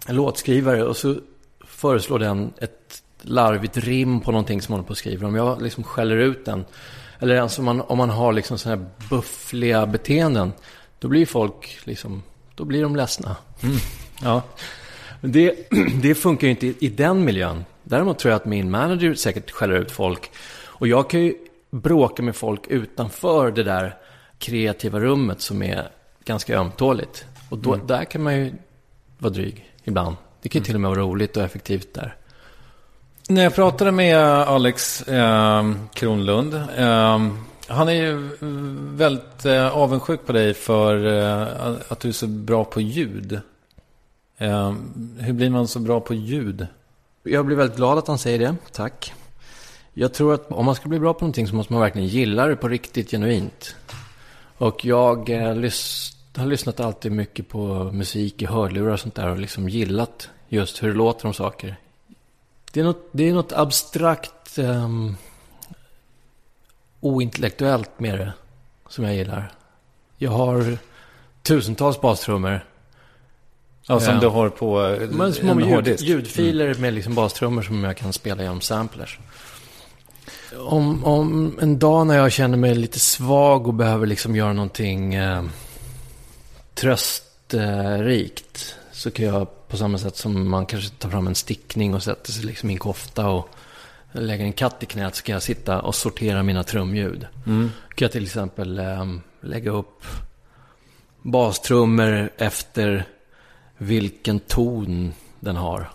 en, 0.08 0.16
låtskrivare 0.16 0.84
och 0.84 0.96
så 0.96 1.16
föreslår 1.64 2.18
den 2.18 2.52
ett 2.58 3.02
larvigt 3.22 3.76
rim 3.76 4.20
på 4.20 4.30
någonting 4.30 4.62
som 4.62 4.72
man 4.72 4.78
håller 4.78 4.86
på 4.86 4.92
att 4.92 4.98
skriva. 4.98 5.26
Om 5.26 5.34
jag 5.34 5.62
liksom 5.62 5.84
skäller 5.84 6.16
ut 6.16 6.44
den, 6.44 6.64
eller 7.18 7.58
om 7.58 7.64
man, 7.64 7.80
om 7.80 7.98
man 7.98 8.10
har 8.10 8.32
liksom 8.32 8.58
sådana 8.58 8.82
här 8.82 8.90
buffliga 9.10 9.86
beteenden, 9.86 10.52
då 10.98 11.08
blir 11.08 11.26
folk 11.26 11.78
liksom, 11.84 12.22
då 12.56 12.64
blir 12.64 12.82
de 12.82 12.96
ledsna. 12.96 13.36
Ja. 14.22 14.42
Men 15.20 15.32
det, 15.32 15.70
det 16.02 16.14
funkar 16.14 16.46
ju 16.46 16.50
inte 16.50 16.66
i, 16.66 16.76
i 16.80 16.88
den 16.88 17.24
miljön. 17.24 17.64
Däremot 17.82 18.18
tror 18.18 18.30
jag 18.30 18.36
att 18.36 18.44
min 18.44 18.70
manager 18.70 19.14
säkert 19.14 19.50
skäller 19.50 19.74
ut 19.74 19.90
folk. 19.90 20.30
Och 20.64 20.88
jag 20.88 21.10
kan 21.10 21.20
ju 21.20 21.34
bråka 21.70 22.22
med 22.22 22.36
folk 22.36 22.66
utanför 22.66 23.50
det 23.50 23.62
där 23.62 23.96
kreativa 24.38 25.00
rummet 25.00 25.40
som 25.40 25.62
är 25.62 25.88
ganska 26.24 26.58
ömtåligt. 26.58 27.24
Och 27.48 27.58
då, 27.58 27.76
där 27.76 28.04
kan 28.04 28.22
man 28.22 28.36
ju 28.36 28.52
vara 29.18 29.32
dryg 29.32 29.72
ibland. 29.84 30.16
Det 30.42 30.48
kan 30.48 30.60
ju 30.60 30.64
till 30.64 30.74
och 30.74 30.80
med 30.80 30.90
vara 30.90 31.00
roligt 31.00 31.36
och 31.36 31.42
effektivt 31.42 31.94
där. 31.94 32.16
När 33.28 33.42
jag 33.42 33.54
pratade 33.54 33.92
med 33.92 34.18
Alex 34.26 35.02
eh, 35.02 35.72
Kronlund. 35.94 36.54
Eh, 36.54 37.18
han 37.68 37.88
är 37.88 37.92
ju 37.92 38.26
eh, 38.26 38.48
väldigt 38.96 39.44
eh, 39.44 39.76
avundsjuk 39.76 40.26
på 40.26 40.32
dig 40.32 40.54
för 40.54 41.06
eh, 41.06 41.76
att 41.88 42.00
du 42.00 42.08
är 42.08 42.12
så 42.12 42.26
bra 42.26 42.64
på 42.64 42.80
ljud. 42.80 43.40
Hur 45.18 45.32
blir 45.32 45.50
man 45.50 45.68
så 45.68 45.78
bra 45.78 46.00
på 46.00 46.14
ljud? 46.14 46.66
Jag 47.22 47.46
blir 47.46 47.56
väldigt 47.56 47.76
glad 47.76 47.98
att 47.98 48.08
han 48.08 48.18
säger 48.18 48.38
det. 48.38 48.56
Tack. 48.72 49.12
Jag 49.92 50.14
tror 50.14 50.34
att 50.34 50.52
om 50.52 50.64
man 50.64 50.74
ska 50.74 50.88
bli 50.88 50.98
bra 50.98 51.14
på 51.14 51.20
någonting 51.20 51.46
så 51.46 51.54
måste 51.54 51.72
man 51.72 51.82
verkligen 51.82 52.08
gilla 52.08 52.46
det 52.46 52.56
på 52.56 52.68
riktigt 52.68 53.10
genuint. 53.10 53.76
Och 54.58 54.84
jag 54.84 55.28
har 56.36 56.46
lyssnat 56.46 56.80
alltid 56.80 57.12
mycket 57.12 57.48
på 57.48 57.90
musik 57.92 58.42
i 58.42 58.46
hörlurar 58.46 58.92
och 58.92 59.00
sånt 59.00 59.14
där 59.14 59.28
och 59.28 59.38
liksom 59.38 59.68
gillat 59.68 60.28
just 60.48 60.82
hur 60.82 60.88
det 60.88 60.94
låter 60.94 61.26
om 61.26 61.34
saker. 61.34 61.76
Det 62.72 62.80
är 62.80 62.84
något, 62.84 63.08
det 63.12 63.28
är 63.28 63.34
något 63.34 63.52
abstrakt, 63.52 64.58
um, 64.58 65.16
ointellektuellt 67.06 68.00
med 68.00 68.18
det 68.18 68.32
som 68.88 69.04
jag 69.04 69.14
gillar. 69.14 69.52
Jag 70.18 70.30
har 70.30 70.78
tusentals 71.42 72.00
bastrummor 72.00 72.64
Ja, 73.88 74.00
som 74.00 74.20
du 74.20 74.26
har 74.26 74.48
på 74.48 74.86
eh, 74.86 75.08
Men 75.10 75.34
små 75.34 75.50
en 75.52 75.58
ljud, 75.58 75.68
hårddisk. 75.68 76.04
ljudfiler 76.04 76.74
med 76.74 76.94
liksom 76.94 77.14
bastrummor 77.14 77.62
som 77.62 77.84
jag 77.84 77.96
kan 77.96 78.12
spela 78.12 78.42
genom 78.42 78.60
samplers. 78.60 79.18
Om, 80.58 81.04
om 81.04 81.58
en 81.60 81.78
dag 81.78 82.06
när 82.06 82.16
jag 82.16 82.32
känner 82.32 82.56
mig 82.56 82.74
lite 82.74 83.00
svag 83.00 83.66
och 83.66 83.74
behöver 83.74 84.06
liksom 84.06 84.36
göra 84.36 84.52
någonting 84.52 85.14
eh, 85.14 85.42
tröstrikt 86.74 88.74
så 88.92 89.10
kan 89.10 89.26
jag 89.26 89.68
på 89.68 89.76
samma 89.76 89.98
sätt 89.98 90.16
som 90.16 90.50
man 90.50 90.66
kanske 90.66 90.90
tar 90.90 91.10
fram 91.10 91.26
en 91.26 91.34
stickning 91.34 91.94
och 91.94 92.02
sätter 92.02 92.32
sig 92.32 92.44
liksom 92.44 92.70
i 92.70 92.72
en 92.72 92.78
kofta 92.78 93.28
och 93.28 93.48
lägger 94.16 94.44
en 94.44 94.52
katt 94.52 94.82
i 94.82 94.86
knät 94.86 95.14
så 95.14 95.22
kan 95.22 95.32
jag 95.32 95.42
sitta 95.42 95.80
och 95.80 95.94
sortera 95.94 96.42
mina 96.42 96.64
trumljud. 96.64 97.26
Mm. 97.46 97.70
Kan 97.94 98.04
jag 98.04 98.12
till 98.12 98.24
exempel 98.24 98.78
eh, 98.78 99.04
lägga 99.40 99.70
upp 99.70 100.04
bastrummor 101.22 102.30
efter 102.38 103.04
vilken 103.78 104.40
ton 104.40 105.12
den 105.40 105.56
har. 105.56 105.90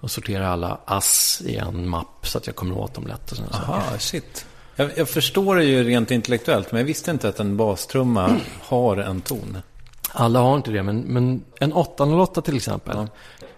Och 0.00 0.10
sortera 0.10 0.48
alla 0.48 0.78
ass 0.84 1.42
i 1.46 1.56
en 1.56 1.88
mapp 1.88 2.26
så 2.26 2.38
att 2.38 2.46
jag 2.46 2.56
kommer 2.56 2.78
åt 2.78 2.94
dem 2.94 3.06
lätt 3.06 3.30
och 3.30 3.36
sådana 3.36 3.52
saker. 3.52 3.72
Aha, 3.72 3.98
shit. 3.98 4.46
Jag, 4.76 4.90
jag 4.96 5.08
förstår 5.08 5.56
det 5.56 5.64
ju 5.64 5.84
rent 5.84 6.10
intellektuellt, 6.10 6.72
men 6.72 6.78
jag 6.78 6.86
visste 6.86 7.10
inte 7.10 7.28
att 7.28 7.40
en 7.40 7.56
bastrumma 7.56 8.36
har 8.60 8.96
en 8.96 9.20
ton. 9.20 9.58
Alla 10.12 10.40
har 10.40 10.56
inte 10.56 10.70
det, 10.70 10.82
men, 10.82 11.00
men 11.00 11.44
en 11.58 11.72
808 11.72 12.42
till 12.42 12.56
exempel. 12.56 12.96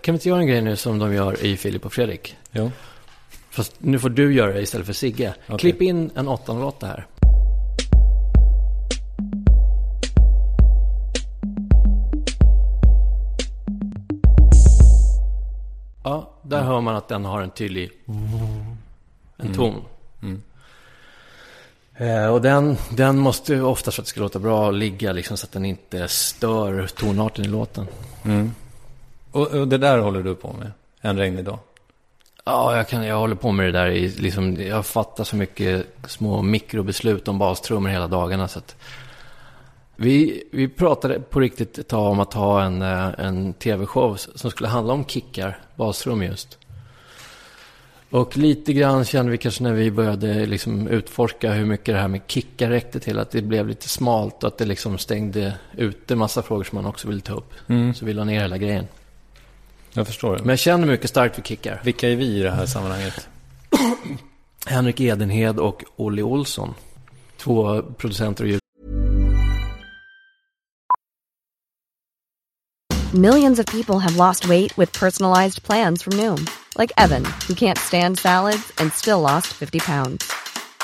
Kan 0.01 0.13
vi 0.13 0.13
inte 0.13 0.29
göra 0.29 0.41
en 0.41 0.47
grej 0.47 0.63
nu 0.63 0.77
som 0.77 0.99
de 0.99 1.15
gör 1.15 1.45
i 1.45 1.57
Filip 1.57 1.87
och 1.87 1.93
Fredrik? 1.93 2.37
Jo. 2.51 2.71
Fast 3.53 3.73
nu 3.79 3.99
får 3.99 4.11
du 4.11 4.35
göra 4.35 4.53
det 4.53 4.61
istället 4.61 4.87
för 4.87 4.93
Sigge. 4.93 5.35
Okej. 5.47 5.59
Klipp 5.59 5.83
in 5.83 6.11
en 6.15 6.29
808 6.29 6.87
här. 6.87 7.07
Ja, 16.05 16.33
där 16.43 16.63
hör 16.63 16.81
man 16.81 16.97
att 16.97 17.09
den 17.09 17.25
har 17.25 17.43
en 17.43 17.51
tydlig 17.51 17.91
en 19.37 19.55
ton. 19.55 19.75
Eh, 21.95 22.27
och 22.27 22.43
den, 22.43 22.77
den 22.91 23.19
måste 23.19 23.53
ju 23.53 23.63
oftast 23.63 23.95
för 23.95 24.03
att 24.03 24.07
det 24.07 24.11
ska 24.11 24.21
låta 24.21 24.39
bra 24.39 24.71
ligga 24.71 25.13
liksom, 25.13 25.37
så 25.37 25.47
att 25.47 25.53
den 25.53 25.65
inte 25.65 26.09
stör 26.09 26.87
tonarten 26.87 27.45
i 27.45 27.49
låten. 27.49 27.87
Och, 29.31 29.47
och 29.47 29.69
det 29.69 29.79
där 29.79 29.99
håller 29.99 30.23
du 30.23 30.35
på 30.35 30.53
med? 30.53 30.73
En 31.01 31.19
regnig 31.19 31.45
dag? 31.45 31.59
Ja, 32.45 32.77
jag, 32.77 32.89
kan, 32.89 33.07
jag 33.07 33.19
håller 33.19 33.35
på 33.35 33.53
med 33.53 33.67
det 33.67 33.73
där. 33.73 33.87
I, 33.87 34.09
liksom, 34.09 34.57
jag 34.57 34.87
fattar 34.87 35.25
så 35.25 35.37
mycket 35.37 35.87
små 36.07 36.43
mikrobeslut 36.43 37.29
om 37.29 37.39
bastrummor 37.39 37.89
hela 37.89 38.09
dagarna. 38.09 38.49
Så 38.49 38.59
att 38.59 38.77
vi, 39.97 40.45
vi 40.53 40.69
pratade 40.69 41.21
på 41.21 41.41
riktigt 41.41 41.79
ett 41.79 41.89
tag 41.89 42.11
om 42.11 42.21
att 42.21 42.35
ha 42.35 42.63
en, 42.63 42.83
eh, 42.83 43.11
en 43.19 43.53
tv-show 43.53 44.17
som 44.17 44.51
skulle 44.51 44.69
handla 44.69 44.93
om 44.93 45.05
kickar, 45.05 45.59
basrum 45.77 46.23
just. 46.23 46.59
Och 48.11 48.37
lite 48.37 48.73
grann 48.73 49.05
kände 49.05 49.33
vi 49.33 49.39
kanske 49.39 49.63
när 49.63 49.73
vi 49.73 49.91
började 49.91 50.47
liksom 50.47 50.89
utforska 50.89 51.53
hur 51.53 51.67
mycket 51.67 51.95
det 51.95 52.01
här 52.01 52.09
med 52.09 52.21
kickar 52.27 52.71
räckte 52.71 53.01
till. 53.01 53.19
Att 53.19 53.31
det 53.31 53.43
blev 53.43 53.69
lite 53.69 53.89
smalt 53.89 54.43
och 54.43 54.49
att 54.49 54.59
det 54.59 54.65
liksom 54.65 54.99
stängde 54.99 55.55
ute 55.77 56.17
massa 56.17 56.43
frågor 56.43 56.65
som 56.65 56.77
man 56.77 56.87
också 56.87 57.09
ville 57.09 57.21
ta 57.21 57.35
upp. 57.35 57.53
Så 57.95 58.05
vi 58.05 58.13
la 58.13 58.25
ner 58.25 58.41
hela 58.41 58.59
grejen. 58.59 58.89
Jag 59.95 60.07
förstår. 60.07 60.39
Men 60.39 60.49
jag 60.49 60.59
känner 60.59 60.87
mycket 60.87 61.11
starkt 61.11 61.35
för 61.35 61.43
kickar. 61.43 61.81
Vilka 61.85 62.09
är 62.09 62.17
vi 62.17 62.25
i 62.25 62.43
det 62.43 62.51
här 62.51 62.67
sammanhanget? 62.67 63.29
Henrik 64.67 65.01
Edenhed 65.01 65.59
och 65.59 65.85
Olli 65.97 66.23
Olsson. 66.23 66.75
Två 67.37 67.83
producenter 67.83 68.45
och 68.45 68.51
ljud. 68.51 68.61
Millions 73.15 73.59
of 73.59 73.67
people 73.67 73.99
have 73.99 74.17
lost 74.17 74.49
weight 74.49 74.79
with 74.79 74.99
personalized 74.99 75.63
plans 75.63 76.03
from 76.03 76.15
Noom, 76.15 76.47
like 76.79 76.91
Evan, 76.97 77.25
who 77.47 77.55
can't 77.55 77.79
stand 77.79 78.19
salads 78.19 78.73
and 78.79 78.93
still 78.93 79.21
lost 79.21 79.49
50 79.49 79.81
pounds. 79.81 80.33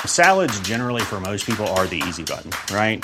Salads, 0.05 0.59
generally, 0.59 1.01
for 1.01 1.19
most 1.19 1.45
people, 1.45 1.65
are 1.67 1.87
the 1.87 2.03
easy 2.07 2.23
button, 2.23 2.51
right? 2.71 3.03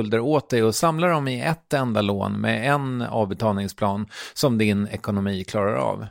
åt 0.19 0.49
dig 0.49 0.63
och 0.63 0.75
samlar 0.75 1.09
dem 1.09 1.27
i 1.27 1.41
ett 1.41 1.73
enda 1.73 2.01
lån 2.01 2.41
med 2.41 2.73
en 2.73 3.01
avbetalningsplan 3.01 4.07
som 4.33 4.57
din 4.57 4.87
ekonomi 4.87 5.43
klarar 5.43 5.75
av. 5.75 6.07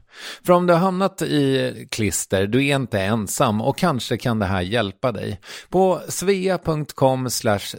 För 0.47 0.53
om 0.53 0.67
du 0.67 0.73
har 0.73 0.81
hamnat 0.81 1.23
i 1.23 1.87
klister, 1.91 2.47
du 2.47 2.67
är 2.67 2.77
inte 2.77 3.01
ensam 3.01 3.61
och 3.61 3.79
kanske 3.79 4.17
kan 4.17 4.39
det 4.39 4.47
här 4.47 4.61
hjälpa 4.61 5.13
dig. 5.13 5.41
På 5.69 6.01
svea.com 6.09 7.31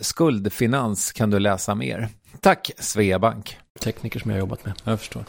skuldfinans 0.02 1.12
kan 1.12 1.30
du 1.30 1.40
läsa 1.40 1.76
mer. 1.76 2.10
Tack 2.40 2.72
Sveabank. 2.80 3.58
Tekniker 3.80 4.20
som 4.20 4.32
jag 4.32 4.36
har 4.36 4.40
jobbat 4.40 4.66
med. 4.66 4.74
Jag 4.84 5.00
förstår. 5.00 5.24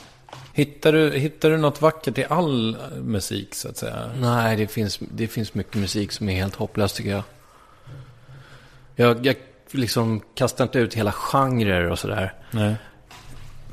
Hittar 0.53 0.93
du, 0.93 1.11
hittar 1.11 1.51
du 1.51 1.57
något 1.57 1.81
vackert 1.81 2.19
i 2.19 2.25
all 2.25 2.77
musik 3.03 3.55
så 3.55 3.69
att 3.69 3.77
säga? 3.77 4.11
Nej, 4.17 4.57
det 4.57 4.67
finns, 4.67 4.99
det 4.99 5.29
finns 5.29 5.55
mycket 5.55 5.75
musik 5.75 6.13
som 6.13 6.29
är 6.29 6.35
helt 6.35 6.55
hopplös 6.55 6.93
tycker 6.93 7.11
jag. 7.11 7.23
Jag, 8.97 9.27
jag 9.27 9.37
liksom 9.73 10.21
kastar 10.35 10.65
inte 10.65 10.79
ut 10.79 10.95
hela 10.95 11.13
genrer 11.13 11.91
och 11.91 11.99
sådär. 11.99 12.33
Nej. 12.51 12.75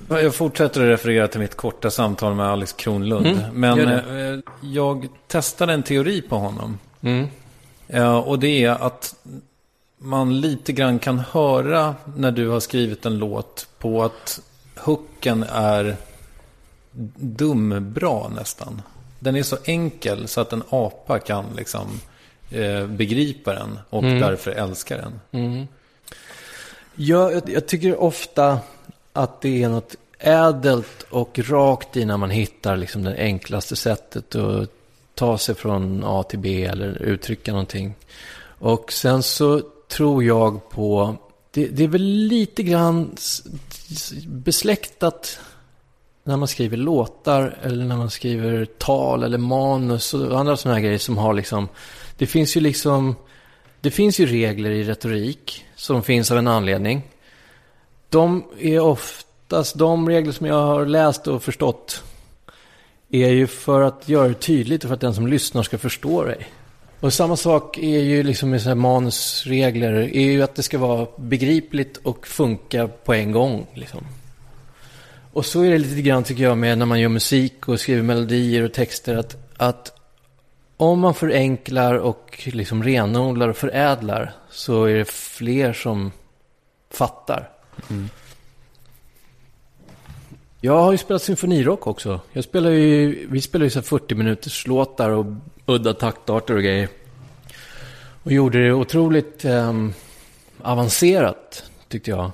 Jag 0.10 0.36
fortsätter 0.36 0.82
att 0.82 0.88
referera 0.88 1.28
till 1.28 1.39
mitt 1.39 1.56
korta 1.56 1.91
samtal 1.91 2.36
med 2.36 2.45
Alex 2.45 2.74
Kronlund. 2.74 3.28
Mm, 3.28 3.41
Men 3.54 3.80
eh, 3.88 4.39
jag 4.62 5.08
testade 5.28 5.74
en 5.74 5.84
teori 5.84 6.22
på 6.22 6.36
honom. 6.36 6.80
Mm. 7.02 7.28
Ja, 7.88 8.22
och 8.22 8.39
det 8.39 8.64
är 8.64 8.70
att 8.72 9.16
man 9.97 10.41
lite 10.41 10.74
grann 10.74 11.00
kan 11.00 11.20
höra 11.20 11.95
när 12.16 12.32
du 12.32 12.47
har 12.47 12.60
skrivit 12.60 13.06
en 13.06 13.18
låt 13.18 13.68
på 13.80 14.04
att 14.04 14.41
hooken 14.78 15.45
är 15.52 15.95
dumbra 17.16 18.28
nästan. 18.28 18.82
Den 19.20 19.36
är 19.36 19.43
så 19.43 19.58
enkel 19.66 20.28
så 20.28 20.41
att 20.41 20.54
en 20.54 20.64
apa 20.70 21.20
kan 21.20 21.45
liksom 21.58 21.88
eh, 22.52 22.88
begripa 22.88 23.54
den 23.54 23.80
och 23.89 24.04
därför 24.04 24.52
älska 24.52 24.97
den. 24.97 25.68
Ja, 27.02 27.32
jag, 27.32 27.50
jag 27.50 27.68
tycker 27.68 28.02
ofta 28.02 28.60
att 29.14 29.41
det 29.41 29.64
är 29.64 29.70
något 29.70 29.95
ädelt 30.20 31.06
och 31.10 31.39
rakt 31.39 31.97
i 31.97 32.06
när 32.06 32.18
man 32.18 32.30
hittar 32.30 32.78
liksom 32.78 33.04
det 33.04 33.16
enklaste 33.18 33.76
sättet 33.76 34.36
att 34.36 34.70
ta 35.16 35.38
sig 35.38 35.56
från 35.56 36.04
A 36.06 36.24
till 36.24 36.39
B 36.39 36.66
eller 36.66 37.02
uttrycka 37.02 37.52
någonting. 37.52 37.95
Och 38.60 38.91
sen 38.91 39.24
så 39.24 39.62
tror 39.88 40.24
jag 40.24 40.70
på, 40.70 41.16
det, 41.52 41.68
det 41.68 41.84
är 41.84 41.88
väl 41.88 42.04
lite 42.04 42.64
grann 42.64 43.16
besläktat 44.28 45.39
när 46.24 46.38
man 46.38 46.47
skriver 46.47 46.78
låtar 46.78 47.58
eller 47.64 47.86
när 47.86 47.97
man 47.97 48.10
skriver 48.10 48.66
tal 48.66 49.24
eller 49.24 49.38
manus 49.38 50.14
och 50.14 50.39
andra 50.39 50.58
sådana 50.58 50.76
här 50.76 50.84
grejer 50.84 51.00
som 51.00 51.18
har 51.18 51.34
liksom, 51.34 51.68
det 52.18 52.28
finns 52.28 52.58
ju 52.58 52.62
liksom, 52.62 53.16
det 53.82 53.91
finns 53.91 54.20
ju 54.20 54.26
regler 54.26 54.70
i 54.70 54.84
retorik 54.84 55.66
som 55.80 56.03
finns 56.03 56.32
av 56.32 56.38
en 56.38 56.47
anledning. 56.47 57.01
De 58.09 58.43
är 58.59 58.80
oftast, 58.80 59.77
de 59.77 60.09
regler 60.09 60.32
som 60.32 60.45
jag 60.45 60.65
har 60.65 60.86
läst 60.86 61.27
och 61.27 61.43
förstått 61.43 62.03
är 63.09 63.30
ju 63.30 63.47
för 63.47 63.82
att 63.82 64.09
göra 64.09 64.27
det 64.27 64.34
tydligt 64.34 64.84
och 64.84 64.88
för 64.88 64.95
att 64.95 65.01
den 65.01 65.13
som 65.13 65.27
lyssnar 65.27 65.63
ska 65.63 65.77
förstå 65.77 66.23
dig. 66.23 66.47
Och 66.99 67.13
samma 67.13 67.36
sak 67.36 67.77
är 67.77 67.99
ju 67.99 68.23
liksom 68.23 68.49
med 68.49 68.61
så 68.61 68.67
här 68.67 68.75
manusregler, 68.75 69.93
är 69.93 70.32
ju 70.32 70.43
att 70.43 70.55
det 70.55 70.63
ska 70.63 70.77
vara 70.77 71.07
begripligt 71.17 71.97
och 71.97 72.27
funka 72.27 72.88
på 72.88 73.13
en 73.13 73.32
gång. 73.32 73.67
Liksom. 73.73 74.05
Och 75.34 75.45
så 75.45 75.61
är 75.61 75.69
det 75.69 75.77
lite 75.77 76.01
grann 76.01 76.23
tycker 76.23 76.43
jag 76.43 76.57
med 76.57 76.77
när 76.77 76.86
man 76.86 76.99
gör 76.99 77.09
musik 77.09 77.67
och 77.67 77.80
skriver 77.80 78.03
melodier 78.03 78.63
och 78.63 78.73
texter 78.73 79.15
att, 79.15 79.38
att 79.57 79.99
om 80.80 80.99
man 80.99 81.13
förenklar 81.13 81.95
och 81.95 82.41
liksom 82.45 82.84
renodlar 82.84 83.47
och 83.47 83.57
förädlar 83.57 84.34
så 84.49 84.84
är 84.84 84.95
det 84.95 85.05
fler 85.05 85.73
som 85.73 86.11
fattar. 86.91 87.49
Jag 90.61 90.77
har 90.84 90.91
ju 90.91 90.97
spelat 90.97 91.21
symfonirock 91.21 91.88
också. 91.88 92.19
Jag 92.32 92.43
spelar 92.43 92.69
ju, 92.69 93.27
vi 93.32 93.41
spelar 93.41 93.63
ju 93.63 93.69
så 93.69 93.80
här 93.80 93.84
40 93.84 94.15
minuters 94.15 94.67
låtar 94.67 95.09
och 95.09 95.25
udda 95.65 95.93
taktarter 95.93 96.55
och 96.55 96.63
grejer. 96.63 96.89
Och 98.23 98.32
gjorde 98.32 98.65
det 98.65 98.73
otroligt 98.73 99.45
ehm, 99.45 99.93
avancerat, 100.61 101.63
tyckte 101.88 102.09
jag. 102.09 102.32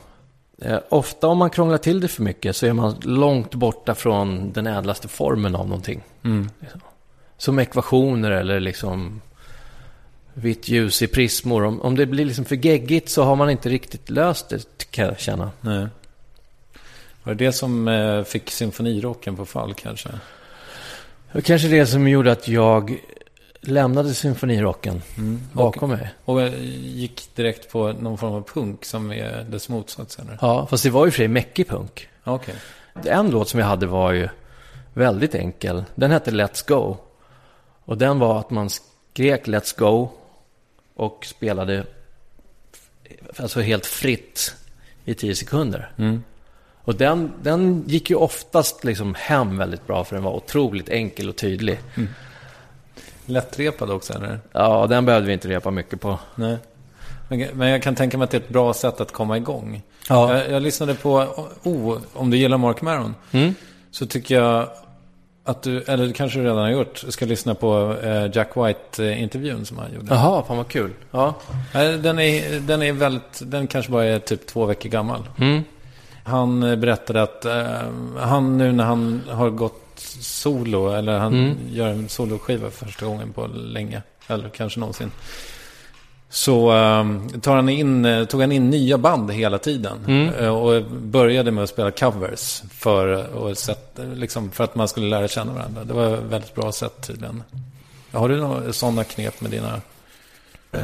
Eh, 0.62 0.80
ofta 0.90 1.28
om 1.28 1.38
man 1.38 1.50
krånglar 1.50 1.78
till 1.78 2.00
det 2.00 2.08
för 2.08 2.24
mycket 2.24 2.56
så 2.56 2.66
är 2.66 2.74
man 2.74 2.96
långt 3.02 3.56
borta 3.56 3.96
från 3.96 4.52
den 4.52 4.68
ädlaste 4.68 5.08
formen 5.08 5.56
av 5.56 5.68
någonting. 5.68 6.04
Liksom. 6.60 6.82
Som 7.38 7.60
ekvationer 7.60 8.32
eller 8.32 8.60
liksom 8.60 9.22
vitt 10.34 10.68
ljus 10.68 11.02
i 11.02 11.08
prismor. 11.08 11.64
Om, 11.64 11.82
om 11.82 11.96
det 11.96 12.06
blir 12.06 12.26
liksom 12.26 12.46
för 12.46 12.56
geggigt 12.56 13.10
så 13.10 13.24
har 13.24 13.36
man 13.36 13.50
inte 13.50 13.70
riktigt 13.70 14.10
löst 14.10 14.50
det, 14.50 14.92
kan 14.92 15.06
jag 15.06 15.20
känna. 15.20 15.52
Nej. 15.62 15.88
Var 17.24 17.34
det 17.34 17.46
det 17.46 17.52
som 17.52 17.88
eh, 17.88 18.24
fick 18.24 18.52
symfonirocken 18.52 19.36
på 19.36 19.46
fall 19.46 19.74
kanske? 19.74 20.10
Det 21.32 21.42
kanske 21.42 21.68
det 21.68 21.86
som 21.86 22.08
gjorde 22.08 22.32
att 22.32 22.48
jag 22.48 22.98
lämnade 23.62 24.14
symfonirocken 24.14 25.02
bakom 25.52 25.90
mig. 25.90 26.10
Och 26.26 26.42
eh, 26.42 26.54
gick 26.82 27.36
direkt 27.36 27.72
på 27.72 27.94
någon 27.94 28.18
form 28.18 28.34
av 28.34 28.42
punk 28.42 28.86
som 28.86 29.12
är 29.12 29.46
dess 29.50 29.70
motsats 29.70 30.20
eller? 30.20 30.38
Ja, 30.42 30.68
fast 30.70 30.84
det 30.84 30.90
var 30.90 31.06
ju 31.06 31.12
för 31.12 31.18
sig 31.18 31.28
mäckig 31.28 31.68
punk. 31.68 32.08
Okej. 32.24 32.56
En 33.06 33.30
låt 33.30 33.50
som 33.50 33.60
jag 33.60 33.68
hade 33.68 33.86
var 33.86 34.12
ju 34.12 34.30
väldigt 34.94 35.36
enkel. 35.36 35.84
Den 35.96 36.12
hette 36.12 36.32
Let's 36.32 36.68
Go. 36.68 36.98
Och 37.86 37.98
den 37.98 38.20
var 38.20 38.40
att 38.40 38.50
man 38.50 38.70
skrek 38.70 39.48
Let's 39.48 39.80
Go 39.80 40.10
och 40.96 41.26
spelade 41.26 41.86
alltså 43.38 43.62
helt 43.62 43.86
fritt 43.86 44.56
i 45.06 45.14
tio 45.14 45.36
sekunder. 45.36 45.92
Och 46.84 46.96
den, 46.96 47.32
den 47.42 47.84
gick 47.88 48.10
ju 48.10 48.16
oftast 48.16 48.84
liksom 48.84 49.16
hem 49.16 49.58
väldigt 49.58 49.88
bra 49.88 50.04
för 50.04 50.16
den 50.16 50.24
var 50.24 50.34
otroligt 50.34 50.90
enkel 50.90 51.30
och 51.30 51.36
tydlig. 51.36 51.80
Lättrepad 53.26 53.90
också 53.90 54.14
eller? 54.14 54.40
Ja, 54.52 54.88
den 54.88 55.06
behövde 55.06 55.28
vi 55.28 55.34
inte 55.34 55.48
repa 55.48 55.72
mycket 55.72 56.02
på. 56.02 56.20
Nej. 56.36 56.58
Men, 57.54 57.68
jag 57.68 57.84
kan 57.84 57.96
tänka 57.96 58.18
mig 58.18 58.26
att 58.26 58.32
det 58.32 58.38
är 58.38 58.42
ett 58.42 58.50
bra 58.50 58.74
sätt 58.74 59.02
att 59.02 59.12
komma 59.12 59.38
igång. 59.38 59.82
Ja. 60.10 60.38
Jag, 60.38 60.52
jag 60.52 60.62
lyssnade 60.62 60.96
på, 60.96 61.12
oh, 61.64 61.98
om 62.14 62.30
du 62.30 62.38
gillar 62.38 62.58
Mark 62.58 62.82
Maron. 62.82 63.16
Så 63.92 64.06
tycker 64.06 64.36
jag 64.36 64.70
att 65.46 65.62
du, 65.62 65.82
eller 65.82 66.14
kanske 66.14 66.40
du 66.40 66.46
redan 66.46 66.58
har 66.58 66.70
gjort, 66.70 67.04
ska 67.10 67.26
lyssna 67.26 67.56
på 67.56 67.96
eh, 68.04 68.30
Jack 68.34 68.50
White-intervjun 68.56 69.66
som 69.66 69.78
han 69.78 69.94
gjorde. 69.94 70.16
Jaha, 70.16 70.44
fan 70.48 70.58
vad 70.58 70.68
kul. 70.68 70.92
Ja. 71.12 71.34
Den 71.74 72.20
är, 72.20 72.60
den 72.60 72.82
är 72.82 72.94
väldigt, 72.94 73.42
den 73.44 73.68
kanske 73.68 73.92
bara 73.92 74.06
är 74.06 74.20
typ 74.20 74.48
två 74.48 74.66
veckor 74.66 74.90
gammal. 74.90 75.24
Han 76.24 76.64
eh, 76.64 76.76
berättade 76.76 77.22
att 77.22 77.46
eh, 77.46 77.66
han 78.20 78.58
nu 78.58 78.72
när 78.72 78.84
han 78.84 79.22
har 79.30 79.50
gått 79.50 79.82
solo, 80.20 80.90
eller 80.90 81.18
han 81.18 81.58
gör 81.70 81.88
en 81.88 82.10
soloskiva 82.10 82.70
för 82.70 82.86
första 82.86 83.06
gången 83.06 83.34
på 83.34 83.48
länge, 83.48 84.02
eller 84.28 84.50
kanske 84.50 84.80
någonsin. 84.80 85.12
Så 86.30 86.72
eh, 86.72 87.40
tar 87.42 87.56
han 87.56 87.70
in, 87.70 88.06
eh, 88.06 88.26
tog 88.26 88.42
han 88.42 88.52
in 88.52 88.70
nya 88.70 88.98
band 88.98 89.32
hela 89.32 89.58
tiden. 89.58 90.30
Eh, 90.40 90.48
och 90.48 90.84
började 90.92 91.52
med 91.52 91.64
att 91.64 91.70
spela 91.70 91.92
covers 91.92 92.64
för, 92.72 93.36
och 93.36 93.58
sätt, 93.58 94.00
liksom, 94.14 94.52
för 94.52 94.64
att 94.64 94.76
man 94.76 94.88
skulle 94.88 95.08
lära 95.08 95.28
känna 95.28 95.54
varandra. 95.54 95.84
Det 95.84 95.94
var 95.94 96.14
ett 96.14 96.24
väldigt 96.24 96.56
bra 96.56 96.72
sätt 96.72 97.08
tydligen. 97.08 97.44
Har 98.12 98.30
du 98.30 98.38
några 98.38 98.74
sådana 98.74 99.04
knep 99.04 99.42
med 99.42 99.52
dina, 99.52 99.82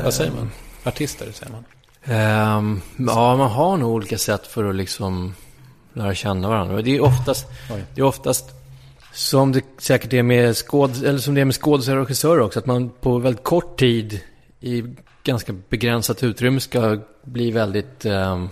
vad 0.03 0.13
säger 0.13 0.31
man? 0.31 0.51
Artister 0.83 1.31
säger 1.31 1.51
man. 1.51 1.63
Ehm, 2.03 2.81
ja, 2.97 3.35
man 3.35 3.51
har 3.51 3.77
nog 3.77 3.91
olika 3.91 4.17
sätt 4.17 4.47
för 4.47 4.69
att 4.69 4.75
liksom 4.75 5.35
lära 5.93 6.15
känna 6.15 6.49
varandra. 6.49 6.81
Det 6.81 6.95
är 6.95 7.01
oftast, 7.01 7.47
Oj. 7.73 7.83
det 7.95 8.01
är 8.01 8.05
oftast 8.05 8.45
som 9.13 9.51
det 9.51 9.61
säkert 9.77 10.13
är 10.13 10.23
med 10.23 10.57
skåd, 10.57 11.03
eller 11.05 11.19
som 11.19 11.33
det 11.33 11.41
är 11.41 11.45
med 11.45 11.55
skådespelare 11.55 12.01
och 12.01 12.07
regissörer 12.07 12.39
också, 12.39 12.59
att 12.59 12.65
man 12.65 12.89
på 12.89 13.17
väldigt 13.17 13.43
kort 13.43 13.79
tid 13.79 14.19
i 14.59 14.83
ganska 15.23 15.53
begränsat 15.69 16.23
utrymme 16.23 16.59
ska 16.59 16.99
bli 17.23 17.51
väldigt, 17.51 18.05
eh, 18.05 18.45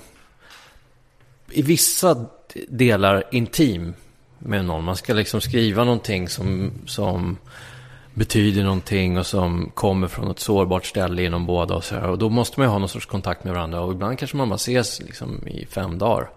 i 1.51 1.61
vissa 1.61 2.26
delar 2.67 3.24
intim 3.32 3.93
med 4.39 4.65
någon. 4.65 4.84
Man 4.84 4.95
ska 4.95 5.13
liksom 5.13 5.41
skriva 5.41 5.84
någonting 5.84 6.30
som, 6.30 6.72
som 6.86 7.38
betyder 8.13 8.63
någonting 8.63 9.17
och 9.17 9.26
som 9.26 9.72
kommer 9.74 10.07
från 10.07 10.32
ett 10.32 10.39
sårbart 10.39 10.86
ställe 10.86 11.24
inom 11.24 11.45
båda 11.45 11.76
och 11.76 11.84
så 11.84 11.95
här. 11.95 12.09
Och 12.09 12.17
då 12.17 12.30
måste 12.30 12.59
man 12.59 12.67
ju 12.67 12.72
ha 12.72 12.80
någon 12.80 12.89
sorts 12.89 13.05
kontakt 13.05 13.43
med 13.43 13.53
varandra. 13.53 13.82
Och 13.82 13.91
ibland 13.91 14.20
kanske 14.20 14.38
man 14.38 14.49
bara 14.49 14.55
ses 14.55 15.01
liksom 15.01 15.47
i 15.47 15.65
fem 15.65 15.97
dagar. 15.97 16.30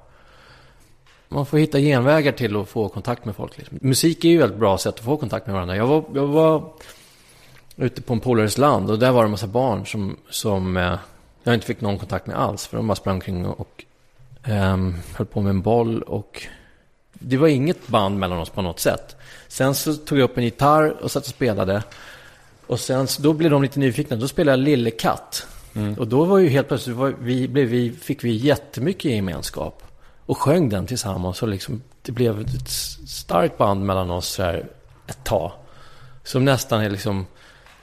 Man 1.28 1.46
får 1.46 1.58
hitta 1.58 1.78
genvägar 1.78 2.32
till 2.32 2.56
att 2.56 2.68
få 2.68 2.88
kontakt 2.88 3.24
med 3.24 3.36
folk. 3.36 3.58
Liksom. 3.58 3.78
Musik 3.80 4.24
är 4.24 4.28
ju 4.28 4.36
ett 4.36 4.42
väldigt 4.42 4.58
bra 4.58 4.78
sätt 4.78 4.94
att 4.94 5.04
få 5.04 5.16
kontakt 5.16 5.46
med 5.46 5.54
varandra. 5.54 5.76
Jag 5.76 5.86
var, 5.86 6.04
jag 6.14 6.26
var 6.26 6.72
ute 7.76 8.02
på 8.02 8.12
en 8.12 8.20
polares 8.20 8.58
land 8.58 8.90
och 8.90 8.98
där 8.98 9.12
var 9.12 9.22
det 9.22 9.26
en 9.26 9.30
massa 9.30 9.46
barn 9.46 9.86
som, 9.86 10.16
som 10.30 10.76
eh, 10.76 10.98
jag 11.42 11.54
inte 11.54 11.66
fick 11.66 11.80
någon 11.80 11.98
kontakt 11.98 12.26
med 12.26 12.36
alls. 12.36 12.66
För 12.66 12.76
de 12.76 12.86
bara 12.86 12.94
sprang 12.94 13.14
omkring 13.14 13.46
och, 13.46 13.60
och 13.60 13.84
ehm, 14.42 14.94
höll 15.16 15.26
på 15.26 15.40
med 15.40 15.50
en 15.50 15.62
boll 15.62 16.02
och 16.02 16.46
det 17.12 17.36
var 17.36 17.48
inget 17.48 17.88
band 17.88 18.18
mellan 18.18 18.38
oss 18.38 18.50
på 18.50 18.62
något 18.62 18.80
sätt. 18.80 19.16
Sen 19.48 19.74
så 19.74 19.94
tog 19.94 20.18
jag 20.18 20.24
upp 20.24 20.38
en 20.38 20.44
gitarr 20.44 21.02
och 21.02 21.10
satt 21.10 21.22
och 21.22 21.28
spelade. 21.30 21.82
Och 22.66 22.80
sen 22.80 23.06
då 23.18 23.32
blev 23.32 23.50
de 23.50 23.62
lite 23.62 23.78
nyfikna. 23.78 24.16
Då 24.16 24.28
spelade 24.28 24.58
jag 24.58 24.64
Lille 24.64 24.90
Katt. 24.90 25.46
Och 25.98 26.08
då 26.08 26.24
var 26.24 26.38
ju 26.38 26.48
helt 26.48 26.68
plötsligt, 26.68 26.96
var 26.96 27.14
vi, 27.20 27.48
blev 27.48 27.66
vi, 27.68 27.92
fick 27.92 28.24
vi 28.24 28.32
jättemycket 28.32 29.10
gemenskap. 29.10 29.82
Och 30.26 30.38
sjöng 30.38 30.68
den 30.68 30.86
tillsammans. 30.86 31.42
Och 31.42 31.48
liksom, 31.48 31.82
det 32.02 32.12
blev 32.12 32.40
ett 32.40 32.70
starkt 33.08 33.58
band 33.58 33.86
mellan 33.86 34.10
oss 34.10 34.28
så 34.28 34.42
här, 34.42 34.66
ett 35.06 35.24
tag. 35.24 35.52
Som 36.24 36.44
nästan 36.44 36.80
är 36.80 36.90
liksom, 36.90 37.26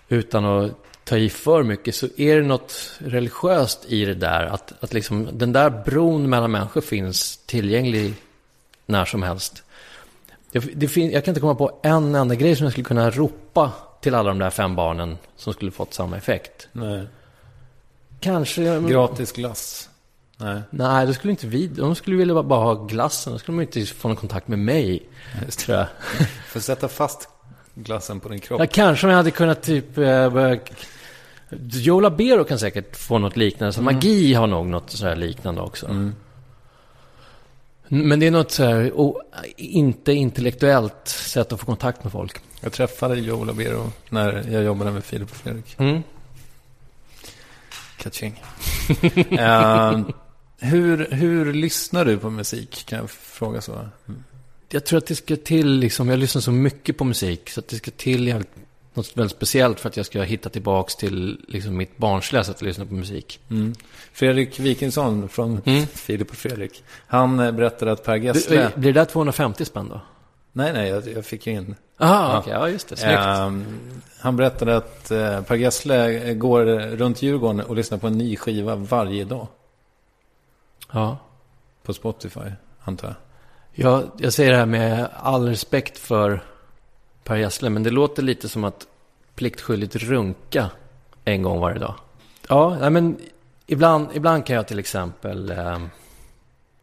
utan 0.10 0.46
att 0.46 0.72
ta 1.04 1.18
i 1.18 1.30
för 1.30 1.64
mycket, 1.64 1.96
så 1.96 2.08
är 2.18 2.36
det 2.36 2.48
något 2.48 2.92
religiöst 2.98 3.86
i 3.88 4.06
det 4.06 4.14
där. 4.14 4.46
Att, 4.46 4.74
att 4.84 4.94
liksom, 4.94 5.30
den 5.34 5.54
där 5.54 5.70
bron 5.70 6.30
mellan 6.30 6.52
människor 6.52 6.82
finns 6.82 7.38
tillgänglig 7.38 8.14
när 8.86 9.06
som 9.06 9.24
helst. 9.24 9.64
Det, 10.52 10.60
det 10.60 10.88
fin- 10.88 11.12
jag 11.12 11.26
kan 11.26 11.32
inte 11.32 11.42
komma 11.42 11.56
på 11.56 11.80
en 11.84 12.16
enda 12.16 12.36
grej 12.36 12.56
som 12.56 12.64
jag 12.64 12.72
skulle 12.72 12.86
kunna 12.86 13.10
ropa 13.10 13.72
till 14.02 14.16
alla 14.16 14.30
de 14.30 14.40
där 14.40 14.50
fem 14.50 14.76
barnen 14.76 15.18
som 15.36 15.54
skulle 15.54 15.72
fått 15.72 15.94
samma 15.94 16.18
effekt. 16.18 16.68
Nej. 16.72 17.08
Kanske... 18.20 18.80
Gratis 18.80 19.32
glass. 19.32 19.90
Nej. 20.38 20.62
Nej, 20.70 21.08
då 21.08 21.14
skulle 21.14 21.32
inte 21.32 21.48
vi... 21.48 21.68
De 21.68 21.96
skulle 21.96 22.18
vilja 22.18 22.44
bara 22.44 22.64
ha 22.64 22.74
glassen. 22.74 23.34
Då 23.34 23.40
skulle 23.40 23.58
de 23.58 23.62
inte 23.62 23.94
få 23.94 24.08
någon 24.08 24.18
kontakt 24.18 24.48
med 24.48 24.60
mig. 24.60 25.10
Tror 25.50 25.78
jag. 25.78 25.88
Får 26.48 26.60
sätta 26.60 26.88
fast 26.88 27.30
glassen 27.84 28.20
på 28.20 28.30
din 28.30 28.40
kropp. 28.40 28.60
Ja, 28.60 28.68
kanske 28.72 29.08
om 29.08 29.12
jag 29.12 29.18
hade 29.18 29.32
kunnat 29.32 29.62
typ 29.64 29.98
eh, 29.98 30.54
Joe 31.72 32.00
Labero 32.00 32.44
kan 32.44 32.60
säkert 32.60 32.96
få 32.96 33.18
något 33.18 33.38
liknande. 33.38 33.74
Så 33.74 33.82
Magi 33.82 34.34
har 34.34 34.48
nog 34.48 34.68
något 34.68 34.90
sådär 34.90 35.16
liknande 35.16 35.62
också. 35.62 35.88
Men 37.88 38.20
det 38.20 38.28
är 38.28 38.32
något 38.32 38.52
så 38.52 38.64
här, 38.64 38.92
o- 38.96 39.22
inte 39.58 40.14
intellektuellt 40.14 41.08
sätt 41.08 41.52
att 41.52 41.60
få 41.60 41.66
kontakt 41.66 42.04
med 42.04 42.12
folk. 42.12 42.38
Jag 42.62 42.72
träffade 42.74 43.20
Joe 43.20 43.44
Labero 43.46 43.92
när 44.10 44.46
jag 44.52 44.64
jobbade 44.64 44.92
med 44.92 45.04
Filip 45.04 45.30
och 45.30 45.36
Fredrik. 45.36 45.76
Mm. 45.80 46.04
Kaching. 47.98 48.44
Eh, 49.32 50.00
hur, 50.62 51.08
hur 51.12 51.54
lyssnar 51.54 52.06
du 52.06 52.18
på 52.18 52.30
musik? 52.30 52.84
Kan 52.88 53.00
jag 53.00 53.10
fråga 53.10 53.62
så? 53.62 53.90
Jag 54.70 54.86
tror 54.86 54.98
att 54.98 55.06
det 55.06 55.16
ska 55.16 55.36
till, 55.36 55.72
liksom, 55.72 56.10
jag 56.10 56.20
lyssnar 56.20 56.42
så 56.42 56.52
mycket 56.52 56.98
på 56.98 57.04
musik, 57.04 57.50
så 57.50 57.60
att 57.60 57.68
det 57.68 57.76
ska 57.76 57.92
till 57.92 58.28
jävligt, 58.28 58.50
något 58.94 59.18
väldigt 59.18 59.38
speciellt 59.38 59.80
för 59.80 59.90
att 59.90 59.98
jag 59.98 60.06
ska 60.06 60.22
hitta 60.22 60.50
tillbaks 60.50 60.96
till 60.96 61.46
liksom, 61.48 61.78
mitt 61.78 61.98
barnsliga 61.98 62.44
sätt 62.44 62.56
att 62.56 62.62
lyssna 62.62 62.86
på 62.86 62.94
musik. 62.94 63.40
Mm. 63.50 63.76
Fredrik 64.14 64.60
Wikingsson 64.60 65.30
från 65.30 65.62
Mm. 65.66 65.88
Filip 65.94 66.30
och 66.30 66.36
Fredrik. 66.36 66.84
Han 67.08 67.40
eh, 67.40 67.52
berättade 67.52 67.92
att 67.92 68.04
Per 68.04 68.16
Gessle... 68.16 68.72
Blir 68.76 68.94
det 68.94 69.00
där 69.00 69.06
250 69.06 69.66
spänn 69.66 69.90
då? 69.90 70.02
Nej, 70.52 70.74
nej, 70.74 70.90
jag, 70.90 71.08
jag 71.08 71.26
fick 71.26 71.48
in. 71.48 71.76
Aha, 71.98 72.44
Ja. 72.48 72.52
Ja, 72.52 72.70
just 72.70 72.90
det. 72.90 72.96
Snyggt. 72.98 73.18
Ehm, 73.20 73.66
han 74.20 74.36
berättade 74.36 74.78
att 74.78 75.12
eh, 75.12 75.42
Per 75.42 75.56
Gessle 75.56 76.34
går 76.34 76.66
runt 76.96 77.22
Djurgården 77.22 77.62
och 77.62 77.76
lyssnar 77.76 77.98
på 77.98 78.08
en 78.08 78.18
ny 78.18 78.36
skiva 78.36 78.76
varje 78.76 79.26
dag. 79.26 79.48
Ja. 80.92 81.18
På 81.84 81.94
Spotify, 81.94 82.52
antar 82.84 83.08
jag. 83.08 83.16
Jag, 83.82 84.12
jag 84.18 84.34
säger 84.34 84.52
det 84.52 84.58
här 84.58 84.66
med 84.66 85.10
all 85.14 85.48
respekt 85.48 85.98
för 85.98 86.44
Per 87.24 87.36
Gessle, 87.36 87.70
men 87.70 87.84
det 87.84 87.90
låter 87.90 88.24
lite 88.24 88.50
som 88.50 88.64
att 88.64 88.88
pliktskyldigt 89.36 89.96
runka 89.96 90.70
en 91.26 91.42
gång 91.44 91.60
varje 91.60 91.80
dag. 91.80 91.96
Ja, 92.48 92.90
men 92.90 93.18
ibland, 93.68 94.08
ibland 94.14 94.46
kan 94.46 94.56
jag 94.56 94.68
till 94.68 94.80
exempel, 94.80 95.52
eh, 95.52 95.80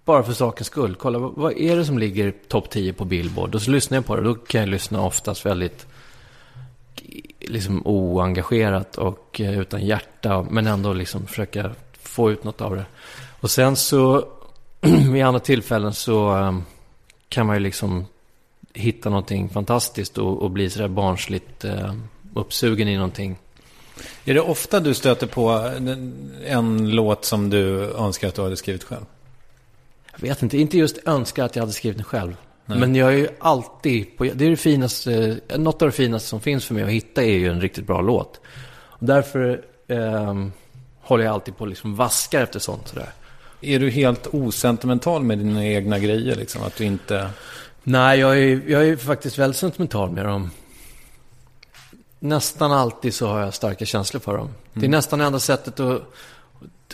bara 0.04 0.22
för 0.22 0.32
sakens 0.32 0.66
skull, 0.66 0.94
kolla 0.94 1.18
vad, 1.18 1.32
vad 1.34 1.52
är 1.52 1.76
det 1.76 1.84
som 1.84 1.98
ligger 1.98 2.34
topp 2.48 2.70
10 2.70 2.92
på 2.92 3.04
Billboard? 3.04 3.54
Och 3.54 3.62
så 3.62 3.70
lyssnar 3.70 3.96
jag 3.96 4.06
på 4.06 4.16
det. 4.16 4.22
Då 4.22 4.34
kan 4.34 4.60
jag 4.60 4.68
lyssna 4.68 5.02
oftast 5.02 5.46
väldigt 5.46 5.86
liksom 7.40 7.82
oengagerat 7.86 8.98
och 8.98 9.40
eh, 9.40 9.60
utan 9.60 9.86
hjärta, 9.86 10.46
men 10.50 10.66
ändå 10.66 10.92
liksom 10.92 11.26
försöka 11.26 11.70
få 11.98 12.30
ut 12.30 12.44
något 12.44 12.60
av 12.60 12.76
det. 12.76 12.86
Och 13.40 13.50
sen 13.50 13.76
så, 13.76 14.24
vid 15.12 15.24
andra 15.24 15.40
tillfällen 15.40 15.92
så 15.92 16.36
eh, 16.36 16.52
kan 17.28 17.46
man 17.46 17.56
ju 17.56 17.60
liksom 17.60 18.06
hitta 18.74 19.10
någonting 19.10 19.48
fantastiskt 19.48 20.18
och, 20.18 20.42
och 20.42 20.50
bli 20.50 20.70
sådär 20.70 20.88
barnsligt 20.88 21.64
eh, 21.64 21.94
uppsugen 22.34 22.88
i 22.88 22.96
någonting. 22.96 23.36
Är 24.24 24.34
det 24.34 24.40
ofta 24.40 24.80
du 24.80 24.94
stöter 24.94 25.26
på 25.26 25.48
en, 26.46 26.90
låt 26.90 27.24
som 27.24 27.50
du 27.50 27.90
önskar 27.90 28.28
att 28.28 28.34
du 28.34 28.42
hade 28.42 28.56
skrivit 28.56 28.84
själv? 28.84 29.04
Jag 30.12 30.28
vet 30.28 30.42
inte, 30.42 30.58
inte 30.58 30.78
just 30.78 30.98
önskar 31.08 31.44
att 31.44 31.56
jag 31.56 31.62
hade 31.62 31.72
skrivit 31.72 31.96
den 31.96 32.04
själv. 32.04 32.36
Nej. 32.66 32.78
Men 32.78 32.94
jag 32.94 33.12
är 33.12 33.16
ju 33.16 33.28
alltid, 33.38 34.16
på, 34.16 34.24
det 34.24 34.44
är 34.44 34.50
det 34.50 34.56
finaste, 34.56 35.40
eh, 35.48 35.58
något 35.58 35.82
av 35.82 35.88
det 35.88 35.92
finaste 35.92 36.28
som 36.28 36.40
finns 36.40 36.64
för 36.64 36.74
mig 36.74 36.82
att 36.82 36.90
hitta 36.90 37.22
är 37.22 37.38
ju 37.38 37.48
en 37.48 37.60
riktigt 37.60 37.86
bra 37.86 38.00
låt. 38.00 38.40
Och 38.70 39.06
därför 39.06 39.64
ehm, 39.88 40.52
håller 41.00 41.24
jag 41.24 41.34
alltid 41.34 41.56
på 41.56 41.60
och 41.60 41.68
liksom 41.68 41.96
vaskar 41.96 42.42
efter 42.42 42.58
sånt 42.58 42.88
sådär. 42.88 43.10
Är 43.60 43.78
du 43.78 43.90
helt 43.90 44.26
osentimental 44.26 45.22
med 45.22 45.38
dina 45.38 45.66
egna 45.66 45.98
grejer? 45.98 46.36
Liksom? 46.36 46.62
Att 46.62 46.76
du 46.76 46.84
inte... 46.84 47.30
Nej, 47.82 48.18
jag 48.18 48.38
är, 48.38 48.70
jag 48.70 48.88
är 48.88 48.96
faktiskt 48.96 49.38
väldigt 49.38 49.56
sentimental 49.56 50.10
med 50.10 50.24
dem. 50.24 50.50
Nästan 52.18 52.72
alltid 52.72 53.14
så 53.14 53.26
har 53.26 53.40
jag 53.40 53.54
starka 53.54 53.84
känslor 53.84 54.20
för 54.20 54.36
dem. 54.36 54.48
Det 54.72 54.86
är 54.86 54.90
nästan 54.90 55.20
enda 55.20 55.38
sättet 55.38 55.80
att, 55.80 56.02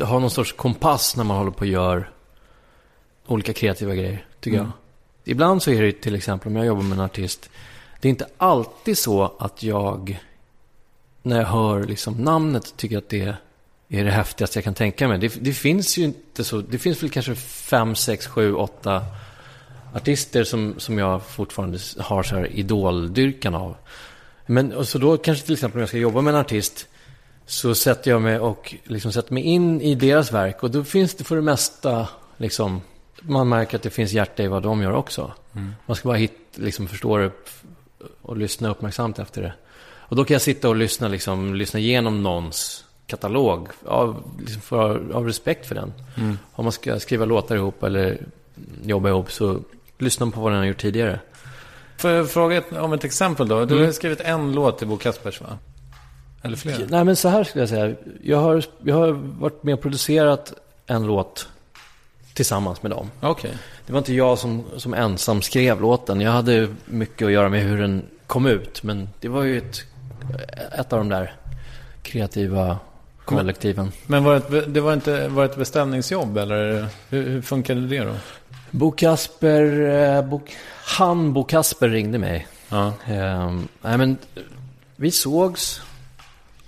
ha 0.00 0.18
någon 0.18 0.30
sorts 0.30 0.52
kompass 0.52 1.16
när 1.16 1.24
man 1.24 1.36
håller 1.36 1.50
på 1.50 1.60
och 1.60 1.66
gör 1.66 2.10
olika 3.26 3.52
kreativa 3.52 3.94
grejer, 3.94 4.26
tycker 4.40 4.58
jag. 4.58 4.70
Ibland 5.24 5.62
så 5.62 5.70
är 5.70 5.82
det 5.82 5.92
till 5.92 6.14
exempel 6.14 6.48
om 6.48 6.56
jag 6.56 6.66
jobbar 6.66 6.82
med 6.82 6.98
en 6.98 7.04
artist. 7.04 7.50
Det 8.00 8.08
är 8.08 8.10
inte 8.10 8.26
alltid 8.38 8.98
så 8.98 9.32
att 9.38 9.62
jag, 9.62 10.22
när 11.22 11.40
jag 11.40 11.46
hör 11.46 11.84
liksom 11.84 12.14
namnet, 12.14 12.76
tycker 12.76 12.98
att 12.98 13.08
det 13.08 13.36
är 14.00 14.04
det 14.04 14.10
häftigaste 14.10 14.58
jag 14.58 14.64
kan 14.64 14.74
tänka 14.74 15.08
mig. 15.08 15.18
Det, 15.18 15.34
det 15.40 15.52
finns 15.52 15.98
ju 15.98 16.04
inte 16.04 16.44
så, 16.44 16.60
det 16.60 16.78
finns 16.78 17.02
väl 17.02 17.10
kanske 17.10 17.34
fem, 17.34 17.94
sex, 17.94 18.26
sju, 18.26 18.54
åtta 18.54 19.04
artister 19.94 20.44
som, 20.44 20.74
som 20.78 20.98
jag 20.98 21.22
fortfarande 21.22 21.78
har 21.98 22.22
så 22.22 22.36
här 22.36 22.56
idoldyrkan 22.56 23.54
av. 23.54 23.76
Men 24.46 24.72
och 24.72 24.88
så 24.88 24.98
då 24.98 25.16
kanske 25.16 25.44
till 25.44 25.52
exempel 25.52 25.78
om 25.78 25.80
jag 25.80 25.88
ska 25.88 25.98
jobba 25.98 26.20
med 26.20 26.34
en 26.34 26.40
artist 26.40 26.88
så 27.46 27.74
sätter 27.74 28.10
jag 28.10 28.22
mig 28.22 28.38
och 28.38 28.74
liksom 28.84 29.12
sätter 29.12 29.34
mig 29.34 29.42
in 29.42 29.80
i 29.80 29.94
deras 29.94 30.32
verk 30.32 30.62
och 30.62 30.70
då 30.70 30.84
finns 30.84 31.14
det 31.14 31.24
för 31.24 31.36
det 31.36 31.42
mesta 31.42 32.08
liksom 32.36 32.80
man 33.22 33.48
märker 33.48 33.76
att 33.76 33.82
det 33.82 33.90
finns 33.90 34.12
hjärta 34.12 34.42
i 34.42 34.48
vad 34.48 34.62
de 34.62 34.82
gör 34.82 34.92
också. 34.92 35.32
Man 35.86 35.96
ska 35.96 36.08
bara 36.08 36.16
hit, 36.16 36.32
liksom 36.54 36.88
förstå 36.88 37.16
det 37.16 37.30
och 38.22 38.36
lyssna 38.36 38.70
uppmärksamt 38.70 39.18
efter 39.18 39.42
det. 39.42 39.54
Och 39.94 40.16
då 40.16 40.24
kan 40.24 40.34
jag 40.34 40.42
sitta 40.42 40.68
och 40.68 40.76
lyssna, 40.76 41.08
liksom, 41.08 41.54
lyssna 41.54 41.80
igenom 41.80 42.22
någons 42.22 42.84
katalog 43.06 43.68
av, 43.86 44.22
liksom 44.40 44.62
för, 44.62 45.12
av 45.12 45.26
respekt 45.26 45.66
för 45.66 45.74
den. 45.74 45.92
Om 46.52 46.64
man 46.64 46.72
ska 46.72 47.00
skriva 47.00 47.24
låtar 47.24 47.56
ihop 47.56 47.82
eller 47.82 48.18
jobba 48.82 49.08
ihop 49.08 49.32
så 49.32 49.60
lyssna 49.98 50.30
på 50.30 50.40
vad 50.40 50.52
den 50.52 50.58
har 50.58 50.66
gjort 50.66 50.80
tidigare. 50.80 51.20
Får 51.96 52.10
jag 52.10 52.30
fråga 52.30 52.62
om 52.80 52.92
ett 52.92 53.04
exempel 53.04 53.48
då? 53.48 53.64
Du 53.64 53.84
har 53.84 53.92
skrivit 53.92 54.20
en 54.20 54.52
låt 54.52 54.78
till 54.78 54.88
Bo 54.88 54.96
Kaspers 54.96 55.40
va? 55.40 55.58
Eller 56.42 56.56
fler? 56.56 56.86
Nej, 56.88 57.04
men 57.04 57.16
så 57.16 57.28
här 57.28 57.44
skulle 57.44 57.62
jag 57.62 57.68
säga. 57.68 57.94
Jag 58.22 58.38
har, 58.38 58.64
jag 58.82 58.94
har 58.94 59.12
varit 59.12 59.62
med 59.62 59.74
och 59.74 59.80
producerat 59.80 60.52
en 60.86 61.06
låt 61.06 61.48
tillsammans 62.34 62.82
med 62.82 62.90
dem. 62.90 63.10
Okej. 63.20 63.52
Det 63.86 63.92
var 63.92 63.98
inte 63.98 64.14
jag 64.14 64.38
som, 64.38 64.64
som 64.76 64.94
ensam 64.94 65.42
skrev 65.42 65.80
låten. 65.80 66.20
Jag 66.20 66.32
hade 66.32 66.68
mycket 66.84 67.26
att 67.26 67.32
göra 67.32 67.48
med 67.48 67.62
hur 67.62 67.80
den 67.80 68.02
kom 68.26 68.46
ut. 68.46 68.82
Men 68.82 69.08
det 69.20 69.28
var 69.28 69.42
ju 69.42 69.58
ett, 69.58 69.82
ett 70.78 70.92
av 70.92 70.98
de 70.98 71.08
där 71.08 71.34
kreativa 72.02 72.78
kollektiven. 73.36 73.92
Men 74.06 74.24
var 74.24 74.34
det, 74.48 74.58
ett- 74.58 74.74
det 74.74 74.80
var 74.80 74.92
inte 74.92 75.28
var 75.28 75.42
det 75.44 75.50
ett 75.50 75.56
beställningsjobb 75.58 76.38
eller 76.38 76.86
hur, 77.08 77.28
hur 77.28 77.42
funkade 77.42 77.86
det 77.86 77.98
då? 77.98 78.14
Bo 78.70 78.90
Kasper, 78.90 79.80
eh, 80.16 80.24
Bo, 80.24 80.40
han 80.98 81.32
Bo 81.32 81.44
Kasper 81.44 81.88
ringde 81.88 82.18
mig. 82.18 82.46
Ja. 82.68 82.92
Ehm, 83.06 83.68
nej 83.82 83.98
men, 83.98 84.16
vi 84.96 85.10
sågs 85.10 85.82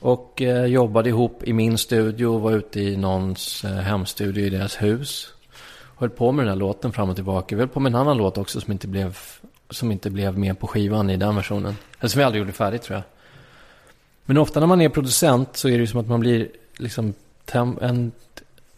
och 0.00 0.42
eh, 0.42 0.64
jobbade 0.66 1.08
ihop 1.08 1.42
i 1.44 1.52
min 1.52 1.78
studio 1.78 2.26
och 2.26 2.40
var 2.40 2.52
ute 2.52 2.80
i 2.80 2.96
någons 2.96 3.64
eh, 3.64 3.70
hemstudio 3.70 4.44
i 4.46 4.50
deras 4.50 4.82
hus. 4.82 5.28
Höll 5.96 6.10
på 6.10 6.32
med 6.32 6.44
den 6.44 6.48
här 6.52 6.56
låten 6.58 6.92
fram 6.92 7.08
och 7.08 7.14
tillbaka. 7.14 7.56
Vi 7.56 7.60
höll 7.62 7.68
på 7.68 7.80
med 7.80 7.90
en 7.90 7.96
annan 8.00 8.16
låt 8.16 8.38
också 8.38 8.60
som 8.60 8.72
inte 8.72 8.88
blev, 8.88 9.18
som 9.70 9.92
inte 9.92 10.10
blev 10.10 10.38
med 10.38 10.58
på 10.58 10.66
skivan 10.66 11.10
i 11.10 11.16
den 11.16 11.36
versionen. 11.36 11.76
Eller 12.00 12.08
som 12.08 12.18
vi 12.18 12.24
aldrig 12.24 12.40
gjorde 12.40 12.52
färdigt 12.52 12.82
tror 12.82 12.94
jag. 12.96 13.02
Men 14.24 14.38
ofta 14.38 14.60
när 14.60 14.66
man 14.66 14.80
är 14.80 14.88
producent 14.88 15.56
så 15.56 15.68
är 15.68 15.72
det 15.72 15.78
ju 15.78 15.86
som 15.86 16.00
att 16.00 16.08
man 16.08 16.20
blir 16.20 16.48
liksom 16.76 17.14
en 17.80 18.12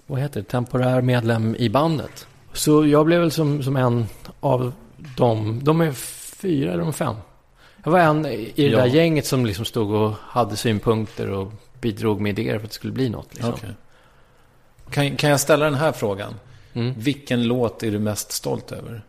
vad 0.06 0.20
heter 0.20 0.40
det, 0.40 0.46
temporär 0.48 1.02
medlem 1.02 1.56
i 1.56 1.68
bandet. 1.68 2.26
Så 2.52 2.86
jag 2.86 3.06
blev 3.06 3.20
väl 3.20 3.30
som, 3.30 3.62
som 3.62 3.76
en 3.76 4.06
av 4.40 4.72
dem. 5.16 5.60
De 5.64 5.80
är 5.80 5.92
fyra 6.36 6.72
eller 6.72 6.82
de 6.82 6.92
fem. 6.92 7.16
Jag 7.84 7.90
var 7.90 7.98
en 7.98 8.26
i 8.26 8.52
det 8.56 8.62
Ja. 8.62 8.78
där 8.78 8.86
gänget 8.86 9.26
som 9.26 9.46
liksom 9.46 9.64
stod 9.64 9.90
och 9.90 10.12
hade 10.20 10.56
synpunkter 10.56 11.30
och 11.30 11.52
bidrog 11.80 12.20
med 12.20 12.38
idéer 12.38 12.58
för 12.58 12.64
att 12.64 12.70
det 12.70 12.74
skulle 12.74 12.92
bli 12.92 13.08
något. 13.08 13.34
Liksom. 13.34 13.52
Okej. 13.52 13.70
Kan, 14.90 15.16
kan 15.16 15.30
jag 15.30 15.40
ställa 15.40 15.64
den 15.64 15.74
här 15.74 15.92
frågan? 15.92 16.34
Mm. 16.72 16.94
Vilken 16.98 17.46
låt 17.46 17.82
är 17.82 17.90
du 17.90 17.98
mest 17.98 18.32
stolt 18.32 18.72
över? 18.72 19.04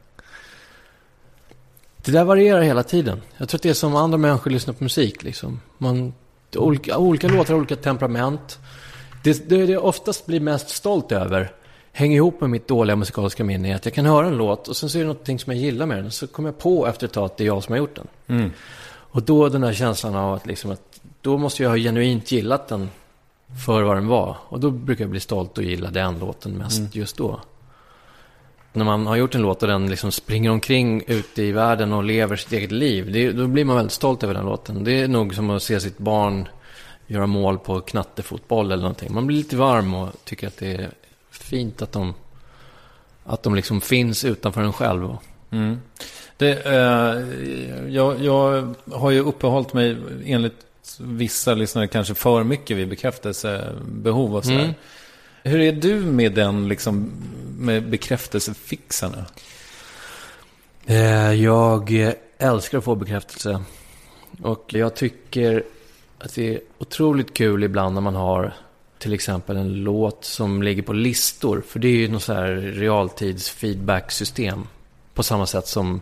Det 1.98 2.12
där 2.12 2.24
varierar 2.24 2.62
hela 2.62 2.84
tiden. 2.84 3.22
Jag 3.38 3.50
tror 3.50 3.58
att 3.58 3.64
det 3.64 3.70
är 3.70 3.74
som 3.74 3.96
andra 3.96 4.18
människor 4.18 4.52
lyssnar 4.52 4.74
på 4.74 4.84
musik. 4.84 5.24
Liksom. 5.24 5.62
Man, 5.78 6.14
olika, 6.56 6.98
olika 6.98 7.28
låtar 7.28 7.54
har 7.54 7.60
olika 7.60 7.76
temperament. 7.76 8.60
Det, 9.24 9.50
det 9.50 9.56
jag 9.56 9.86
oftast 9.86 10.26
blir 10.26 10.40
mest 10.40 10.70
stolt 10.70 11.12
över 11.12 11.52
hänger 11.92 12.16
ihop 12.16 12.42
med 12.42 12.50
mitt 12.50 12.68
dåliga 12.68 12.96
musikaliska 12.96 13.44
minne. 13.44 13.76
Att 13.76 13.86
jag 13.86 13.94
kan 13.94 14.06
höra 14.06 14.28
en 14.28 14.38
låt 14.38 14.68
och 14.68 14.78
sen 14.78 14.90
så 14.90 14.98
är 14.98 15.00
det 15.00 15.08
någonting 15.08 15.40
som 15.40 15.54
jag 15.54 15.62
gillar 15.62 15.86
med 15.86 15.98
den. 15.98 16.12
Så 16.12 16.28
kommer 16.28 16.50
jag 16.50 16.58
på 16.58 16.88
efter 16.88 17.08
ett 17.08 17.14
tag 17.14 17.26
att 17.26 17.38
det 17.38 17.44
är 17.44 17.46
jag 17.46 17.64
som 17.64 17.74
har 17.74 17.78
gjort 17.78 17.96
den. 17.96 18.08
Mm. 18.28 18.52
Och 18.88 19.24
då 19.24 19.50
den 19.50 19.64
här 19.64 19.74
känslan 19.74 20.16
av 20.16 20.34
att, 20.34 20.46
liksom 20.46 20.72
att 20.72 21.00
då 21.22 21.38
måste 21.38 21.64
jag 21.64 21.70
ha 21.70 21.78
genuint 21.78 22.32
gillat 22.32 22.68
den 22.68 22.90
för 23.66 23.82
vad 23.82 23.98
den 23.98 24.08
var. 24.08 24.36
Och 24.50 24.60
då 24.60 24.72
brukar 24.72 25.04
jag 25.04 25.12
bli 25.12 25.20
stolt 25.20 25.58
och 25.58 25.64
gilla 25.64 25.92
den 25.92 26.20
låten 26.20 26.58
mest 26.58 26.96
just 26.96 27.18
då. 27.18 27.40
När 28.78 28.86
man 28.86 29.08
har 29.08 29.16
gjort 29.16 29.36
en 29.36 29.42
låt 29.42 29.62
och 29.62 29.70
den 29.70 29.90
liksom 29.90 30.12
springer 30.12 30.52
omkring 30.52 31.04
ute 31.08 31.44
i 31.44 31.52
världen 31.52 31.94
och 31.94 32.04
lever 32.04 32.36
sitt 32.36 32.54
eget 32.54 32.72
liv. 32.72 33.12
Det, 33.12 33.32
då 33.32 33.48
blir 33.48 33.66
man 33.66 33.76
väldigt 33.76 33.94
stolt 33.94 34.24
över 34.24 34.34
den 34.34 34.46
låten. 34.46 34.84
Det 34.84 34.92
är 34.92 35.08
nog 35.08 35.36
som 35.36 35.50
att 35.50 35.64
se 35.64 35.80
sitt 35.80 35.98
barn 35.98 36.48
göra 37.08 37.28
mål 37.28 37.60
på 37.60 37.82
knattefotboll 37.82 38.66
eller 38.66 38.82
någonting. 38.82 39.14
Man 39.14 39.28
blir 39.28 39.38
lite 39.38 39.56
varm 39.56 39.94
och 39.94 40.10
tycker 40.24 40.48
att 40.48 40.58
det 40.58 40.68
är 40.68 40.90
fint 41.32 41.82
att 41.82 41.92
de, 41.92 42.14
att 43.24 43.44
de 43.44 43.56
liksom 43.56 43.82
finns 43.82 44.26
utanför 44.26 44.62
en 44.62 44.74
själv. 44.74 45.18
Mm. 45.52 45.82
Det, 46.38 46.66
eh, 46.66 47.94
jag, 47.94 48.22
jag 48.22 48.74
har 48.92 49.12
ju 49.12 49.20
uppehållit 49.20 49.74
mig 49.74 49.98
enligt 50.26 50.66
vissa 51.00 51.54
lyssnare 51.54 51.88
kanske 51.88 52.14
för 52.14 52.44
mycket 52.44 52.78
vid 52.78 52.88
bekräftelsebehov 52.88 54.36
och 54.36 54.46
sådär. 54.46 54.60
Mm. 54.60 54.74
Hur 55.48 55.60
är 55.60 55.72
du 55.72 56.02
med 56.02 56.34
den, 56.34 56.68
liksom, 56.68 57.12
med 57.58 57.90
bekräftelsefixarna? 57.90 59.26
Eh, 60.86 61.34
jag 61.34 62.14
älskar 62.38 62.78
att 62.78 62.84
få 62.84 62.96
bekräftelse. 62.96 63.64
Och 64.42 64.66
jag 64.74 64.96
tycker 64.96 65.64
att 66.20 66.36
det 66.36 66.56
är 66.56 66.60
otroligt 66.78 67.34
kul 67.34 67.64
ibland 67.64 67.94
när 67.94 68.02
man 68.02 68.16
har 68.16 68.54
till 69.00 69.14
exempel 69.14 69.58
en 69.58 69.84
låt 69.84 70.26
som 70.26 70.64
ligger 70.64 70.82
på 70.82 70.94
listor. 70.94 71.64
För 71.68 71.80
det 71.80 71.88
är 71.88 71.98
ju 71.98 72.08
något 72.08 72.24
så 72.24 72.34
här 72.34 72.56
realtids 72.56 73.50
feedback-system. 73.50 74.68
På 75.14 75.24
samma 75.24 75.46
sätt 75.46 75.68
som 75.68 76.02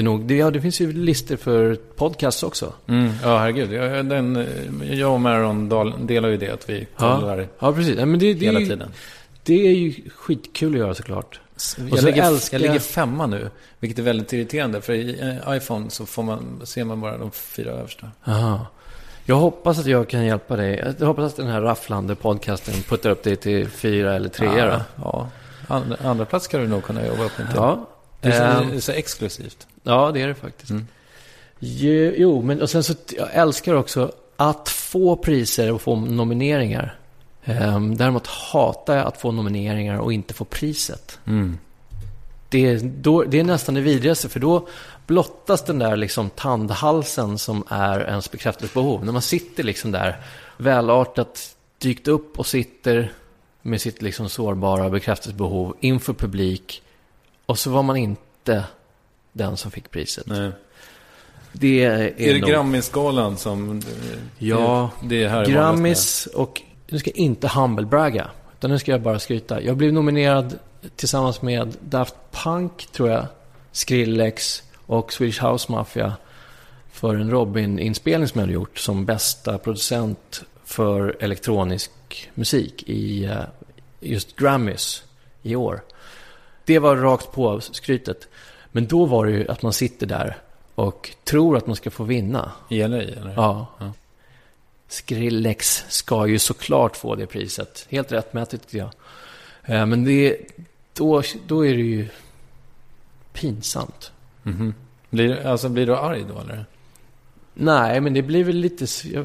det 0.00 0.04
nog, 0.04 0.30
ja 0.32 0.50
det 0.50 0.60
finns 0.60 0.80
ju 0.80 0.92
listor 0.92 1.36
för 1.36 1.74
podcasts 1.96 2.42
också. 2.42 2.72
Mm. 2.86 3.12
Ja, 3.22 3.38
herregud. 3.38 3.72
Jag, 3.72 4.06
den, 4.06 4.46
jag 4.82 5.12
och 5.12 5.20
Maron 5.20 5.68
delar 6.06 6.28
ju 6.28 6.36
det, 6.36 6.50
att 6.50 6.70
vi 6.70 6.86
kollar 6.96 7.48
ja 7.58 7.72
precis. 7.72 7.98
Ja, 7.98 8.06
men 8.06 8.18
det, 8.20 8.34
det, 8.34 8.46
hela 8.46 8.58
är 8.58 8.62
ju, 8.62 8.68
tiden. 8.68 8.90
det 9.42 9.68
är 9.68 9.72
ju 9.72 9.94
skitkul 10.16 10.72
att 10.72 10.78
göra 10.78 10.94
såklart. 10.94 11.40
Och 11.78 11.88
Jag 11.90 11.98
så 11.98 12.06
ligger, 12.06 12.22
älskar- 12.22 12.58
jag 12.58 12.62
ligger 12.62 12.78
femma 12.78 13.26
nu, 13.26 13.50
vilket 13.80 13.98
är 13.98 14.02
väldigt 14.02 14.32
irriterande. 14.32 14.80
För 14.80 14.92
i 14.92 15.20
eh, 15.46 15.56
iPhone 15.56 15.90
så 15.90 16.06
får 16.06 16.22
man, 16.22 16.60
ser 16.64 16.84
man 16.84 17.00
bara 17.00 17.18
de 17.18 17.30
fyra 17.30 17.70
översta. 17.70 18.10
Aha. 18.24 18.66
Jag 19.24 19.36
hoppas 19.36 19.78
att 19.78 19.86
jag 19.86 20.08
kan 20.08 20.24
hjälpa 20.24 20.56
dig. 20.56 20.94
Jag 20.98 21.06
hoppas 21.06 21.32
att 21.32 21.36
den 21.36 21.46
här 21.46 21.60
rafflande 21.60 22.14
podcasten 22.14 22.74
puttar 22.88 23.10
upp 23.10 23.22
dig 23.22 23.36
till 23.36 23.68
fyra 23.68 24.14
eller 24.14 24.28
trea 24.28 24.66
ja, 24.66 24.80
ja. 24.96 25.28
Andra, 25.68 25.96
andra 26.04 26.24
plats 26.24 26.44
ska 26.44 26.58
du 26.58 26.68
nog 26.68 26.82
kunna 26.82 27.06
jobba 27.06 27.24
upp 27.24 27.36
till. 27.36 27.44
Ja. 27.54 27.88
Det 28.20 28.28
är, 28.28 28.54
så, 28.54 28.62
Ehm, 28.62 28.80
så 28.80 28.92
exklusivt. 28.92 29.66
Ja, 29.82 30.10
det 30.14 30.22
är 30.22 30.28
det 30.28 30.34
faktiskt. 30.34 30.70
Mm. 30.70 30.86
Jo, 31.58 32.12
jo, 32.16 32.42
men 32.42 32.62
och 32.62 32.70
sen 32.70 32.82
så 32.82 32.94
jag 33.16 33.28
älskar 33.32 33.74
också 33.74 34.12
att 34.36 34.68
få 34.68 35.16
priser 35.16 35.72
och 35.72 35.82
få 35.82 35.96
nomineringar. 35.96 36.98
Ehm, 37.44 37.96
däremot 37.96 38.26
hatar 38.26 38.96
jag 38.96 39.06
att 39.06 39.20
få 39.20 39.32
nomineringar 39.32 39.98
och 39.98 40.12
inte 40.12 40.34
få 40.34 40.44
priset. 40.44 41.18
Mm. 41.26 41.58
Det 42.48 42.66
är, 42.66 42.80
då, 42.80 43.24
det 43.24 43.40
är 43.40 43.44
nästan 43.44 43.74
det 43.74 43.80
vidrigaste, 43.80 44.28
för 44.28 44.40
då 44.40 44.68
blottas 45.06 45.64
den 45.64 45.78
där 45.78 45.96
liksom 45.96 46.30
tandhalsen 46.30 47.38
som 47.38 47.64
är 47.68 48.00
ens 48.00 48.30
bekräftelsebehov. 48.30 49.04
När 49.04 49.12
man 49.12 49.22
sitter 49.22 49.62
liksom 49.62 49.92
där 49.92 50.20
välartat 50.56 51.56
dykt 51.78 52.08
upp 52.08 52.38
och 52.38 52.46
sitter 52.46 53.12
med 53.62 53.80
sitt 53.80 54.02
liksom 54.02 54.28
sårbara 54.28 54.90
bekräftelsebehov 54.90 55.76
inför 55.80 56.12
publik 56.12 56.82
och 57.50 57.58
så 57.58 57.70
var 57.70 57.82
man 57.82 57.96
inte 57.96 58.64
den 59.32 59.56
som 59.56 59.70
fick 59.70 59.90
priset. 59.90 60.26
Nej. 60.26 60.50
Det 61.52 61.84
är, 61.84 61.98
Är 62.20 62.32
det 62.34 62.40
nog- 62.40 62.50
Grammisgalan 62.50 63.36
som... 63.36 63.78
eh, 63.78 63.84
Ja, 64.38 64.90
det, 65.02 65.22
är 65.24 65.28
här 65.28 65.46
Grammis 65.46 66.26
och 66.26 66.62
nu 66.88 66.98
ska 66.98 67.10
jag 67.10 67.16
inte 67.16 67.48
humblebragga. 67.48 68.30
Utan 68.58 68.70
nu 68.70 68.78
ska 68.78 68.92
jag 68.92 69.02
bara 69.02 69.18
skryta. 69.18 69.62
Jag 69.62 69.76
blev 69.76 69.92
nominerad 69.92 70.58
tillsammans 70.96 71.42
med 71.42 71.76
Daft 71.80 72.14
Punk, 72.30 72.86
tror 72.92 73.10
jag, 73.10 73.26
Skrillex 73.72 74.62
och 74.86 75.12
Swedish 75.12 75.44
House 75.44 75.72
Mafia 75.72 76.12
för 76.92 77.14
en 77.14 77.30
Robin-inspelning 77.30 78.28
som 78.28 78.38
jag 78.38 78.42
hade 78.46 78.52
gjort 78.54 78.78
som 78.78 79.04
bästa 79.04 79.58
producent 79.58 80.42
för 80.64 81.16
elektronisk 81.20 81.90
musik 82.34 82.82
i 82.86 83.24
eh, 83.24 83.36
just 84.00 84.36
Grammys 84.36 85.02
i 85.42 85.56
år. 85.56 85.80
Det 86.64 86.78
var 86.78 86.96
rakt 86.96 87.32
på 87.32 87.60
skrytet. 87.60 88.28
Men 88.72 88.86
då 88.86 89.04
var 89.04 89.26
det 89.26 89.32
ju 89.32 89.48
att 89.48 89.62
man 89.62 89.72
sitter 89.72 90.06
där 90.06 90.36
och 90.74 91.10
tror 91.24 91.56
att 91.56 91.66
man 91.66 91.76
ska 91.76 91.90
få 91.90 92.04
vinna. 92.04 92.52
I 92.68 92.78
LA, 92.88 92.96
eller? 93.02 93.32
Ja. 93.36 93.66
Ja. 93.78 93.92
Skrillex 94.88 95.84
ska 95.88 96.26
ju 96.26 96.38
såklart 96.38 96.96
få 96.96 97.14
det 97.14 97.26
priset. 97.26 97.86
Helt 97.90 98.12
rättmätigt 98.12 98.64
tycker 98.64 98.78
jag. 98.78 98.90
Eh, 99.76 99.86
Men 99.86 100.04
det, 100.04 100.36
då, 100.94 101.22
då 101.46 101.66
är 101.66 101.74
det 101.74 101.82
ju 101.82 102.08
pinsamt. 103.32 104.12
Mhm. 104.42 104.74
Blir, 105.10 105.46
alltså, 105.46 105.68
blir 105.68 105.86
du 105.86 105.96
arg 105.96 106.24
då, 106.34 106.40
eller? 106.40 106.66
Nej, 107.54 108.00
men 108.00 108.14
det 108.14 108.22
blir 108.22 108.44
väl 108.44 108.56
lite... 108.56 108.86
Jag, 109.08 109.24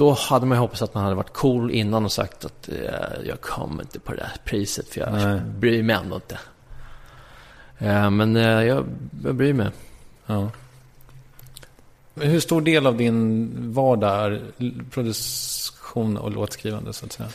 då 0.00 0.12
hade 0.12 0.46
man 0.46 0.56
ju 0.56 0.60
hoppats 0.60 0.82
att 0.82 0.94
man 0.94 1.02
hade 1.02 1.16
varit 1.16 1.32
cool 1.32 1.70
innan 1.70 2.04
och 2.04 2.12
sagt 2.12 2.44
att 2.44 2.68
eh, 2.68 3.26
jag 3.26 3.40
kommer 3.40 3.82
inte 3.82 4.00
på 4.00 4.14
det 4.14 4.22
här 4.22 4.36
priset 4.44 4.88
för 4.88 5.00
jag 5.00 5.12
Nej. 5.12 5.40
bryr 5.40 5.82
mig 5.82 5.96
ändå 5.96 6.16
inte. 6.16 6.38
Eh, 7.78 8.10
Men 8.10 8.36
eh, 8.36 8.42
jag, 8.64 8.84
jag 9.24 9.34
bryr 9.34 9.52
mig. 9.52 9.70
Ja. 10.26 10.50
Hur 12.14 12.40
stor 12.40 12.60
del 12.60 12.86
av 12.86 12.96
din 12.96 13.50
vardag 13.72 14.12
är 14.12 14.42
produktion 14.90 16.16
och 16.16 16.30
låtskrivande, 16.30 16.92
så 16.92 17.06
att 17.06 17.12
säga? 17.12 17.28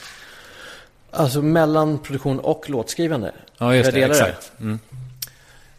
Alltså 1.11 1.41
mellan 1.41 1.99
produktion 1.99 2.39
och 2.39 2.69
låtskrivande. 2.69 3.31
Ja, 3.57 3.75
just 3.75 3.91
det. 3.91 4.03
Exakt. 4.03 4.51
Mm. 4.59 4.79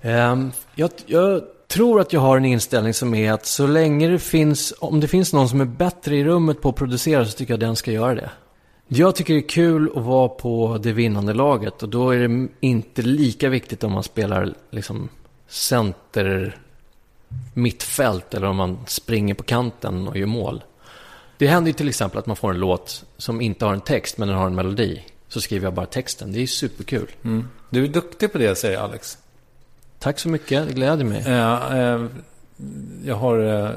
Ehm, 0.00 0.52
jag, 0.74 0.90
jag 1.06 1.42
tror 1.68 2.00
att 2.00 2.12
jag 2.12 2.20
har 2.20 2.36
en 2.36 2.44
inställning 2.44 2.94
som 2.94 3.14
är 3.14 3.32
att 3.32 3.46
så 3.46 3.66
länge 3.66 4.08
det 4.08 4.18
finns, 4.18 4.74
om 4.78 5.00
det 5.00 5.08
finns 5.08 5.32
någon 5.32 5.48
som 5.48 5.60
är 5.60 5.64
bättre 5.64 6.16
i 6.16 6.24
rummet 6.24 6.62
på 6.62 6.68
att 6.68 6.76
producera 6.76 7.24
så 7.24 7.38
tycker 7.38 7.52
jag 7.52 7.60
den 7.60 7.76
ska 7.76 7.92
göra 7.92 8.14
det. 8.14 8.30
Jag 8.88 9.14
tycker 9.14 9.34
det 9.34 9.40
är 9.40 9.48
kul 9.48 9.90
att 9.96 10.04
vara 10.04 10.28
på 10.28 10.78
det 10.82 10.92
vinnande 10.92 11.34
laget 11.34 11.82
och 11.82 11.88
då 11.88 12.10
är 12.10 12.28
det 12.28 12.48
inte 12.60 13.02
lika 13.02 13.48
viktigt 13.48 13.84
om 13.84 13.92
man 13.92 14.02
spelar 14.02 14.54
liksom 14.70 15.08
center, 15.48 16.58
mittfält 17.54 18.34
eller 18.34 18.46
om 18.46 18.56
man 18.56 18.78
springer 18.86 19.34
på 19.34 19.42
kanten 19.42 20.08
och 20.08 20.16
gör 20.16 20.26
mål. 20.26 20.64
Det 21.38 21.46
händer 21.46 21.68
ju 21.68 21.72
till 21.72 21.88
exempel 21.88 22.18
att 22.18 22.26
man 22.26 22.36
får 22.36 22.50
en 22.50 22.58
låt 22.60 23.04
som 23.16 23.40
inte 23.40 23.64
har 23.64 23.72
en 23.72 23.80
text 23.80 24.18
men 24.18 24.28
den 24.28 24.36
har 24.36 24.46
en 24.46 24.54
melodi. 24.54 25.04
Så 25.28 25.40
skriver 25.40 25.66
jag 25.66 25.74
bara 25.74 25.86
texten. 25.86 26.32
Det 26.32 26.42
är 26.42 26.46
superkul. 26.46 27.10
Mm. 27.22 27.48
Du 27.70 27.84
är 27.84 27.88
duktig 27.88 28.32
på 28.32 28.38
det, 28.38 28.54
säger 28.54 28.78
Alex. 28.78 29.18
Tack 30.06 30.18
så 30.18 30.28
mycket, 30.28 30.66
det 30.68 30.72
gläder 30.74 31.04
mig. 31.04 31.22
Eh, 31.26 31.78
eh, 31.78 32.04
jag 33.04 33.14
har... 33.14 33.38
Eh, 33.38 33.70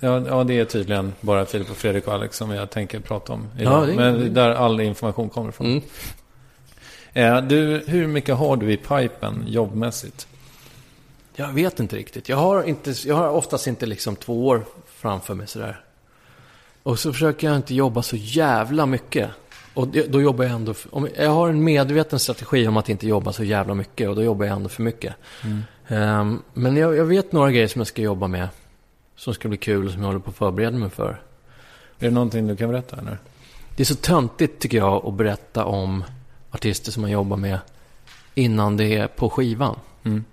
ja, 0.00 0.22
ja, 0.28 0.44
det 0.44 0.58
är 0.58 0.64
tydligen 0.64 1.12
bara 1.20 1.46
Filip 1.46 1.70
och 1.70 1.76
Fredrik 1.76 2.06
och 2.08 2.14
Alex 2.14 2.36
som 2.36 2.50
jag 2.50 2.70
tänker 2.70 3.00
prata 3.00 3.32
om 3.32 3.46
idag. 3.58 3.82
Ja, 3.82 3.86
det 3.86 3.92
är- 3.92 3.96
Men 3.96 4.34
där 4.34 4.50
all 4.50 4.80
information 4.80 5.28
kommer 5.28 5.48
ifrån. 5.48 5.66
Mm. 5.66 5.82
Eh, 7.36 7.42
du, 7.48 7.82
hur 7.86 8.06
mycket 8.06 8.36
har 8.36 8.56
du 8.56 8.72
i 8.72 8.76
pipen 8.76 9.44
jobbmässigt? 9.46 10.26
Jag 11.36 11.52
vet 11.52 11.80
inte 11.80 11.96
riktigt. 11.96 12.28
Jag 12.28 12.36
har, 12.36 12.62
inte, 12.62 12.94
jag 13.04 13.14
har 13.14 13.28
oftast 13.28 13.66
inte 13.66 13.86
liksom 13.86 14.16
två 14.16 14.46
år 14.46 14.64
framför 14.86 15.34
mig 15.34 15.46
sådär. 15.46 15.80
Och 16.82 16.98
så 16.98 17.12
försöker 17.12 17.46
jag 17.46 17.56
inte 17.56 17.74
jobba 17.74 18.02
så 18.02 18.16
jävla 18.16 18.86
mycket. 18.86 19.30
Och 19.74 19.88
då 19.88 20.22
jobbar 20.22 20.44
jag 20.44 20.52
ändå... 20.54 20.74
Om 20.90 21.08
jag 21.18 21.30
har 21.30 21.48
en 21.48 21.64
medveten 21.64 22.18
strategi 22.18 22.68
om 22.68 22.76
att 22.76 22.88
inte 22.88 23.06
jobba 23.08 23.32
så 23.32 23.44
jävla 23.44 23.74
mycket 23.74 24.08
och 24.08 24.16
då 24.16 24.22
jobbar 24.22 24.46
jag 24.46 24.56
ändå 24.56 24.68
för 24.68 24.82
mycket. 24.82 25.14
Ehm, 25.88 26.42
men 26.54 26.76
jag, 26.76 26.96
jag 26.96 27.04
vet 27.04 27.32
några 27.32 27.50
grejer 27.50 27.68
som 27.68 27.80
jag 27.80 27.86
ska 27.86 28.02
jobba 28.02 28.26
med. 28.26 28.48
Som 29.16 29.34
ska 29.34 29.48
bli 29.48 29.58
kul 29.58 29.86
och 29.86 29.92
som 29.92 30.00
jag 30.00 30.06
håller 30.06 30.20
på 30.20 30.30
att 30.30 30.36
förbereda 30.36 30.78
mig 30.78 30.90
för. 30.90 31.22
Är 31.98 32.04
det 32.04 32.10
någonting 32.10 32.46
du 32.46 32.56
kan 32.56 32.70
berätta? 32.70 32.96
Eller? 32.96 33.18
Det 33.76 33.82
är 33.82 33.84
så 33.84 33.94
töntigt 33.94 34.60
tycker 34.60 34.78
jag 34.78 35.06
att 35.06 35.14
berätta 35.14 35.64
om 35.64 36.04
artister 36.50 36.92
som 36.92 37.00
man 37.00 37.10
jobbar 37.10 37.36
med 37.36 37.58
innan 38.34 38.76
det 38.76 38.96
är 38.96 39.06
på 39.06 39.30
skivan. 39.30 39.76
Mm. 40.02 40.24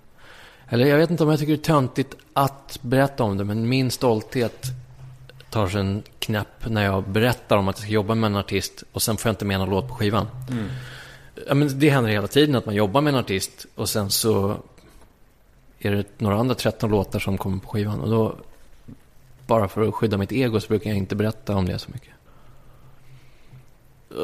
Eller 0.68 0.86
jag 0.86 0.98
vet 0.98 1.10
inte 1.10 1.22
om 1.22 1.30
jag 1.30 1.38
tycker 1.38 1.52
det 1.52 1.60
är 1.60 1.62
töntigt 1.62 2.16
att 2.32 2.78
berätta 2.82 3.24
om 3.24 3.36
det, 3.36 3.44
men 3.44 3.68
min 3.68 3.90
stolthet 3.90 4.66
tar 5.50 5.68
sig 5.68 5.80
en 5.80 6.02
knäpp 6.18 6.66
när 6.66 6.84
jag 6.84 7.08
berättar 7.08 7.56
om 7.56 7.68
att 7.68 7.76
jag 7.76 7.82
ska 7.82 7.92
jobba 7.92 8.14
med 8.14 8.28
en 8.28 8.36
artist 8.36 8.84
och 8.92 9.02
sen 9.02 9.16
får 9.16 9.28
jag 9.28 9.32
inte 9.32 9.44
med 9.44 9.58
någon 9.58 9.70
låt 9.70 9.88
på 9.88 9.94
skivan. 9.94 10.26
Ja, 11.48 11.54
men 11.54 11.78
det 11.78 11.90
händer 11.90 12.10
hela 12.10 12.28
tiden 12.28 12.54
att 12.54 12.66
man 12.66 12.74
jobbar 12.74 13.00
med 13.00 13.14
en 13.14 13.20
artist 13.20 13.66
och 13.74 13.88
sen 13.88 14.10
så 14.10 14.56
är 15.80 15.90
det 15.90 16.04
några 16.18 16.36
andra 16.36 16.54
13 16.54 16.90
låtar 16.90 17.18
som 17.18 17.38
kommer 17.38 17.58
på 17.58 17.68
skivan. 17.68 18.00
Och 18.00 18.10
då, 18.10 18.36
bara 19.46 19.68
för 19.68 19.88
att 19.88 19.94
skydda 19.94 20.16
mitt 20.16 20.32
ego 20.32 20.60
så 20.60 20.68
brukar 20.68 20.90
jag 20.90 20.96
inte 20.96 21.16
berätta 21.16 21.56
om 21.56 21.66
det 21.66 21.78
så 21.78 21.90
mycket. 21.90 22.10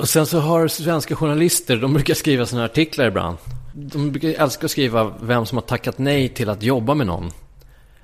Och 0.01 0.09
sen 0.09 0.27
så 0.27 0.39
har 0.39 0.69
svenska 0.69 1.17
journalister, 1.17 1.77
de 1.77 1.93
brukar 1.95 2.15
skriva 2.15 2.47
sina 2.47 2.65
artiklar 2.65 3.07
ibland. 3.07 3.37
De 3.75 4.13
brukar 4.13 4.29
älska 4.29 4.65
att 4.65 4.71
skriva 4.71 5.13
vem 5.21 5.47
som 5.47 5.59
har 5.59 5.63
tackat 5.63 5.99
nej 5.99 6.29
till 6.29 6.49
att 6.49 6.63
jobba 6.63 6.95
med 6.95 7.07
någon. 7.07 7.31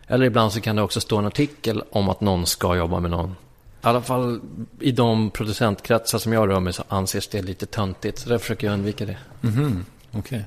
Eller 0.06 0.26
ibland 0.26 0.52
så 0.52 0.60
kan 0.60 0.76
det 0.76 0.82
också 0.82 1.00
stå 1.00 1.18
en 1.18 1.26
artikel 1.26 1.82
om 1.90 2.08
att 2.08 2.20
någon 2.20 2.46
ska 2.46 2.76
jobba 2.76 3.00
med 3.00 3.10
någon. 3.10 3.30
I 3.30 3.34
alla 3.80 4.02
fall 4.02 4.40
i 4.80 4.92
de 4.92 5.30
producentkretsar 5.30 6.18
som 6.18 6.32
jag 6.32 6.48
rör 6.48 6.60
mig 6.60 6.72
så 6.72 6.84
anses 6.88 7.28
det 7.28 7.42
lite 7.42 7.66
töntigt. 7.66 8.18
Så 8.18 8.28
där 8.28 8.38
försöker 8.38 8.66
jag 8.66 8.74
undvika 8.74 9.06
det. 9.06 9.18
Mm 9.42 9.54
-hmm. 9.54 9.82
okej. 10.18 10.44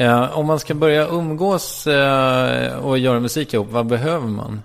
Ja, 0.00 0.28
om 0.28 0.46
man 0.46 0.60
ska 0.60 0.74
börja 0.74 1.06
umgås 1.06 1.86
eh, 1.86 2.76
och 2.76 2.98
göra 2.98 3.20
musik 3.20 3.54
ihop, 3.54 3.66
vad 3.70 3.86
behöver 3.86 4.26
man? 4.26 4.62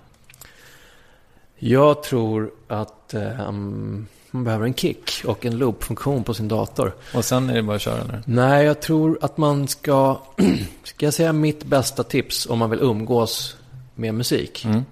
Jag 1.58 2.02
tror 2.02 2.50
att 2.68 3.14
ehm, 3.14 4.06
man 4.30 4.44
behöver 4.44 4.66
en 4.66 4.74
kick 4.74 5.22
och 5.26 5.46
en 5.46 5.58
loop-funktion 5.58 6.24
på 6.24 6.34
sin 6.34 6.48
dator. 6.48 6.94
Och 7.14 7.24
sen 7.24 7.50
är 7.50 7.54
det 7.54 7.62
bara 7.62 7.76
att 7.76 7.82
köra 7.82 8.04
nu. 8.04 8.22
Nej, 8.24 8.66
jag 8.66 8.80
tror 8.80 9.18
att 9.20 9.36
man 9.36 9.68
ska... 9.68 10.18
Ska 10.84 11.06
jag 11.06 11.14
säga 11.14 11.32
mitt 11.32 11.64
bästa 11.64 12.02
tips 12.02 12.46
om 12.46 12.58
man 12.58 12.70
vill 12.70 12.80
umgås 12.80 13.56
med 13.94 14.14
musik? 14.14 14.64
Mm. 14.64 14.84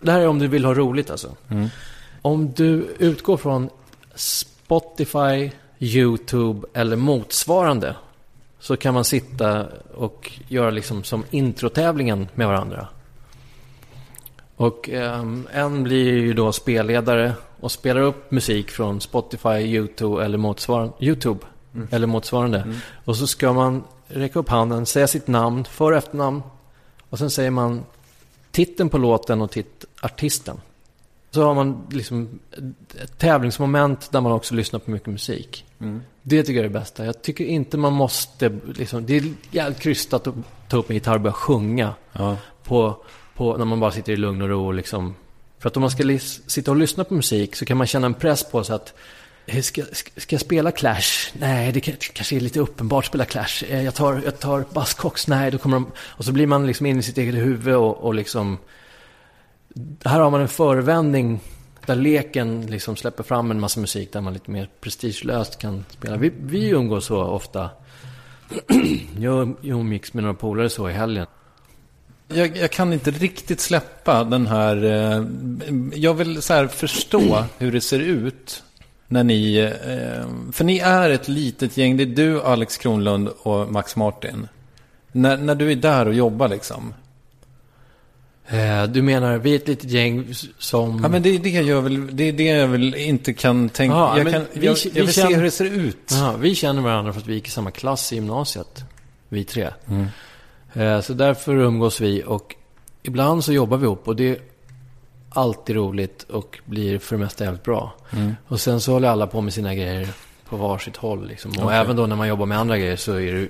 Det 0.00 0.12
här 0.12 0.20
är 0.20 0.28
om 0.28 0.38
du 0.38 0.48
vill 0.48 0.64
ha 0.64 0.74
roligt 0.74 1.10
alltså. 1.10 1.36
Om 2.22 2.52
du 2.52 2.96
utgår 2.98 3.36
från 3.36 3.68
Spotify, 4.14 5.50
YouTube 5.78 6.66
eller 6.74 6.96
motsvarande 6.96 7.94
så 8.60 8.76
kan 8.76 8.94
man 8.94 9.04
sitta 9.04 9.66
och 9.94 10.32
göra 10.48 10.70
liksom 10.70 11.04
som 11.04 11.24
introtävlingen 11.30 12.28
med 12.34 12.46
varandra. 12.46 12.88
Och 14.56 14.88
ehm, 14.88 15.48
en 15.52 15.82
blir 15.82 16.12
ju 16.12 16.32
då 16.32 16.52
spelledare 16.52 17.32
och 17.60 17.72
spelar 17.72 18.00
upp 18.00 18.30
musik 18.30 18.70
från 18.70 19.00
Spotify, 19.00 19.48
YouTube 19.48 20.24
eller 20.24 20.38
motsvarande. 20.38 20.92
YouTube 21.00 21.40
eller 21.90 22.06
motsvarande. 22.06 22.74
Och 23.04 23.16
så 23.16 23.26
ska 23.26 23.52
man 23.52 23.84
räcka 24.08 24.38
upp 24.38 24.48
handen, 24.48 24.86
säga 24.86 25.06
sitt 25.06 25.26
namn, 25.26 25.64
för 25.64 25.92
och 25.92 25.98
efternamn. 25.98 26.42
Och 27.10 27.18
sen 27.18 27.30
säger 27.30 27.50
man 27.50 27.84
titeln 28.50 28.88
på 28.88 28.98
låten 28.98 29.42
och 29.42 29.50
tit- 29.50 29.84
artisten. 30.02 30.60
Så 31.30 31.42
har 31.44 31.54
man 31.54 31.86
liksom 31.90 32.38
ett 33.02 33.18
tävlingsmoment 33.18 34.12
där 34.12 34.20
man 34.20 34.32
också 34.32 34.54
lyssnar 34.54 34.80
på 34.80 34.90
mycket 34.90 35.08
musik. 35.08 35.64
Det 36.22 36.42
tycker 36.42 36.54
jag 36.54 36.64
är 36.64 36.68
det 36.68 36.78
bästa. 36.80 37.04
Jag 37.04 37.22
tycker 37.22 37.44
inte 37.44 37.76
man 37.76 37.92
måste, 37.92 38.58
liksom, 38.74 39.06
det 39.06 39.16
är 39.16 39.24
jävligt 39.50 39.80
krystat 39.80 40.26
att 40.26 40.34
ta 40.68 40.76
upp 40.76 40.90
en 40.90 40.94
gitarr 40.96 41.14
och 41.14 41.20
börja 41.20 41.32
sjunga. 41.32 41.94
Ja. 42.12 42.36
På, 42.64 42.96
på, 43.34 43.56
när 43.56 43.64
man 43.64 43.80
bara 43.80 43.90
sitter 43.92 44.12
i 44.12 44.16
lugn 44.16 44.42
och 44.42 44.48
ro. 44.48 44.66
och 44.66 44.74
Liksom. 44.74 45.14
För 45.58 45.68
att 45.68 45.76
om 45.76 45.80
man 45.80 45.90
ska 45.90 46.18
sitta 46.46 46.70
och 46.70 46.76
lyssna 46.76 47.04
på 47.04 47.14
musik 47.14 47.56
så 47.56 47.64
kan 47.64 47.76
man 47.76 47.86
känna 47.86 48.06
en 48.06 48.14
press 48.14 48.44
på 48.50 48.64
sig 48.64 48.74
att 48.76 48.94
Ska, 49.62 49.82
ska, 50.16 50.34
jag 50.34 50.40
spela 50.40 50.70
Clash? 50.72 51.30
Nej, 51.32 51.72
det 51.72 51.80
kan- 51.80 51.94
kanske 52.12 52.36
är 52.36 52.40
lite 52.40 52.60
uppenbart 52.60 53.04
att 53.04 53.08
spela 53.08 53.24
Clash. 53.24 53.64
Eh, 53.68 53.82
Jag 53.84 53.94
tar, 53.94 54.22
jag 54.24 54.38
tar 54.40 54.64
Buzzcocks. 54.74 55.26
Nej, 55.28 55.50
då 55.50 55.58
kommer 55.58 55.76
de... 55.76 55.86
Och 55.98 56.24
så 56.24 56.32
blir 56.32 56.46
man 56.46 56.66
liksom 56.66 56.86
inne 56.86 57.00
i 57.00 57.02
sitt 57.02 57.18
eget 57.18 57.34
huvud 57.34 57.74
och, 57.74 57.96
och 57.96 58.14
liksom... 58.14 58.58
Här 60.04 60.20
har 60.20 60.30
man 60.30 60.40
en 60.40 60.48
förevändning 60.48 61.40
där 61.86 61.96
leken 61.96 62.66
liksom 62.66 62.96
släpper 62.96 63.22
fram 63.22 63.50
en 63.50 63.60
massa 63.60 63.80
musik 63.80 64.12
där 64.12 64.20
man 64.20 64.32
lite 64.32 64.50
mer 64.50 64.68
prestigelöst 64.80 65.58
kan 65.58 65.84
spela. 65.90 66.16
Vi, 66.16 66.32
vi 66.42 66.68
umgås 66.68 67.06
så 67.06 67.22
ofta. 67.22 67.70
jag, 69.18 69.54
umgicks 69.62 70.12
med 70.14 70.22
några 70.22 70.34
polare 70.34 70.70
så 70.70 70.88
i 70.88 70.92
helgen. 70.92 71.26
Jag, 72.28 72.56
jag 72.56 72.70
kan 72.70 72.92
inte 72.92 73.10
riktigt 73.10 73.60
släppa 73.60 74.24
den 74.24 74.46
här... 74.46 74.84
Eh, 74.84 75.24
jag 75.94 76.14
vill 76.14 76.42
så 76.42 76.52
här 76.54 76.66
förstå 76.66 77.44
hur 77.58 77.72
det 77.72 77.80
ser 77.80 78.00
ut 78.00 78.62
när 79.08 79.24
ni... 79.24 79.56
Eh, 79.56 80.52
för 80.52 80.64
ni 80.64 80.78
är 80.78 81.10
ett 81.10 81.28
litet 81.28 81.76
gäng. 81.76 81.96
Det 81.96 82.02
är 82.02 82.06
du, 82.06 82.42
Alex 82.42 82.76
Kronlund 82.76 83.28
och 83.28 83.72
Max 83.72 83.96
Martin. 83.96 84.48
När, 85.12 85.36
när 85.36 85.54
du 85.54 85.72
är 85.72 85.76
där 85.76 86.06
och 86.06 86.14
jobbar 86.14 86.48
liksom. 86.48 86.94
Eh, 88.52 88.84
du 88.84 89.02
menar, 89.02 89.38
vi 89.38 89.52
är 89.52 89.56
ett 89.56 89.68
litet 89.68 89.90
gäng 89.90 90.34
som... 90.58 91.00
Ja, 91.02 91.08
men 91.08 91.22
det 91.22 91.28
är 91.34 91.38
det 91.38 91.50
jag 91.50 91.82
vill... 91.82 92.16
Det 92.16 92.24
är 92.28 92.32
det 92.32 92.44
jag 92.44 92.66
vill 92.68 92.94
inte 92.94 93.32
kan 93.34 93.68
tänka... 93.68 93.96
Ja, 93.96 94.18
jag, 94.18 94.32
kan, 94.32 94.44
vi- 94.52 94.66
jag, 94.66 94.74
vi 94.74 94.90
jag 94.94 95.04
vill 95.04 95.14
se 95.14 95.20
känner- 95.20 95.36
hur 95.36 95.42
det 95.42 95.50
ser 95.50 95.64
ut. 95.64 96.10
Jaha, 96.10 96.36
vi 96.36 96.54
känner 96.54 96.82
varandra 96.82 97.12
för 97.12 97.20
att 97.20 97.26
vi 97.26 97.34
gick 97.34 97.46
i 97.46 97.50
samma 97.50 97.70
klass 97.70 98.12
i 98.12 98.14
gymnasiet. 98.14 98.84
Vi 99.28 99.44
tre. 99.44 99.68
Mm. 99.88 100.06
Eh, 100.72 101.00
så 101.00 101.12
därför 101.12 101.54
umgås 101.54 102.00
vi 102.00 102.22
och 102.26 102.56
ibland 103.02 103.44
så 103.44 103.52
jobbar 103.52 103.76
vi 103.76 103.84
ihop 103.84 104.08
och 104.08 104.16
det 104.16 104.28
är 104.28 104.38
alltid 105.28 105.76
roligt 105.76 106.22
och 106.22 106.58
blir 106.64 106.98
för 106.98 107.16
det 107.16 107.22
mesta 107.24 107.44
jävligt 107.44 107.64
bra. 107.64 107.94
Mm. 108.10 108.36
Och 108.46 108.60
sen 108.60 108.80
så 108.80 108.92
håller 108.92 109.08
alla 109.08 109.26
på 109.26 109.40
med 109.40 109.52
sina 109.52 109.74
grejer 109.74 110.08
på 110.48 110.56
varsitt 110.56 110.96
håll. 110.96 111.26
Liksom. 111.28 111.50
Och 111.50 111.64
Okej. 111.64 111.76
även 111.76 111.96
då 111.96 112.06
när 112.06 112.16
man 112.16 112.28
jobbar 112.28 112.46
med 112.46 112.58
andra 112.58 112.78
grejer 112.78 112.96
så 112.96 113.12
är 113.14 113.32
det 113.34 113.48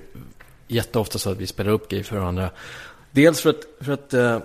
jätteofta 0.67 1.19
så 1.19 1.31
att 1.31 1.37
vi 1.37 1.47
spelar 1.47 1.71
upp 1.71 1.89
grejer 1.89 2.03
för 2.03 2.17
varandra. 2.19 2.49
Dels 3.11 3.41
för 3.41 3.49
att, 3.49 3.85
för 3.85 3.91
att 3.91 4.13
eh, 4.13 4.39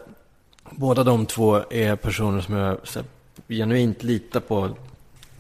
båda 0.71 1.05
de 1.05 1.27
två 1.27 1.63
är 1.71 1.97
personer 1.97 2.41
som 2.41 2.55
jag 2.55 2.79
här, 2.95 3.05
genuint 3.49 4.03
litar 4.03 4.41
på 4.41 4.71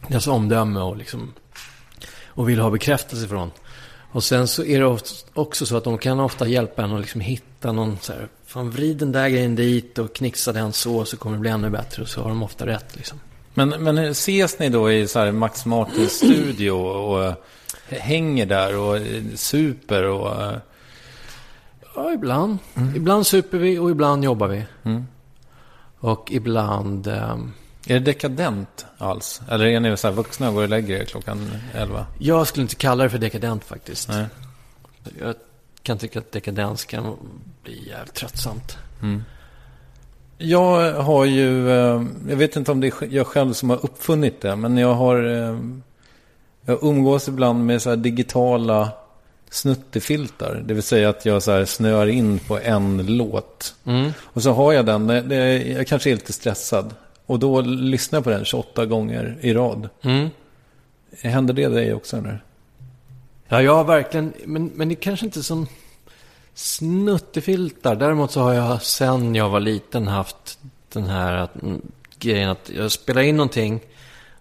deras 0.08 0.26
omdöme 0.26 0.80
och, 0.80 0.96
liksom, 0.96 1.32
och 2.26 2.48
vill 2.48 2.58
ha 2.58 2.70
bekräftelse 2.70 3.28
från. 3.28 3.50
Och 4.12 4.24
sen 4.24 4.48
så 4.48 4.64
är 4.64 4.80
det 4.80 4.98
också 5.34 5.66
så 5.66 5.76
att 5.76 5.84
de 5.84 5.98
kan 5.98 6.20
ofta 6.20 6.48
hjälpa 6.48 6.82
en 6.82 6.92
att 6.92 7.00
liksom 7.00 7.20
hitta 7.20 7.72
någon 7.72 7.98
så 8.00 8.12
här, 8.12 8.28
fan 8.46 8.70
vrid 8.70 8.96
den 8.96 9.12
där 9.12 9.28
grejen 9.28 9.56
dit 9.56 9.98
och 9.98 10.14
knixa 10.14 10.52
den 10.52 10.72
så, 10.72 11.04
så 11.04 11.16
kommer 11.16 11.36
det 11.36 11.40
bli 11.40 11.50
ännu 11.50 11.70
bättre. 11.70 12.02
Och 12.02 12.08
så 12.08 12.22
har 12.22 12.28
de 12.28 12.42
ofta 12.42 12.66
rätt 12.66 12.96
liksom. 12.96 13.20
Men, 13.54 13.68
men 13.68 13.98
ses 13.98 14.58
ni 14.58 14.68
då 14.68 14.92
i 14.92 15.08
så 15.08 15.18
här 15.18 15.32
Max 15.32 15.66
Martins 15.66 16.12
studio 16.12 16.70
och 16.70 17.34
hänger 17.88 18.46
där 18.46 18.78
och 18.78 18.98
super 19.34 20.04
och... 20.04 20.42
eh, 20.42 20.58
Ja, 21.94 22.12
ibland. 22.12 22.58
Ibland 22.96 23.26
super 23.26 23.58
vi 23.58 23.78
och 23.78 23.90
ibland 23.90 24.24
jobbar 24.24 24.48
vi. 24.48 24.64
Mm. 24.82 25.06
Och 26.00 26.32
ibland... 26.32 27.06
ehm, 27.06 27.52
Är 27.86 27.94
det 27.94 28.00
dekadent 28.00 28.86
alls? 28.98 29.40
Eller 29.50 29.64
är 29.66 29.80
ni 29.80 29.96
så 29.96 30.08
här 30.08 30.14
vuxna 30.14 30.48
och 30.48 30.54
går 30.54 30.62
och 30.62 30.68
lägger 30.68 31.00
er 31.00 31.04
klockan 31.04 31.50
11? 31.74 32.06
jag 32.18 32.46
skulle 32.46 32.62
inte 32.62 32.74
kalla 32.74 33.04
det 33.04 33.10
för 33.10 33.18
dekadent 33.18 33.64
faktiskt. 33.64 34.08
Nej. 34.08 34.26
Jag 35.20 35.34
kan 35.82 35.98
tycka 35.98 36.18
att 36.18 36.32
dekadens 36.32 36.84
kan 36.84 37.16
bli 37.62 37.88
jävligt 37.88 38.14
tröttsamt. 38.14 38.78
Jag 40.38 40.92
har 41.02 41.24
ju, 41.24 41.70
eh, 41.70 42.02
jag 42.28 42.36
vet 42.36 42.56
inte 42.56 42.72
om 42.72 42.80
det 42.80 42.86
är 42.86 43.14
jag 43.14 43.26
själv 43.26 43.52
som 43.52 43.70
har 43.70 43.84
uppfunnit 43.84 44.40
det, 44.40 44.56
men 44.56 44.76
jag 44.78 44.94
har, 44.94 45.24
eh, 45.24 45.58
jag 46.64 46.78
umgås 46.82 47.28
ibland 47.28 47.66
med 47.66 47.82
så 47.82 47.90
här 47.90 47.96
digitala 47.96 48.92
snuttefiltar. 49.50 50.62
Det 50.66 50.74
vill 50.74 50.82
säga 50.82 51.08
att 51.08 51.26
jag 51.26 51.42
så 51.42 51.50
här 51.50 51.64
snöar 51.64 52.06
in 52.06 52.38
på 52.38 52.58
en 52.58 53.16
låt. 53.16 53.74
Mm. 53.84 54.12
Och 54.22 54.42
så 54.42 54.52
har 54.52 54.72
jag 54.72 54.86
den, 54.86 55.08
jag 55.76 55.86
kanske 55.86 56.10
är 56.10 56.14
lite 56.14 56.32
stressad. 56.32 56.94
Och 57.26 57.38
då 57.38 57.60
lyssnar 57.60 58.16
jag 58.16 58.24
på 58.24 58.30
den 58.30 58.44
28 58.44 58.86
gånger 58.86 59.36
i 59.40 59.54
rad. 59.54 59.88
Mm. 60.02 60.28
Händer 61.20 61.54
det 61.54 61.68
dig 61.68 61.94
också 61.94 62.16
eller? 62.16 62.42
Ja, 63.48 63.62
jag 63.62 63.74
har 63.74 63.84
verkligen... 63.84 64.32
Men, 64.44 64.70
men 64.74 64.88
det 64.88 64.94
är 64.94 64.96
kanske 64.96 65.26
inte 65.26 65.42
som 65.42 65.66
snuttefiltar. 66.54 67.96
Däremot 67.96 68.30
så 68.30 68.40
har 68.40 68.54
jag 68.54 68.82
sen 68.82 69.34
jag 69.34 69.48
var 69.48 69.60
liten 69.60 70.08
haft 70.08 70.58
den 70.92 71.04
här 71.04 71.36
att, 71.36 71.62
mm, 71.62 71.82
grejen 72.18 72.50
att 72.50 72.70
jag 72.76 72.92
spelar 72.92 73.22
in 73.22 73.36
någonting 73.36 73.80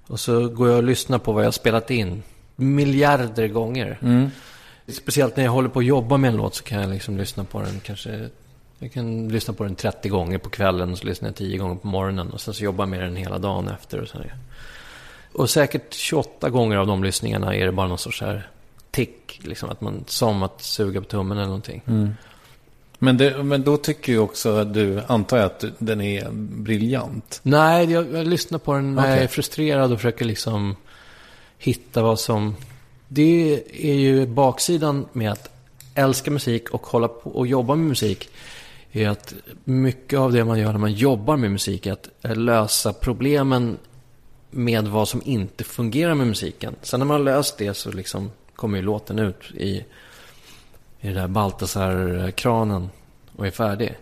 och 0.07 0.19
så 0.19 0.49
går 0.49 0.69
jag 0.69 0.77
och 0.77 0.83
lyssnar 0.83 1.17
på 1.17 1.31
vad 1.31 1.43
jag 1.43 1.47
har 1.47 1.51
spelat 1.51 1.91
in 1.91 2.23
miljarder 2.55 3.47
gånger. 3.47 3.97
Speciellt 4.87 5.37
när 5.37 5.43
jag 5.43 5.51
håller 5.51 5.69
på 5.69 5.79
att 5.79 5.85
jobba 5.85 6.17
med 6.17 6.27
en 6.27 6.37
låt 6.37 6.55
så 6.55 6.63
kan 6.63 6.81
jag 6.81 6.89
liksom 6.89 7.17
lyssna 7.17 7.43
på 7.43 7.61
den 7.61 7.79
kanske... 7.79 8.29
Jag 8.79 8.91
kan 8.93 9.27
lyssna 9.27 9.53
på 9.53 9.63
den 9.63 9.75
30 9.75 10.09
gånger 10.09 10.37
på 10.37 10.49
kvällen 10.49 10.91
och 10.91 10.97
så 10.97 11.05
lyssnar 11.05 11.29
jag 11.29 11.35
10 11.35 11.57
gånger 11.57 11.75
på 11.75 11.87
morgonen 11.87 12.29
och 12.31 12.41
sen 12.41 12.53
så 12.53 12.63
jobbar 12.63 12.83
jag 12.83 12.89
med 12.89 13.01
den 13.01 13.15
hela 13.15 13.37
dagen 13.39 13.67
efter. 13.67 14.01
Och, 14.01 14.07
så 14.07 14.17
här. 14.17 14.35
och 15.33 15.49
säkert 15.49 15.93
28 15.93 16.49
gånger 16.49 16.77
av 16.77 16.87
de 16.87 17.03
lyssningarna 17.03 17.55
är 17.55 17.65
det 17.65 17.71
bara 17.71 17.87
någon 17.87 17.97
sorts 17.97 18.21
här 18.21 18.49
tick. 18.91 19.39
Liksom 19.43 19.69
att 19.69 19.81
man, 19.81 20.03
som 20.07 20.43
att 20.43 20.61
suga 20.61 21.01
på 21.01 21.07
tummen 21.07 21.37
eller 21.37 21.47
någonting. 21.47 21.81
Men, 22.99 23.17
det, 23.17 23.43
men 23.43 23.63
då 23.63 23.77
tycker 23.77 24.13
ju 24.13 24.19
också 24.19 24.55
att 24.57 24.73
du, 24.73 25.01
antar 25.07 25.37
jag 25.37 25.45
att 25.45 25.59
du- 25.59 25.73
den 25.77 26.01
är 26.01 26.29
briljant. 26.31 27.39
Nej, 27.43 27.91
jag, 27.91 28.13
jag 28.13 28.27
lyssnar 28.27 28.59
på 28.59 28.73
den 28.73 28.95
när 28.95 29.03
jag 29.07 29.13
Okej. 29.13 29.23
är 29.23 29.27
frustrerad 29.27 29.91
och 29.91 29.97
försöker 29.97 30.25
liksom 30.25 30.75
hitta 31.57 32.01
vad 32.01 32.19
som... 32.19 32.55
Det 33.15 33.63
är 33.71 33.93
ju 33.93 34.25
baksidan 34.25 35.05
med 35.13 35.31
att 35.31 35.49
älska 35.93 36.31
musik 36.31 36.69
och 36.69 36.87
hålla 36.87 37.07
på 37.07 37.29
och 37.29 37.47
jobba 37.47 37.75
med 37.75 37.87
musik. 37.87 38.29
Är 38.91 39.09
att 39.09 39.33
mycket 39.63 40.19
av 40.19 40.31
det 40.31 40.45
man 40.45 40.59
gör 40.59 40.71
när 40.71 40.79
man 40.79 40.93
jobbar 40.93 41.37
med 41.37 41.51
musik 41.51 41.85
är 41.85 41.93
att 41.93 42.09
eh, 42.21 42.35
lösa 42.35 42.93
problemen 42.93 43.77
med 44.51 44.87
vad 44.87 45.07
som 45.07 45.21
inte 45.25 45.63
fungerar 45.63 46.15
med 46.15 46.27
musiken. 46.27 46.75
Sen 46.81 46.99
när 46.99 47.07
man 47.07 47.17
har 47.17 47.23
löst 47.23 47.57
det 47.57 47.73
så 47.73 47.91
liksom 47.91 48.31
kommer 48.55 48.77
ju 48.77 48.83
låten 48.83 49.19
ut 49.19 49.51
i, 49.53 49.69
i 51.01 51.07
det 51.07 51.13
där 51.13 51.27
Baltasar-kranen 51.27 52.89
och 53.35 53.47
är 53.47 53.51
färdig. 53.51 53.95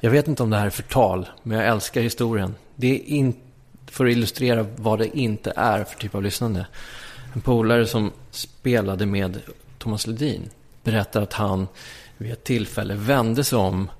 Jag 0.00 0.10
vet 0.10 0.28
inte 0.28 0.42
om 0.42 0.50
det 0.50 0.56
här 0.56 0.66
är 0.66 0.70
förtal, 0.70 1.28
men 1.42 1.58
jag 1.58 1.68
älskar 1.68 2.00
historien. 2.00 2.54
Det 2.74 2.94
är 2.94 3.04
inte 3.04 3.40
för 3.86 4.06
att 4.06 4.12
illustrera 4.12 4.66
vad 4.76 4.98
det 4.98 5.18
inte 5.18 5.52
är 5.56 5.84
för 5.84 5.98
typ 5.98 6.14
av 6.14 6.22
lyssnande. 6.22 6.66
En 7.32 7.40
polare 7.40 7.86
som 7.86 8.12
spelade 8.30 9.06
med 9.06 9.40
Thomas 9.78 10.06
Ledin 10.06 10.50
berättar 10.82 11.22
att 11.22 11.32
han 11.32 11.68
vid 12.18 12.32
ett 12.32 12.44
tillfälle 12.44 12.94
vände 12.94 13.44
sig 13.44 13.58
om 13.58 13.90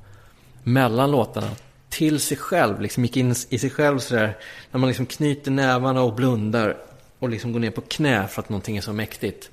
mellan 0.62 1.10
låtarna 1.10 1.48
till 1.88 2.20
sig 2.20 2.36
själv. 2.36 2.80
Liksom 2.80 3.02
gick 3.02 3.16
in 3.16 3.34
i 3.48 3.58
sig 3.58 3.70
själv 3.70 3.98
sådär. 3.98 4.36
När 4.70 4.80
man 4.80 4.88
liksom 4.88 5.06
knyter 5.06 5.50
nävarna 5.50 6.02
och 6.02 6.14
blundar 6.14 6.76
och 7.18 7.28
liksom 7.28 7.52
går 7.52 7.60
ner 7.60 7.70
på 7.70 7.80
knä 7.80 8.28
för 8.28 8.42
att 8.42 8.48
någonting 8.48 8.76
är 8.76 8.80
så 8.80 8.92
mäktigt. 8.92 9.50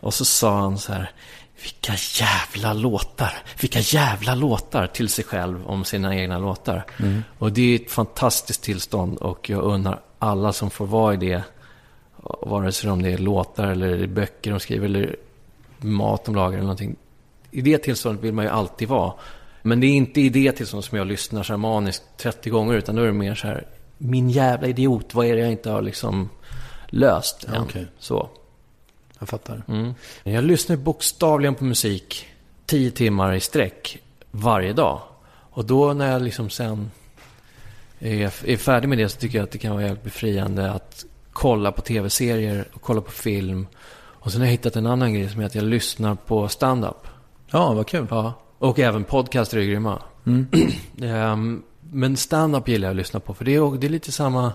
Och 0.00 0.14
så 0.14 0.24
sa 0.24 0.60
han 0.60 0.78
så 0.78 0.92
här. 0.92 1.10
Vilka 1.62 1.92
jävla 2.24 2.72
låtar, 2.72 3.42
vilka 3.60 3.78
jävla 3.78 4.34
låtar 4.34 4.86
till 4.86 5.08
sig 5.08 5.24
själv 5.24 5.66
om 5.66 5.84
sina 5.84 6.16
egna 6.16 6.38
låtar. 6.38 6.84
Och 7.38 7.52
det 7.52 7.62
är 7.62 7.76
ett 7.76 7.90
fantastiskt 7.90 8.62
tillstånd 8.62 9.18
och 9.18 9.50
jag 9.50 9.62
undrar 9.62 10.00
alla 10.18 10.52
som 10.52 10.70
får 10.70 10.86
vara 10.86 11.14
i 11.14 11.16
det, 11.16 11.42
vare 12.22 12.72
sig 12.72 12.90
om 12.90 13.02
det 13.02 13.12
är 13.12 13.18
låtar 13.18 13.68
eller 13.68 14.06
böcker 14.06 14.50
de 14.50 14.60
skriver 14.60 14.86
eller 14.86 15.16
mat 15.78 16.24
de 16.24 16.34
lagar 16.34 16.52
eller 16.52 16.62
någonting. 16.62 16.96
I 17.50 17.60
det 17.60 17.78
tillståndet 17.78 18.24
vill 18.24 18.32
man 18.32 18.44
ju 18.44 18.50
alltid 18.50 18.88
vara. 18.88 19.12
Men 19.62 19.80
det 19.80 19.86
är 19.86 19.92
inte 19.92 20.20
idétillstånd 20.20 20.84
som 20.84 20.98
jag 20.98 21.06
lyssnar 21.06 21.42
så 21.42 21.52
här 21.52 21.58
maniskt 21.58 22.02
30 22.16 22.50
gånger, 22.50 22.74
utan 22.74 22.94
då 22.94 23.02
är 23.02 23.06
det 23.06 23.12
mer 23.12 23.34
så 23.34 23.46
här, 23.46 23.66
min 23.98 24.30
jävla 24.30 24.68
idiot, 24.68 25.14
vad 25.14 25.26
är 25.26 25.34
det 25.34 25.40
jag 25.40 25.50
inte 25.50 25.70
har 25.70 25.82
liksom 25.82 26.28
löst 26.86 27.44
än? 27.44 27.62
okej. 27.62 27.86
Så. 27.98 28.28
Jag 29.18 29.28
fattar. 29.28 29.62
Mm. 29.68 29.94
Jag 30.22 30.44
lyssnar 30.44 30.76
bokstavligen 30.76 31.54
på 31.54 31.64
musik 31.64 32.26
10 32.66 32.90
timmar 32.90 33.34
i 33.34 33.40
sträck 33.40 33.98
varje 34.30 34.72
dag. 34.72 35.00
Och 35.32 35.64
då 35.64 35.92
när 35.92 36.12
jag 36.12 36.22
liksom 36.22 36.50
sen 36.50 36.90
är, 37.98 38.32
är 38.44 38.56
färdig 38.56 38.88
med 38.88 38.98
det 38.98 39.08
så 39.08 39.18
tycker 39.18 39.38
jag 39.38 39.44
att 39.44 39.50
det 39.50 39.58
kan 39.58 39.72
vara 39.72 39.82
jävligt 39.82 40.04
befriande 40.04 40.70
att 40.70 41.04
kolla 41.40 41.72
på 41.72 41.80
tv-serier 41.80 42.68
och 42.72 42.82
kolla 42.82 43.00
på 43.00 43.10
film. 43.10 43.66
Och 44.02 44.32
sen 44.32 44.40
har 44.40 44.46
jag 44.46 44.52
hittat 44.52 44.76
en 44.76 44.86
annan 44.86 45.14
grej 45.14 45.28
som 45.28 45.40
är 45.40 45.46
att 45.46 45.54
jag 45.54 45.64
lyssnar 45.64 46.14
på 46.14 46.48
stand-up. 46.48 47.06
Ja, 47.50 47.72
vad 47.72 47.86
kul. 47.86 48.06
Ja. 48.10 48.32
Och 48.58 48.78
även 48.78 49.04
podcaster 49.04 49.58
är 49.58 49.62
grymma. 49.62 50.02
Mm. 50.26 50.46
Ehm, 51.02 51.62
men 51.92 52.16
stand-up 52.16 52.68
gillar 52.68 52.88
jag 52.88 52.92
att 52.92 52.96
lyssna 52.96 53.20
på. 53.20 53.34
För 53.34 53.44
det 53.44 53.54
är, 53.54 53.78
det 53.78 53.86
är 53.86 53.88
lite 53.88 54.12
samma 54.12 54.52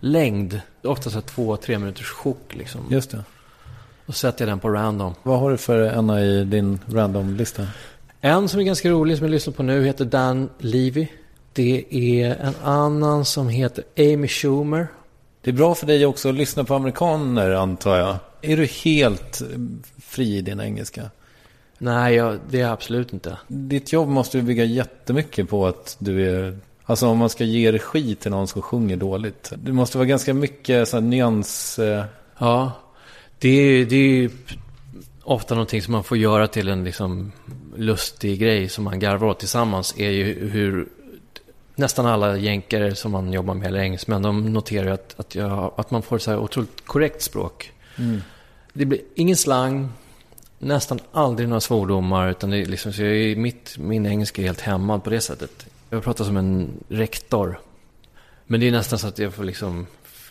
längd. 0.00 0.60
Ofta 0.82 1.10
så 1.10 1.14
här 1.14 1.22
två, 1.22 1.56
tre 1.56 1.78
minuters 1.78 2.10
chock 2.10 2.54
liksom. 2.54 2.80
Just 2.90 3.10
det. 3.10 3.24
Och 4.06 4.14
sätter 4.14 4.44
jag 4.44 4.52
den 4.52 4.58
på 4.58 4.68
random. 4.68 5.14
Vad 5.22 5.40
har 5.40 5.50
du 5.50 5.56
för 5.56 5.98
ena 5.98 6.22
i 6.22 6.44
din 6.44 6.78
random-lista? 6.86 7.66
En 8.20 8.48
som 8.48 8.60
är 8.60 8.64
ganska 8.64 8.90
rolig 8.90 9.16
som 9.16 9.26
jag 9.26 9.30
lyssnar 9.30 9.54
på 9.54 9.62
nu 9.62 9.84
heter 9.84 10.04
Dan 10.04 10.48
Levy. 10.58 11.06
Det 11.52 11.84
är 11.90 12.34
en 12.34 12.54
annan 12.62 13.24
som 13.24 13.48
heter 13.48 13.84
Amy 13.98 14.28
Schumer. 14.28 14.88
Det 15.42 15.50
är 15.50 15.54
bra 15.54 15.74
för 15.74 15.86
dig 15.86 16.06
också 16.06 16.28
att 16.28 16.34
lyssna 16.34 16.64
på 16.64 16.74
amerikaner, 16.74 17.50
antar 17.50 17.98
jag. 17.98 18.16
Är 18.42 18.56
du 18.56 18.64
helt 18.64 19.40
eh, 19.40 19.46
fri 19.98 20.36
i 20.36 20.40
din 20.40 20.60
engelska? 20.60 21.10
Nej, 21.78 22.14
jag, 22.14 22.38
det 22.50 22.56
är 22.58 22.62
jag 22.62 22.70
absolut 22.70 23.12
inte. 23.12 23.38
Ditt 23.48 23.92
jobb 23.92 24.08
måste 24.08 24.36
ju 24.38 24.42
bygga 24.42 24.64
jättemycket 24.64 25.48
på 25.48 25.66
att 25.66 25.96
du 25.98 26.30
är... 26.30 26.58
Alltså 26.84 27.06
om 27.06 27.18
man 27.18 27.28
ska 27.30 27.44
ge 27.44 27.72
regi 27.72 28.14
till 28.14 28.30
någon 28.30 28.48
som 28.48 28.62
sjunger 28.62 28.96
dåligt. 28.96 29.52
Det 29.56 29.72
måste 29.72 29.98
vara 29.98 30.06
ganska 30.06 30.34
mycket 30.34 30.88
så 30.88 30.96
här 30.96 31.02
nyans... 31.02 31.78
eh, 31.78 32.04
Ja, 32.38 32.72
det 33.38 33.48
är, 33.48 33.84
det 33.84 33.96
är 33.96 34.08
ju 34.08 34.30
ofta 35.22 35.54
någonting 35.54 35.82
som 35.82 35.92
man 35.92 36.04
får 36.04 36.16
göra 36.18 36.48
till 36.48 36.68
en 36.68 36.84
liksom 36.84 37.32
lustig 37.76 38.40
grej 38.40 38.68
som 38.68 38.84
man 38.84 38.98
garvar 38.98 39.28
åt 39.28 39.38
tillsammans. 39.38 39.94
Är 39.98 40.10
ju 40.10 40.48
hur 40.48 40.88
nästan 41.80 42.06
alla 42.06 42.36
jänkare 42.36 42.94
som 42.94 43.12
man 43.12 43.32
jobbar 43.32 43.54
med, 43.54 43.68
eller 43.68 43.80
engelsmän, 43.80 44.22
de 44.22 44.52
noterar 44.52 44.90
att, 44.90 45.20
att, 45.20 45.34
jag, 45.34 45.74
att 45.76 45.90
man 45.90 46.02
får 46.02 46.18
så 46.18 46.30
här 46.30 46.38
otroligt 46.38 46.84
korrekt 46.84 47.22
språk. 47.22 47.72
Det 48.72 48.84
blir 48.84 49.00
ingen 49.14 49.36
slang, 49.36 49.88
nästan 50.58 51.00
aldrig 51.12 51.48
några 51.48 51.60
svordomar, 51.60 52.30
utan 52.30 52.50
det 52.50 52.58
är 52.58 52.66
liksom, 52.66 52.92
så 52.92 53.02
jag 53.02 53.16
är, 53.16 53.36
mitt, 53.36 53.78
min 53.78 54.06
engelska 54.06 54.42
är 54.42 54.46
helt 54.46 54.60
hämmad 54.60 55.04
på 55.04 55.10
det 55.10 55.20
sättet. 55.20 55.66
Jag 55.90 56.04
pratar 56.04 56.24
som 56.24 56.36
en 56.36 56.70
rektor. 56.88 57.60
Men 58.46 58.60
det 58.60 58.68
är 58.68 58.72
nästan 58.72 58.98
så 58.98 59.06
att 59.08 59.18
jag 59.18 59.34
får 59.34 59.44
liksom 59.44 59.86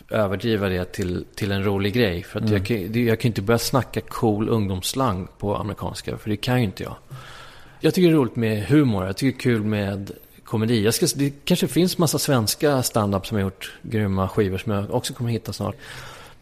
överdriva 0.08 0.68
det 0.68 0.84
till, 0.84 1.24
till 1.34 1.52
en 1.52 1.64
rolig 1.64 1.94
grej. 1.94 2.22
För 2.22 2.40
att 2.40 2.50
jag, 2.50 2.66
kan, 2.66 2.76
jag 2.76 3.20
kan 3.20 3.28
ju 3.28 3.30
inte 3.30 3.42
börja 3.42 3.58
snacka 3.58 4.00
cool 4.00 4.48
ungdomsslang 4.48 5.28
på 5.38 5.56
amerikanska, 5.56 6.18
för 6.18 6.30
det 6.30 6.36
kan 6.36 6.58
ju 6.58 6.64
inte 6.64 6.82
jag. 6.82 6.96
Jag 7.80 7.94
tycker 7.94 8.08
det 8.08 8.14
är 8.14 8.16
roligt 8.16 8.36
med 8.36 8.66
humor, 8.66 9.06
jag 9.06 9.16
tycker 9.16 9.50
det 9.50 9.54
är 9.54 9.56
kul 9.56 9.64
med 9.64 10.10
komedi. 10.50 10.84
Jag 10.84 10.94
ska, 10.94 11.06
det 11.14 11.32
kanske 11.44 11.68
finns 11.68 11.98
massa 11.98 12.18
svenska 12.18 12.82
stand-up 12.82 13.26
som 13.26 13.36
har 13.36 13.42
gjort 13.42 13.72
grymma 13.82 14.28
skivor 14.28 14.58
som 14.58 14.72
jag 14.72 14.94
också 14.94 15.14
kommer 15.14 15.30
hitta 15.30 15.52
snart. 15.52 15.76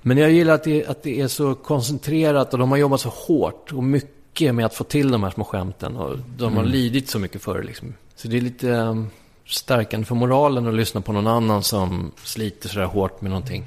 Men 0.02 0.18
jag 0.18 0.30
gillar 0.30 0.54
att 0.54 0.64
det, 0.64 0.86
att 0.86 1.02
det 1.02 1.20
är 1.20 1.28
så 1.28 1.54
koncentrerat 1.54 2.52
och 2.52 2.59
de 2.59 2.70
har 2.70 2.78
jobbat 2.78 3.00
så 3.00 3.09
hårt 3.09 3.72
och 3.72 3.84
mycket 3.84 4.54
med 4.54 4.66
att 4.66 4.74
få 4.74 4.84
till 4.84 5.11
de 5.11 5.22
här 5.22 5.30
små 5.30 5.44
skämten. 5.44 5.96
Och 5.96 6.18
de 6.38 6.56
har 6.56 6.64
lidit 6.64 7.09
så 7.09 7.18
mycket 7.18 7.42
för 7.42 7.59
det 7.59 7.66
liksom. 7.66 7.94
Så 8.16 8.28
det 8.28 8.36
är 8.36 8.40
lite 8.40 8.68
um, 8.68 9.11
stärkande 9.46 10.06
för 10.06 10.14
moralen 10.14 10.66
att 10.66 10.74
lyssna 10.74 11.00
på 11.00 11.12
någon 11.12 11.26
annan 11.26 11.62
som 11.62 12.12
sliter 12.24 12.68
sådär 12.68 12.86
hårt 12.86 13.20
med 13.20 13.30
någonting. 13.30 13.64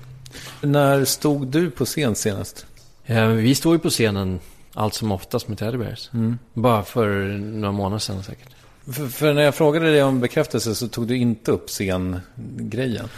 När 0.61 1.05
stod 1.05 1.47
du 1.47 1.71
på 1.71 1.85
scen 1.85 2.15
senast? 2.15 2.65
Eh, 3.05 3.27
vi 3.27 3.55
står 3.55 3.73
ju 3.73 3.79
på 3.79 3.89
scenen 3.89 4.39
allt 4.73 4.93
som 4.93 5.11
oftast 5.11 5.47
med 5.47 5.57
Teddy 5.57 5.77
Bears. 5.77 6.09
Bara 6.53 6.83
för 6.83 7.07
några 7.37 7.71
månader 7.71 7.99
sedan 7.99 8.23
säkert. 8.23 8.49
För, 8.85 9.07
för 9.07 9.33
när 9.33 9.41
jag 9.41 9.55
frågade 9.55 9.91
dig 9.91 10.03
om 10.03 10.19
bekräftelse 10.19 10.75
så 10.75 10.87
tog 10.87 11.07
du 11.07 11.17
inte 11.17 11.51
upp 11.51 11.69
scengrejen. 11.69 13.09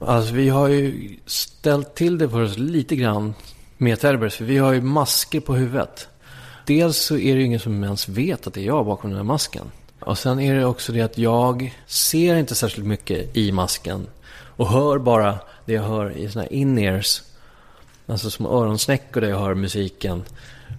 Alltså 0.00 0.34
vi 0.34 0.48
har 0.48 0.68
ju 0.68 1.16
ställt 1.26 1.94
till 1.94 2.18
det 2.18 2.28
för 2.28 2.42
oss 2.42 2.58
lite 2.58 2.96
grann 2.96 3.34
med 3.76 4.00
Teddy 4.00 4.30
för 4.30 4.44
vi 4.44 4.58
har 4.58 4.72
ju 4.72 4.80
masker 4.80 5.40
på 5.40 5.54
huvudet. 5.54 6.08
Dels 6.66 6.96
så 6.96 7.14
är 7.14 7.34
det 7.34 7.40
ju 7.40 7.46
ingen 7.46 7.60
som 7.60 7.84
ens 7.84 8.08
vet 8.08 8.46
att 8.46 8.54
det 8.54 8.60
är 8.60 8.66
jag 8.66 8.86
bakom 8.86 9.10
den 9.10 9.16
här 9.16 9.24
masken. 9.24 9.70
Och 10.00 10.18
sen 10.18 10.40
är 10.40 10.54
det 10.54 10.64
också 10.64 10.92
det 10.92 11.00
att 11.00 11.18
jag 11.18 11.78
ser 11.86 12.36
inte 12.36 12.54
särskilt 12.54 12.86
mycket 12.86 13.36
i 13.36 13.52
masken. 13.52 14.06
Och 14.34 14.68
hör 14.68 14.98
bara 14.98 15.38
det 15.64 15.72
jag 15.72 15.82
hör 15.82 16.16
i 16.16 16.28
såna 16.28 16.42
här 16.42 16.52
in-ears. 16.52 17.22
Alltså 18.06 18.30
som 18.30 18.46
öronsnäckor 18.46 19.20
där 19.20 19.28
jag 19.28 19.38
hör 19.38 19.54
musiken. 19.54 20.22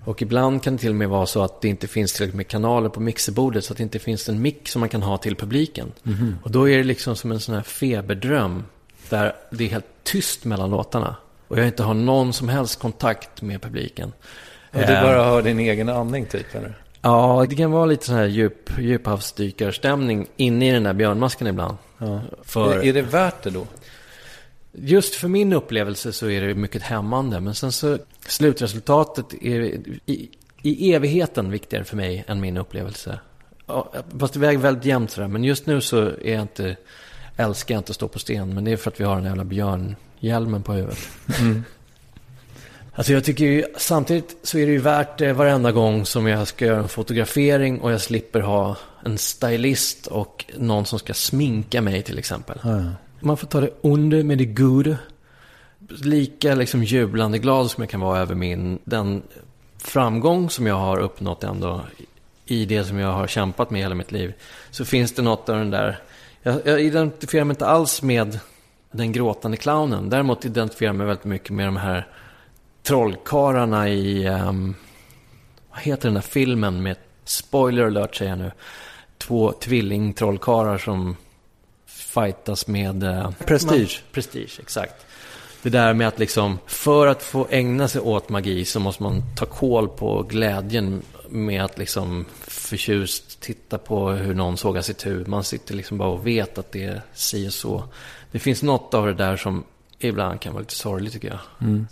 Och 0.06 0.22
ibland 0.22 0.64
kan 0.64 0.74
det 0.76 0.80
till 0.80 0.90
och 0.90 0.96
med 0.96 1.10
vara 1.10 1.26
så 1.26 1.42
att 1.44 1.62
det 1.62 1.68
inte 1.68 1.88
finns 1.88 2.14
tillräckligt 2.14 2.36
med 2.36 2.48
kanaler 2.48 2.90
på 2.90 3.00
mixerbordet 3.00 3.66
så 3.66 3.74
att 3.74 3.78
det 3.78 3.84
inte 3.84 4.00
finns 4.00 4.30
en 4.30 4.42
mick 4.42 4.68
som 4.68 4.80
man 4.80 4.90
kan 4.90 5.04
ha 5.04 5.18
till 5.18 5.36
publiken. 5.36 5.92
Och 6.44 6.52
då 6.52 6.70
är 6.70 6.78
det 6.78 6.84
liksom 6.84 7.16
som 7.16 7.32
en 7.32 7.40
sån 7.40 7.56
här 7.56 7.62
feberdröm 7.62 8.64
där 9.10 9.36
det 9.52 9.64
är 9.66 9.70
helt 9.70 9.86
tyst 10.04 10.46
mellan 10.46 10.70
låtarna. 10.70 11.16
Och 11.48 11.60
jag 11.60 11.68
inte 11.68 11.84
har 11.84 11.94
någon 11.94 12.34
som 12.34 12.50
helst 12.50 12.80
kontakt 12.80 13.42
med 13.42 13.62
publiken. 13.62 14.12
Och 14.72 14.80
du 14.80 14.88
bara 14.88 15.24
hör 15.24 15.42
din 15.42 15.60
egen 15.60 15.90
andning 15.90 16.26
typ, 16.26 16.56
eller? 16.56 16.78
Ja, 17.02 17.46
det 17.50 17.56
kan 17.56 17.72
vara 17.72 17.86
lite 17.86 18.06
sån 18.06 18.16
här 18.16 18.26
djup, 18.26 18.70
djuphavsdykarstämning 18.80 20.28
inne 20.38 20.70
i 20.70 20.72
den 20.72 20.84
där 20.84 20.94
björnmasken 20.94 21.48
ibland. 21.48 21.78
Ja. 21.98 22.22
För- 22.44 22.78
Är, 22.78 22.84
är 22.86 22.94
det 22.94 23.02
värt 23.02 23.44
det 23.44 23.50
då? 23.50 23.68
Just 24.76 25.16
för 25.16 25.28
min 25.28 25.54
upplevelse 25.54 26.14
så 26.14 26.30
är 26.30 26.42
det 26.42 26.56
mycket 26.56 26.82
hämmande. 26.82 27.40
Men 27.40 27.56
sen 27.56 27.72
så 27.72 27.98
slutresultatet 28.28 29.34
är 29.42 29.62
i, 30.06 30.30
i 30.62 30.94
evigheten 30.94 31.52
viktigare 31.52 31.84
för 31.84 31.96
mig 31.96 32.24
än 32.28 32.42
min 32.42 32.58
upplevelse. 32.58 33.20
Ja, 33.68 33.94
fast 34.20 34.34
det 34.34 34.40
väger 34.40 34.60
väldigt 34.60 34.86
jämnt 34.86 35.12
sådär. 35.12 35.28
Men 35.28 35.44
just 35.44 35.66
nu 35.66 35.82
så 35.82 36.02
är 36.02 36.34
jag 36.34 36.42
inte, 36.42 36.76
älskar 37.38 37.76
jag 37.76 37.80
inte 37.80 37.90
att 37.90 37.96
stå 37.96 38.08
på 38.08 38.20
sten. 38.20 38.54
Men 38.54 38.64
det 38.64 38.72
är 38.72 38.78
för 38.78 38.92
att 38.92 39.00
vi 39.00 39.04
har 39.04 39.16
den 39.16 39.26
jävla 39.26 39.44
björnhjälmen 39.44 40.64
på 40.64 40.74
huvudet. 40.74 41.10
Alltså 42.96 43.14
jag 43.14 43.24
tycker 43.24 43.46
ju, 43.46 43.64
samtidigt 43.78 44.38
så 44.44 44.58
är 44.58 44.66
det 44.66 44.72
ju 44.72 44.80
värt 44.80 45.18
det 45.18 45.34
varenda 45.34 45.72
gång 45.72 46.06
som 46.06 46.28
jag 46.28 46.48
ska 46.48 46.66
göra 46.66 46.80
en 46.80 46.88
fotografering 46.88 47.82
och 47.82 47.92
jag 47.92 48.02
slipper 48.02 48.40
ha 48.40 48.78
en 49.06 49.18
stylist 49.18 50.08
och 50.08 50.46
någon 50.58 50.86
som 50.86 51.00
ska 51.00 51.14
sminka 51.14 51.82
mig 51.82 52.02
till 52.02 52.18
exempel. 52.18 52.60
Man 53.26 53.38
får 53.38 53.48
ta 53.48 53.62
det 53.62 53.70
onda 53.82 54.24
med 54.24 54.38
det 54.38 54.46
goda. 54.46 54.98
Lika 55.90 56.56
liksom 56.56 56.84
jublande 56.84 57.40
glad 57.40 57.72
som 57.72 57.82
jag 57.84 57.90
kan 57.90 58.00
vara 58.00 58.20
över 58.20 58.36
min, 58.36 58.80
den 58.84 59.24
framgång 59.78 60.50
som 60.50 60.68
jag 60.68 60.76
har 60.76 61.00
uppnått 61.00 61.44
ändå 61.44 61.82
i 62.46 62.66
det 62.66 62.84
som 62.84 63.00
jag 63.00 63.12
har 63.12 63.28
kämpat 63.28 63.70
med 63.70 63.82
hela 63.82 63.96
mitt 63.96 64.12
liv. 64.12 64.34
Så 64.72 64.86
finns 64.86 65.14
det 65.14 65.22
något 65.22 65.50
av 65.50 65.58
den 65.58 65.70
där, 65.70 66.00
jag, 66.42 66.62
jag 66.66 66.82
identifierar 66.82 67.46
mig 67.46 67.54
inte 67.54 67.66
alls 67.66 68.02
med 68.02 68.40
den 68.92 69.12
gråtande 69.12 69.58
clownen. 69.58 70.10
Däremot 70.10 70.46
identifierar 70.46 70.90
jag 70.90 70.96
mig 70.96 71.08
väldigt 71.08 71.26
mycket 71.26 71.50
med 71.50 71.68
de 71.68 71.78
här 71.78 72.08
trollkarlarna 72.84 73.90
i, 73.90 74.28
um, 74.28 74.76
vad 75.72 75.80
heter 75.80 76.08
den 76.08 76.14
där 76.14 76.22
filmen 76.22 76.84
med, 76.84 76.98
spoiler 77.26 77.84
alert 77.84 78.16
säger 78.16 78.32
jag 78.32 78.40
nu, 78.40 78.52
två 79.18 79.52
tvillingtrollkarlar 79.52 80.78
som 80.78 81.16
fightas 82.14 82.68
med... 82.68 83.04
eh, 83.04 83.32
Prestige. 83.46 84.02
Man, 84.04 84.12
prestige, 84.12 84.60
exakt. 84.60 85.06
Det 85.62 85.70
där 85.70 85.94
med 85.94 86.08
att 86.08 86.20
liksom, 86.20 86.60
för 86.68 87.08
att 87.08 87.24
få 87.24 87.48
ägna 87.50 87.88
sig 87.88 88.02
åt 88.02 88.30
magi 88.30 88.66
så 88.66 88.80
måste 88.80 89.04
man 89.04 89.24
ta 89.36 89.46
koll 89.46 89.88
på 89.90 90.24
glädjen 90.24 91.02
med 91.30 91.64
att 91.64 91.78
liksom 91.78 92.26
förtjust 92.42 93.40
titta 93.42 93.78
på 93.78 94.10
hur 94.10 94.34
någon 94.34 94.58
sågar 94.58 94.82
sitt 94.82 95.06
huvud. 95.06 95.28
Man 95.28 95.44
sitter 95.44 95.76
liksom 95.76 95.98
bara 95.98 96.10
och 96.10 96.28
vet 96.28 96.58
att 96.58 96.72
det 96.72 96.84
är 96.84 97.02
si 97.14 97.48
och 97.48 97.54
så. 97.54 97.84
Det 98.32 98.40
finns 98.40 98.64
något 98.64 98.94
av 98.94 99.06
det 99.06 99.14
där 99.14 99.38
som 99.38 99.64
ibland 100.00 100.40
kan 100.40 100.54
vara 100.54 100.62
lite 100.62 100.76
sorgligt 100.76 101.14
tycker 101.14 101.28
jag. 101.28 101.40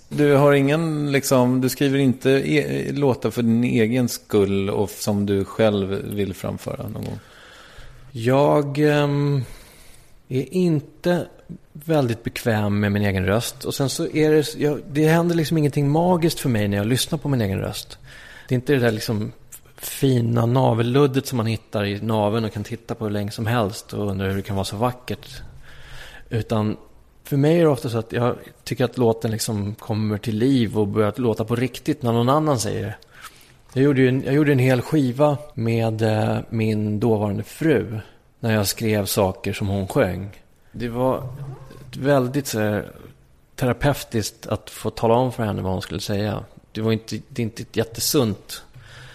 Du 0.10 0.34
har 0.36 0.54
ingen, 0.54 1.12
liksom, 1.12 1.62
du 1.62 1.70
skriver 1.70 2.00
inte 2.00 2.30
e- 2.30 2.92
låtar 2.92 3.32
för 3.32 3.42
din 3.42 3.64
egen 3.64 4.10
skull 4.10 4.70
och 4.70 4.90
som 4.90 5.26
du 5.26 5.46
själv 5.46 5.90
vill 5.90 6.34
framföra 6.34 6.84
någon 6.88 7.06
gång? 7.06 7.20
Jag 8.12 8.78
ehm, 8.78 9.44
är 10.32 10.54
inte 10.54 11.28
väldigt 11.74 12.24
bekväm 12.24 12.80
med 12.80 12.92
min 12.92 13.06
egen 13.06 13.26
röst. 13.26 13.66
Och 13.66 13.76
sen 13.76 13.90
så 13.90 14.08
är 14.08 14.32
det, 14.32 14.56
jag, 14.56 14.82
det 14.92 15.08
händer 15.08 15.36
liksom 15.36 15.58
ingenting 15.58 15.90
magiskt 15.90 16.40
för 16.40 16.50
mig 16.50 16.68
när 16.68 16.78
jag 16.78 16.88
lyssnar 16.88 17.18
på 17.18 17.30
min 17.30 17.42
egen 17.42 17.60
röst. 17.60 17.98
Det 18.48 18.54
är 18.54 18.56
inte 18.56 18.74
det 18.74 18.80
där 18.80 18.92
liksom 18.92 19.32
fina 19.78 20.46
navelluddet 20.46 21.26
som 21.26 21.38
man 21.38 21.46
hittar 21.46 21.86
i 21.86 22.02
naveln 22.02 22.46
och 22.46 22.54
kan 22.54 22.64
titta 22.64 22.96
på 22.96 23.06
hur 23.06 23.12
länge 23.12 23.32
som 23.32 23.46
helst 23.46 23.94
och 23.94 24.10
undra 24.12 24.28
hur 24.28 24.36
det 24.36 24.42
kan 24.42 24.56
vara 24.56 24.66
så 24.66 24.76
vackert. 24.76 25.42
Utan 26.30 26.78
för 27.24 27.38
mig 27.38 27.60
är 27.60 27.64
det 27.64 27.70
ofta 27.70 27.90
så 27.90 27.98
att 27.98 28.12
jag 28.12 28.36
tycker 28.64 28.86
att 28.86 28.98
låten 28.98 29.32
liksom 29.32 29.76
kommer 29.76 30.18
till 30.18 30.38
liv 30.38 30.78
och 30.78 30.88
börjar 30.88 31.14
låta 31.16 31.46
på 31.46 31.56
riktigt 31.56 32.02
när 32.02 32.12
någon 32.12 32.30
annan 32.30 32.60
säger 32.60 32.86
det. 32.86 32.96
Jag 33.74 33.84
gjorde, 33.84 34.08
en, 34.08 34.24
jag 34.24 34.34
gjorde 34.34 34.52
en 34.52 34.60
hel 34.60 34.82
skiva 34.82 35.38
med 35.54 36.02
eh, 36.02 36.38
min 36.50 37.00
dåvarande 37.00 37.44
fru. 37.44 38.00
När 38.44 38.54
jag 38.54 38.68
skrev 38.68 39.06
saker 39.06 39.54
som 39.54 39.68
hon 39.68 39.88
sjöng. 39.88 40.42
Det 40.72 40.90
var 40.90 41.28
väldigt 41.98 42.48
så 42.48 42.60
här, 42.60 42.92
terapeutiskt 43.56 44.48
att 44.48 44.70
få 44.70 44.90
tala 44.90 45.14
om 45.14 45.32
för 45.32 45.44
henne 45.44 45.62
vad 45.62 45.72
hon 45.72 45.82
skulle 45.82 46.00
säga. 46.00 46.44
Det, 46.72 46.82
var 46.82 46.92
inte, 46.92 47.20
det 47.30 47.42
är 47.42 47.44
inte 47.44 47.62
ett 47.62 47.76
jättesunt 47.76 48.64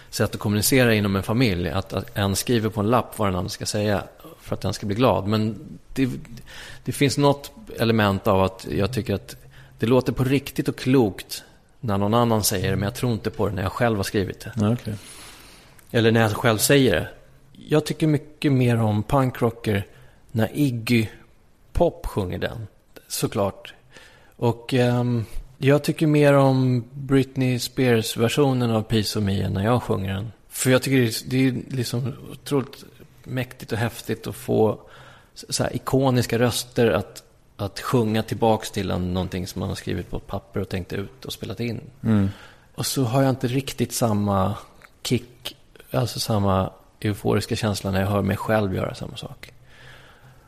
sätt 0.09 0.35
att 0.35 0.39
kommunicera 0.39 0.93
inom 0.93 1.15
en 1.15 1.23
familj. 1.23 1.69
Att, 1.69 1.93
att 1.93 2.17
en 2.17 2.35
skriver 2.35 2.69
på 2.69 2.79
en 2.79 2.89
lapp 2.89 3.19
vad 3.19 3.27
den 3.27 3.35
andra 3.35 3.49
ska 3.49 3.65
säga 3.65 4.03
för 4.39 4.55
att 4.55 4.61
den 4.61 4.73
ska 4.73 4.85
bli 4.85 4.95
glad. 4.95 5.27
Men 5.27 5.59
det, 5.93 6.09
det 6.85 6.91
finns 6.91 7.17
något 7.17 7.51
element 7.79 8.27
av 8.27 8.43
att 8.43 8.67
jag 8.71 8.93
tycker 8.93 9.13
att 9.13 9.35
det 9.79 9.85
låter 9.85 10.13
på 10.13 10.23
riktigt 10.23 10.67
och 10.67 10.77
klokt 10.77 11.43
när 11.79 11.97
någon 11.97 12.13
annan 12.13 12.43
säger 12.43 12.69
det, 12.69 12.75
men 12.75 12.83
jag 12.83 12.95
tror 12.95 13.13
inte 13.13 13.29
på 13.29 13.47
det 13.47 13.55
när 13.55 13.63
jag 13.63 13.71
själv 13.71 13.97
har 13.97 14.03
skrivit 14.03 14.39
det. 14.39 14.71
Okay. 14.71 14.93
Eller 15.91 16.11
när 16.11 16.21
jag 16.21 16.31
själv 16.31 16.57
säger 16.57 16.95
det. 16.95 17.07
Jag 17.69 17.85
tycker 17.85 18.07
mycket 18.07 18.51
mer 18.51 18.81
om 18.81 19.03
punkrocker 19.03 19.87
när 20.31 20.49
Iggy 20.53 21.07
Pop 21.73 22.05
sjunger 22.05 22.37
den. 22.37 22.67
Såklart. 23.07 23.73
Och 24.35 24.73
um, 24.73 25.25
jag 25.57 25.83
tycker 25.83 26.07
mer 26.07 26.33
om 26.33 26.83
Britney 26.93 27.59
Spears-versionen 27.59 28.71
av 28.71 28.81
Peace 28.81 29.19
of 29.19 29.25
Me 29.25 29.49
när 29.49 29.63
jag 29.63 29.83
sjunger 29.83 30.13
den. 30.13 30.31
För 30.49 30.69
jag 30.69 30.81
tycker 30.81 30.97
det 30.97 31.07
är, 31.07 31.23
det 31.25 31.47
är 31.47 31.75
liksom 31.75 32.13
otroligt 32.31 32.83
mäktigt 33.23 33.71
och 33.71 33.77
häftigt 33.77 34.27
att 34.27 34.35
få 34.35 34.79
så 35.33 35.63
här 35.63 35.75
ikoniska 35.75 36.39
röster 36.39 36.91
att, 36.91 37.23
att 37.55 37.79
sjunga 37.79 38.23
tillbaks 38.23 38.71
till 38.71 38.91
en, 38.91 39.13
någonting 39.13 39.47
som 39.47 39.59
man 39.59 39.69
har 39.69 39.75
skrivit 39.75 40.09
på 40.09 40.17
ett 40.17 40.27
papper 40.27 40.59
och 40.59 40.69
tänkt 40.69 40.93
ut 40.93 41.25
och 41.25 41.33
spelat 41.33 41.59
in. 41.59 41.81
Mm. 42.03 42.29
Och 42.75 42.85
så 42.85 43.03
har 43.03 43.21
jag 43.21 43.29
inte 43.29 43.47
riktigt 43.47 43.93
samma 43.93 44.55
kick, 45.03 45.55
alltså 45.91 46.19
samma 46.19 46.71
euforiska 47.01 47.55
känsla 47.55 47.91
när 47.91 47.99
jag 48.01 48.07
hör 48.07 48.21
mig 48.21 48.37
själv 48.37 48.75
göra 48.75 48.95
samma 48.95 49.17
sak. 49.17 49.51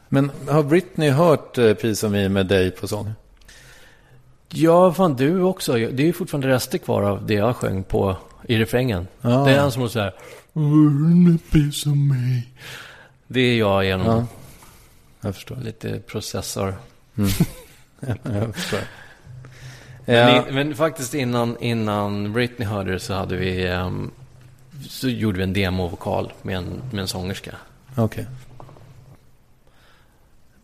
Men 0.10 0.32
har 0.50 0.64
Britney 0.64 1.10
hört 1.10 1.56
Peace 1.56 2.06
of 2.08 2.12
Me 2.12 2.30
med 2.30 2.46
dig 2.46 2.72
på 2.72 2.88
sång? 2.88 3.12
Ja, 4.50 4.94
fan 4.94 5.16
du 5.16 5.42
också. 5.42 5.74
Det 5.74 5.84
är 6.04 6.08
ju 6.08 6.14
fortfarande 6.14 6.48
rester 6.48 6.78
kvar 6.78 7.02
av 7.04 7.26
det 7.26 7.34
jag 7.34 7.56
sjöng 7.56 7.84
på 7.84 8.18
i 8.48 8.58
refrängen. 8.58 9.08
Ja. 9.22 9.30
Det 9.30 9.52
är 9.52 9.60
han 9.60 9.72
som 9.72 9.90
så 9.90 10.00
här... 10.00 10.14
Piece 11.52 11.90
of 11.90 11.96
me. 11.96 12.42
Det 13.28 13.40
är 13.42 13.58
jag 13.58 13.86
genom 13.86 14.06
Ja. 14.08 14.26
Jag 15.22 15.36
förstår. 15.36 15.56
lite 15.56 16.00
processor. 16.00 16.76
Jag 18.24 18.56
förstår. 18.56 18.80
Men, 20.06 20.36
Ja. 20.36 20.44
men 20.52 20.76
faktiskt 20.76 21.14
innan, 21.14 21.58
innan 21.60 22.34
Britney 22.34 22.68
hörde 22.68 22.92
det 22.92 23.00
så 23.00 23.14
hade 23.14 23.36
vi... 23.36 23.68
ehm, 23.68 24.12
så 24.88 25.10
gjorde 25.10 25.38
vi 25.38 25.44
en 25.44 25.54
demovokal 25.54 26.34
med 26.42 26.58
en, 26.58 26.82
med 26.92 27.02
en 27.02 27.08
sångerska. 27.08 27.56
Okej. 27.96 28.26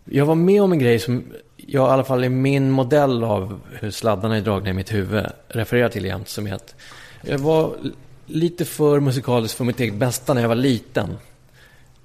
Jag 0.05 0.26
var 0.26 0.36
med 0.36 0.61
om 0.61 0.72
en 0.72 0.80
grej 0.80 0.99
som 0.99 1.24
jag 1.55 1.89
i 1.89 1.91
alla 1.91 2.03
fall 2.03 2.24
i 2.24 2.30
min 2.30 2.72
modell 2.72 3.24
av 3.24 3.59
hur 3.72 3.91
sladdarna 3.91 4.38
är 4.38 4.41
dragna 4.41 4.70
i 4.70 4.74
mitt 4.74 4.93
huvud 4.93 5.26
refererar 5.47 5.89
till 5.89 6.05
jämt. 6.05 6.30
Som 6.30 6.47
är 6.47 6.53
att 6.53 6.76
jag 7.22 7.38
var 7.38 7.76
lite 8.26 8.66
för 8.66 8.99
musikalisk 8.99 9.57
för 9.57 9.63
mitt 9.63 9.80
eget 9.80 9.95
bästa 9.95 10.34
när 10.34 10.41
jag 10.41 10.49
var 10.49 10.55
liten. 10.55 11.18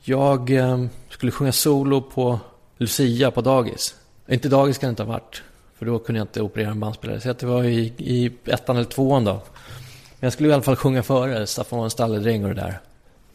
Jag 0.03 0.51
eh, 0.51 0.85
skulle 1.09 1.33
sjunga 1.33 1.53
solo 1.53 2.01
på 2.01 2.41
Lucia 2.79 3.31
på 3.31 3.41
dagis. 3.41 3.95
Inte 4.29 4.49
dagis 4.49 4.79
kan 4.79 4.89
det 4.89 4.91
inte 4.91 5.03
ha 5.03 5.13
varit. 5.13 5.43
För 5.79 5.87
då 5.87 5.99
kunde 5.99 6.19
jag 6.19 6.25
inte 6.25 6.43
operera 6.43 6.71
en 6.71 6.81
bandspelare. 6.81 7.21
Så 7.21 7.33
det 7.33 7.47
var 7.47 7.65
i, 7.65 7.93
i 7.97 8.33
ettan 8.45 8.77
eller 8.77 8.89
tvåan 8.89 9.25
då. 9.25 9.43
Men 10.21 10.27
jag 10.27 10.33
skulle 10.33 10.49
i 10.49 10.53
alla 10.53 10.63
fall 10.63 10.77
sjunga 10.77 11.03
före 11.03 11.47
Staffan 11.47 11.79
var 11.79 11.85
en 11.85 11.91
stalledräng 11.91 12.45
och 12.45 12.49
det 12.49 12.61
där. 12.61 12.81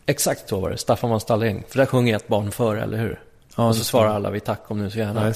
Exakt 0.05 0.49
så 0.49 0.59
var 0.59 0.69
det. 0.69 0.77
Staffan 0.77 1.09
var 1.09 1.15
en 1.15 1.21
stalledräng. 1.21 1.63
För 1.67 1.77
där 1.77 1.85
sjunger 1.85 2.15
ett 2.15 2.27
barn 2.27 2.51
före, 2.51 2.83
eller 2.83 2.97
hur? 2.97 3.19
Ja, 3.55 3.67
och 3.67 3.75
så 3.75 3.83
svarar 3.83 4.09
alla 4.09 4.29
vi 4.29 4.39
tack 4.39 4.71
om 4.71 4.79
nu 4.79 4.89
så 4.89 4.97
gärna. 4.97 5.27
Ja. 5.27 5.33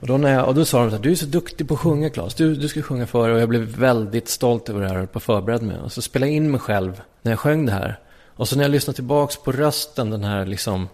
Och 0.00 0.06
då, 0.06 0.16
när 0.16 0.34
jag, 0.34 0.48
och 0.48 0.54
då 0.54 0.64
sa 0.64 0.80
de 0.80 0.90
så 0.90 0.96
här, 0.96 1.02
du 1.02 1.10
är 1.10 1.14
så 1.14 1.26
duktig 1.26 1.68
på 1.68 1.74
att 1.74 1.80
sjunga 1.80 2.10
Claes. 2.10 2.34
Du, 2.34 2.54
du 2.54 2.68
ska 2.68 2.82
sjunga 2.82 3.06
före. 3.06 3.34
Och 3.34 3.40
jag 3.40 3.48
blev 3.48 3.62
väldigt 3.62 4.28
stolt 4.28 4.68
över 4.68 4.80
det 4.80 4.88
här 4.88 5.02
och 5.02 5.12
på 5.12 5.18
att 5.18 5.22
förbereda 5.22 5.64
mig. 5.64 5.78
Och 5.78 5.92
så 5.92 6.02
spelade 6.02 6.30
jag 6.30 6.36
in 6.36 6.50
mig 6.50 6.60
själv 6.60 7.02
när 7.22 7.32
jag 7.32 7.38
sjöng 7.38 7.66
det 7.66 7.72
här. 7.72 7.98
Och 8.36 8.48
så 8.48 8.56
när 8.56 8.64
jag 8.64 8.70
lyssnade 8.70 8.94
tillbaks 8.94 9.36
på 9.36 9.52
rösten, 9.52 10.10
den 10.10 10.24
här 10.24 10.46
liksom 10.46 10.88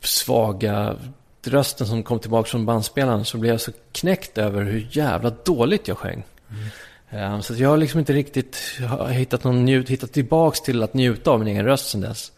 svaga 0.00 0.96
rösten 1.44 1.86
som 1.86 2.02
kom 2.02 2.18
tillbaka 2.18 2.48
från 2.48 2.66
bandspelaren. 2.66 3.24
Så 3.24 3.38
blev 3.38 3.52
jag 3.52 3.60
så 3.60 3.72
knäckt 3.92 4.38
över 4.38 4.62
hur 4.62 4.88
jävla 4.90 5.30
dåligt 5.30 5.88
jag 5.88 5.98
sjöng. 5.98 6.24
Eh, 6.50 6.56
Ehm, 7.14 7.42
så 7.42 7.52
att 7.52 7.58
jag 7.58 7.68
har 7.68 7.76
liksom 7.76 8.00
inte 8.00 8.12
riktigt 8.12 8.56
hittat, 9.10 9.44
någon 9.44 9.64
njut, 9.64 9.88
hittat 9.88 10.12
tillbaks 10.12 10.60
till 10.60 10.82
att 10.82 10.94
njuta 10.94 11.30
av 11.30 11.38
min 11.38 11.48
egen 11.48 11.64
röst 11.64 11.88
sen 11.88 12.00
dess. 12.00 12.32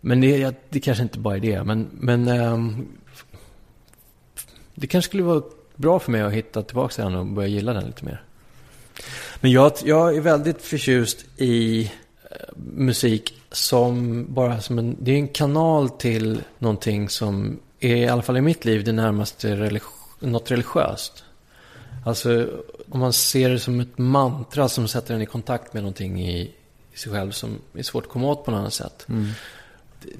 Men 0.00 0.20
det, 0.20 0.54
det 0.68 0.80
kanske 0.80 1.02
inte 1.02 1.18
bara 1.18 1.36
är 1.36 1.40
det. 1.40 1.64
Men, 1.64 1.88
men 1.92 2.28
ehm, 2.28 2.86
det 4.74 4.86
kanske 4.86 5.08
skulle 5.08 5.22
vara 5.22 5.42
bra 5.76 5.98
för 5.98 6.12
mig 6.12 6.20
att 6.20 6.32
hitta 6.32 6.62
tillbaka 6.62 6.94
till 6.94 7.04
den 7.04 7.14
och 7.14 7.26
börja 7.26 7.48
gilla 7.48 7.72
den 7.72 7.84
lite 7.84 8.04
mer. 8.04 8.22
Men 9.40 9.50
jag, 9.50 9.72
jag 9.84 10.16
är 10.16 10.20
väldigt 10.20 10.62
förtjust 10.62 11.24
i 11.36 11.84
eh, 12.30 12.36
musik 12.56 13.34
som 13.50 14.24
bara 14.28 14.60
som 14.60 14.78
en, 14.78 14.96
det 15.00 15.10
är 15.12 15.16
en 15.16 15.28
kanal 15.28 15.90
till 15.90 16.42
någonting 16.58 17.08
som 17.08 17.60
är 17.80 17.96
i 17.96 18.08
alla 18.08 18.22
fall 18.22 18.36
i 18.36 18.40
mitt 18.40 18.64
liv 18.64 18.84
det 18.84 18.92
närmaste 18.92 19.56
religi- 19.56 19.82
något 20.20 20.50
religiöst. 20.50 21.24
Alltså 22.04 22.48
om 22.90 23.00
man 23.00 23.12
ser 23.12 23.50
det 23.50 23.58
som 23.58 23.80
ett 23.80 23.98
mantra 23.98 24.68
som 24.68 24.88
sätter 24.88 25.14
en 25.14 25.22
i 25.22 25.26
kontakt 25.26 25.72
med 25.72 25.82
någonting 25.82 26.22
i, 26.22 26.40
i 26.92 26.98
sig 26.98 27.12
själv 27.12 27.30
som 27.30 27.58
är 27.74 27.82
svårt 27.82 28.04
att 28.04 28.10
komma 28.10 28.26
åt 28.26 28.44
på 28.44 28.50
något 28.50 28.58
annat 28.58 28.74
sätt. 28.74 29.06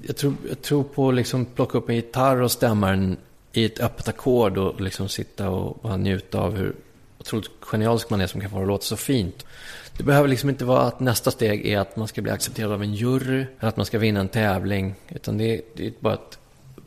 Jag, 0.01 0.17
tror, 0.17 0.33
jag 0.49 0.61
tror 0.61 0.83
på 0.83 1.09
att 1.09 1.15
liksom 1.15 1.45
plocka 1.45 1.77
upp 1.77 1.89
en 1.89 1.95
gitarr 1.95 2.41
och 2.41 2.51
stämma 2.51 2.89
den 2.89 3.17
i 3.53 3.65
ett 3.65 3.79
öppet 3.79 4.07
ackord 4.07 4.57
och 4.57 4.81
liksom 4.81 5.09
sitta 5.09 5.49
och 5.49 5.79
bara 5.81 5.97
njuta 5.97 6.39
av 6.39 6.55
hur 6.55 6.75
otroligt 7.19 7.49
genialisk 7.59 8.09
man 8.09 8.21
är 8.21 8.27
som 8.27 8.41
kan 8.41 8.49
få 8.49 8.55
det 8.55 8.61
att 8.61 8.67
låta 8.67 8.83
så 8.83 8.97
fint. 8.97 9.45
Det 9.97 10.03
behöver 10.03 10.29
liksom 10.29 10.49
inte 10.49 10.65
vara 10.65 10.81
att 10.81 10.99
nästa 10.99 11.31
steg 11.31 11.67
är 11.67 11.79
att 11.79 11.95
man 11.95 12.07
ska 12.07 12.21
bli 12.21 12.31
accepterad 12.31 12.71
av 12.71 12.83
en 12.83 12.93
jury 12.93 13.45
eller 13.59 13.69
att 13.69 13.77
man 13.77 13.85
ska 13.85 13.99
vinna 13.99 14.19
en 14.19 14.27
tävling. 14.27 14.95
Utan 15.07 15.37
det 15.37 15.55
är, 15.55 15.61
det 15.75 15.87
är 15.87 15.93
bara 15.99 16.13
ett 16.13 16.39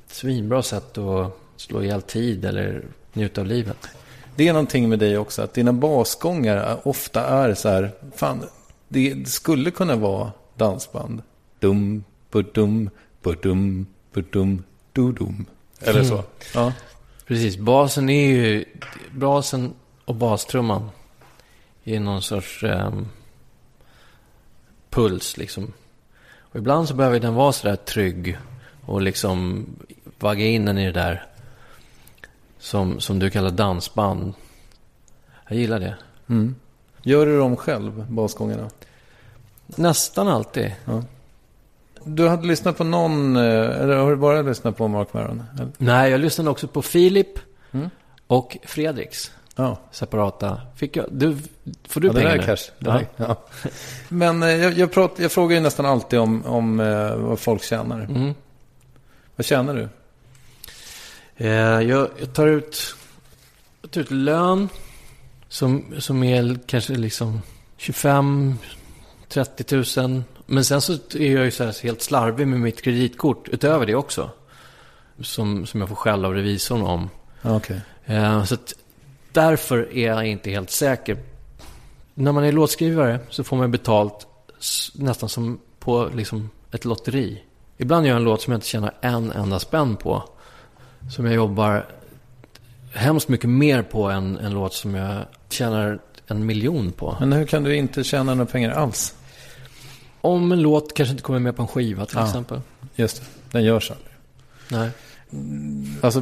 svinbra 0.06 0.62
sätt 0.62 0.98
att 0.98 1.38
slå 1.56 1.82
ihjäl 1.82 2.02
tid 2.02 2.44
eller 2.44 2.84
njuta 3.12 3.40
av 3.40 3.46
livet. 3.46 3.88
Det 4.36 4.48
är 4.48 4.52
någonting 4.52 4.88
med 4.88 4.98
dig 4.98 5.18
också, 5.18 5.42
att 5.42 5.54
dina 5.54 5.72
basgångar 5.72 6.78
ofta 6.82 7.26
är 7.26 7.54
så 7.54 7.68
här, 7.68 7.90
fan, 8.16 8.44
det 8.88 9.28
skulle 9.28 9.70
kunna 9.70 9.96
vara 9.96 10.32
dansband. 10.56 11.22
Dum, 11.58 12.04
budum, 12.30 12.90
budum, 13.22 13.86
budum, 14.12 14.64
dudum. 14.92 15.46
Eller 15.80 16.04
så. 16.04 16.24
Ja. 16.54 16.72
Precis, 17.26 17.56
basen 17.56 18.08
är 18.08 18.26
ju... 18.26 18.64
Basen 19.12 19.74
och 20.04 20.14
bastrumman 20.14 20.90
är 21.84 22.00
någon 22.00 22.22
sorts 22.22 22.64
ehm, 22.64 23.08
puls 24.90 25.36
liksom. 25.36 25.72
Och 26.38 26.56
ibland 26.56 26.88
så 26.88 26.94
behöver 26.94 27.20
den 27.20 27.34
vara 27.34 27.52
sådär 27.52 27.76
trygg 27.76 28.38
och 28.86 29.02
liksom 29.02 29.66
vagga 30.18 30.46
in 30.46 30.64
den 30.64 30.78
i 30.78 30.84
det 30.86 30.92
där 30.92 31.26
som, 32.62 33.00
som 33.00 33.18
du 33.18 33.30
kallar 33.30 33.50
dansband. 33.50 34.34
Jag 35.48 35.58
gillar 35.58 35.80
det. 35.80 35.96
Mm. 36.28 36.54
Gör 37.02 37.26
du 37.26 37.38
dem 37.38 37.56
själv, 37.56 38.06
basgångarna? 38.10 38.70
Nästan 39.66 40.28
alltid. 40.28 40.72
Du 42.04 42.28
hade 42.28 42.46
lyssnat 42.46 42.76
på 42.78 42.84
någon, 42.84 43.36
eh, 43.36 43.42
eller 43.80 43.96
har 43.96 44.10
du 44.10 44.16
bara 44.16 44.42
lyssnat 44.42 44.76
på 44.76 44.88
Mark 44.88 45.12
Maron? 45.12 45.42
Nej, 45.78 46.10
jag 46.10 46.20
lyssnade 46.20 46.50
också 46.50 46.66
på 46.68 46.82
Filip 46.82 47.28
Mm. 47.74 47.90
och 48.26 48.56
Fredriks 48.64 49.30
Ja. 49.56 49.76
separata. 49.90 50.60
Fick 50.76 50.96
jag, 50.96 51.06
du, 51.10 51.36
får 51.88 52.00
du 52.00 52.06
ja, 52.06 52.12
det 52.12 52.20
där 52.20 52.26
pengar 52.26 52.34
är 52.34 52.38
nu? 52.38 52.44
cash. 52.46 52.70
Det 52.78 52.90
Ja. 52.90 52.92
där, 52.92 53.06
ja. 53.16 53.36
Men 54.08 54.42
eh, 54.42 54.48
jag, 54.48 54.72
jag, 54.72 54.92
prat, 54.92 55.12
jag 55.18 55.32
frågar 55.32 55.56
ju 55.56 55.62
nästan 55.62 55.86
alltid 55.86 56.18
om, 56.18 56.46
om 56.46 56.80
eh, 56.80 57.16
vad 57.16 57.38
folk 57.38 57.62
tjänar. 57.62 58.00
Mm. 58.00 58.34
Vad 59.36 59.44
tjänar 59.46 59.74
du? 59.74 59.88
Eh, 61.42 61.80
jag, 61.80 62.08
jag 62.18 62.32
tar 62.32 62.46
ut, 62.46 62.96
jag 63.82 63.90
tar 63.90 64.00
ut 64.00 64.10
lön 64.10 64.68
som, 65.48 65.84
som 65.98 66.22
är 66.22 66.58
kanske 66.66 66.92
liksom 66.92 67.42
25 67.76 68.58
30 69.28 70.00
000. 70.00 70.22
Men 70.46 70.64
sen 70.64 70.80
så 70.80 70.92
är 70.92 71.32
jag 71.32 71.44
ju 71.44 71.50
så 71.50 71.64
här 71.64 71.82
helt 71.82 72.02
slarvig 72.02 72.46
med 72.46 72.60
mitt 72.60 72.82
kreditkort 72.82 73.48
utöver 73.48 73.86
det 73.86 73.94
också. 73.94 74.30
Som, 75.20 75.66
som 75.66 75.80
jag 75.80 75.88
får 75.88 75.96
skäll 75.96 76.24
av 76.24 76.34
revisorn 76.34 76.82
om. 76.82 77.10
Okej. 77.42 77.80
Eh, 78.04 78.44
så 78.44 78.54
att 78.54 78.74
därför 79.32 79.96
är 79.96 80.06
jag 80.06 80.26
inte 80.26 80.50
helt 80.50 80.70
säker. 80.70 81.18
När 82.14 82.32
man 82.32 82.44
är 82.44 82.52
låtskrivare 82.52 83.20
så 83.30 83.44
får 83.44 83.56
man 83.56 83.70
betalt 83.70 84.26
nästan 84.94 85.28
som 85.28 85.60
på 85.78 86.10
liksom 86.14 86.50
ett 86.70 86.84
lotteri. 86.84 87.42
Ibland 87.76 88.06
gör 88.06 88.12
jag 88.12 88.18
en 88.18 88.24
låt 88.24 88.42
som 88.42 88.52
jag 88.52 88.56
inte 88.56 88.66
tjänar 88.66 88.94
en 89.00 89.32
enda 89.32 89.58
spänn 89.58 89.96
på. 89.96 90.22
Som 91.10 91.24
jag 91.26 91.34
jobbar 91.34 91.86
hemskt 92.92 93.28
mycket 93.28 93.50
mer 93.50 93.82
på 93.82 94.10
än 94.10 94.38
en 94.38 94.52
låt 94.54 94.74
som 94.74 94.94
jag 94.94 95.24
tjänar 95.50 95.98
en 96.26 96.46
miljon 96.46 96.92
på. 96.92 97.16
Men 97.20 97.32
hur 97.32 97.46
kan 97.46 97.62
du 97.62 97.76
inte 97.76 98.04
tjäna 98.04 98.34
några 98.34 98.50
pengar 98.50 98.70
alls? 98.70 99.14
Om 100.20 100.52
en 100.52 100.62
låt 100.62 100.94
kanske 100.94 101.10
inte 101.10 101.22
kommer 101.22 101.38
med 101.38 101.56
på 101.56 101.62
en 101.62 101.68
skiva 101.68 102.06
till 102.06 102.16
Ja. 102.18 102.26
exempel. 102.26 102.60
Just 102.94 103.16
det, 103.20 103.26
den 103.50 103.64
görs 103.64 103.90
aldrig. 103.90 104.12
Nej. 104.68 104.90
Alltså, 106.00 106.18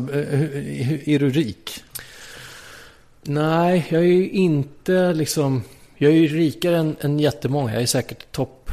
är 1.04 1.18
du 1.18 1.30
rik? 1.30 1.84
Nej, 3.22 3.86
jag 3.88 4.00
är 4.02 4.06
ju 4.06 4.28
inte 4.30 5.12
liksom... 5.12 5.62
Jag 5.96 6.10
är 6.12 6.16
ju 6.16 6.26
rikare 6.28 6.78
än, 6.78 6.96
än 7.00 7.18
jättemånga. 7.20 7.72
Jag 7.72 7.82
är 7.82 7.86
säkert 7.86 8.32
topp 8.32 8.70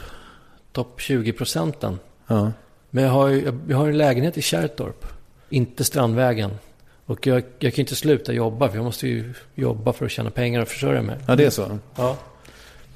top 0.72 1.02
20 1.02 1.32
procenten. 1.34 2.00
Ja. 2.28 2.52
Men 2.90 3.04
jag 3.04 3.12
har 3.12 3.28
ju 3.28 3.44
jag, 3.46 3.60
jag 3.70 3.78
har 3.78 3.88
en 3.88 3.98
lägenhet 3.98 4.38
i 4.38 4.42
Kärrtorp. 4.42 5.06
Inte 5.50 5.84
Strandvägen. 5.84 6.52
Och 7.06 7.28
jag, 7.28 7.44
jag 7.60 7.74
kan 7.74 7.80
inte 7.84 7.96
sluta 7.96 8.34
jobba, 8.34 8.70
för 8.70 8.76
jag 8.76 8.84
måste 8.86 9.08
ju 9.08 9.34
jobba 9.56 9.94
för 9.94 10.06
att 10.06 10.12
tjäna 10.12 10.30
pengar 10.32 10.62
och 10.62 10.68
försörja 10.68 11.02
mig. 11.02 11.18
ja, 11.28 11.36
det 11.36 11.46
är 11.46 11.50
så. 11.50 11.80
Ja. 11.96 12.18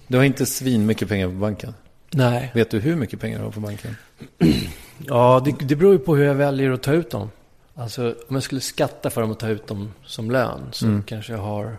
Du 0.07 0.18
har 0.18 0.23
inte 0.23 0.45
svin 0.45 0.86
mycket 0.86 1.10
pengar 1.10 1.28
på 1.28 1.34
banken. 1.34 1.73
Nej. 2.14 2.52
Vet 2.53 2.72
du 2.72 2.80
hur 2.80 2.95
mycket 2.95 3.19
pengar 3.19 3.38
du 3.40 3.44
har 3.44 3.52
på 3.52 3.60
banken? 3.60 3.95
Ja, 5.07 5.41
det, 5.45 5.56
det 5.68 5.76
beror 5.76 5.94
ju 5.94 5.99
på 5.99 6.15
hur 6.15 6.23
jag 6.26 6.36
väljer 6.36 6.72
att 6.72 6.84
ta 6.84 6.94
ut 6.94 7.10
dem. 7.11 7.30
Alltså, 7.76 8.15
om 8.28 8.36
jag 8.36 8.44
skulle 8.44 8.61
skatta 8.61 9.10
för 9.10 9.22
dem 9.22 9.32
och 9.32 9.40
ta 9.40 9.48
ut 9.48 9.68
dem 9.68 9.94
som 10.06 10.32
lön 10.32 10.61
så 10.72 10.86
Mm. 10.86 11.03
kanske 11.03 11.34
jag 11.34 11.40
har... 11.40 11.65
I 11.72 11.73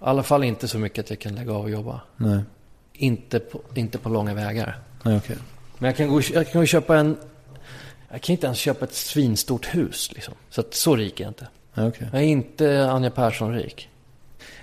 alla 0.00 0.22
fall 0.22 0.44
inte 0.44 0.68
så 0.68 0.78
mycket 0.78 1.04
att 1.04 1.10
jag 1.10 1.18
kan 1.18 1.34
lägga 1.34 1.52
av 1.52 1.62
och 1.62 1.70
jobba. 1.70 2.00
Nej, 2.16 2.40
Inte 2.92 3.38
på, 3.40 3.60
inte 3.74 3.98
på 3.98 4.08
långa 4.08 4.34
vägar. 4.34 4.78
nej 5.02 5.16
okej. 5.16 5.36
Men 5.78 5.88
jag 5.88 5.96
kan, 5.96 6.08
gå, 6.08 6.20
jag 6.32 6.44
kan 6.46 6.52
gå 6.52 6.60
och 6.60 6.68
köpa 6.68 6.96
en... 6.98 7.16
Jag 8.14 8.22
kan 8.22 8.32
inte 8.32 8.46
ens 8.46 8.58
köpa 8.58 8.84
ett 8.84 8.94
svinstort 8.94 9.74
hus. 9.74 10.10
Liksom. 10.12 10.34
Så 10.50 10.60
att 10.60 10.74
så 10.74 10.96
rik 10.96 11.20
är 11.20 11.24
jag 11.24 11.30
inte. 11.30 11.46
Okej. 11.76 12.08
Jag 12.12 12.22
är 12.22 12.26
inte 12.26 12.90
Anja 12.90 13.10
Persson-rik. 13.10 13.88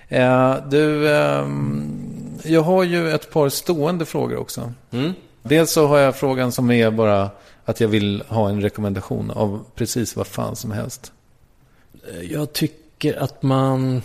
Eh, 0.07 0.56
du, 0.69 1.15
ehm, 1.15 2.40
jag 2.44 2.61
har 2.61 2.84
ju 2.84 3.11
ett 3.11 3.32
par 3.32 3.49
stående 3.49 4.06
frågor 4.06 4.38
också. 4.38 4.73
Mm. 4.91 5.14
Dels 5.44 5.72
så 5.72 5.88
har 5.88 5.98
jag 5.98 6.15
frågan 6.15 6.52
som 6.52 6.72
är 6.72 6.91
bara 6.91 7.30
att 7.65 7.82
jag 7.82 7.88
vill 7.88 8.23
ha 8.28 8.49
en 8.49 8.61
rekommendation 8.61 9.32
av 9.32 9.65
precis 9.76 10.15
vad 10.15 10.28
fan 10.28 10.56
som 10.56 10.72
helst. 10.72 11.11
Jag 12.22 12.53
tycker 12.53 13.23
att 13.23 13.44
man 13.44 14.02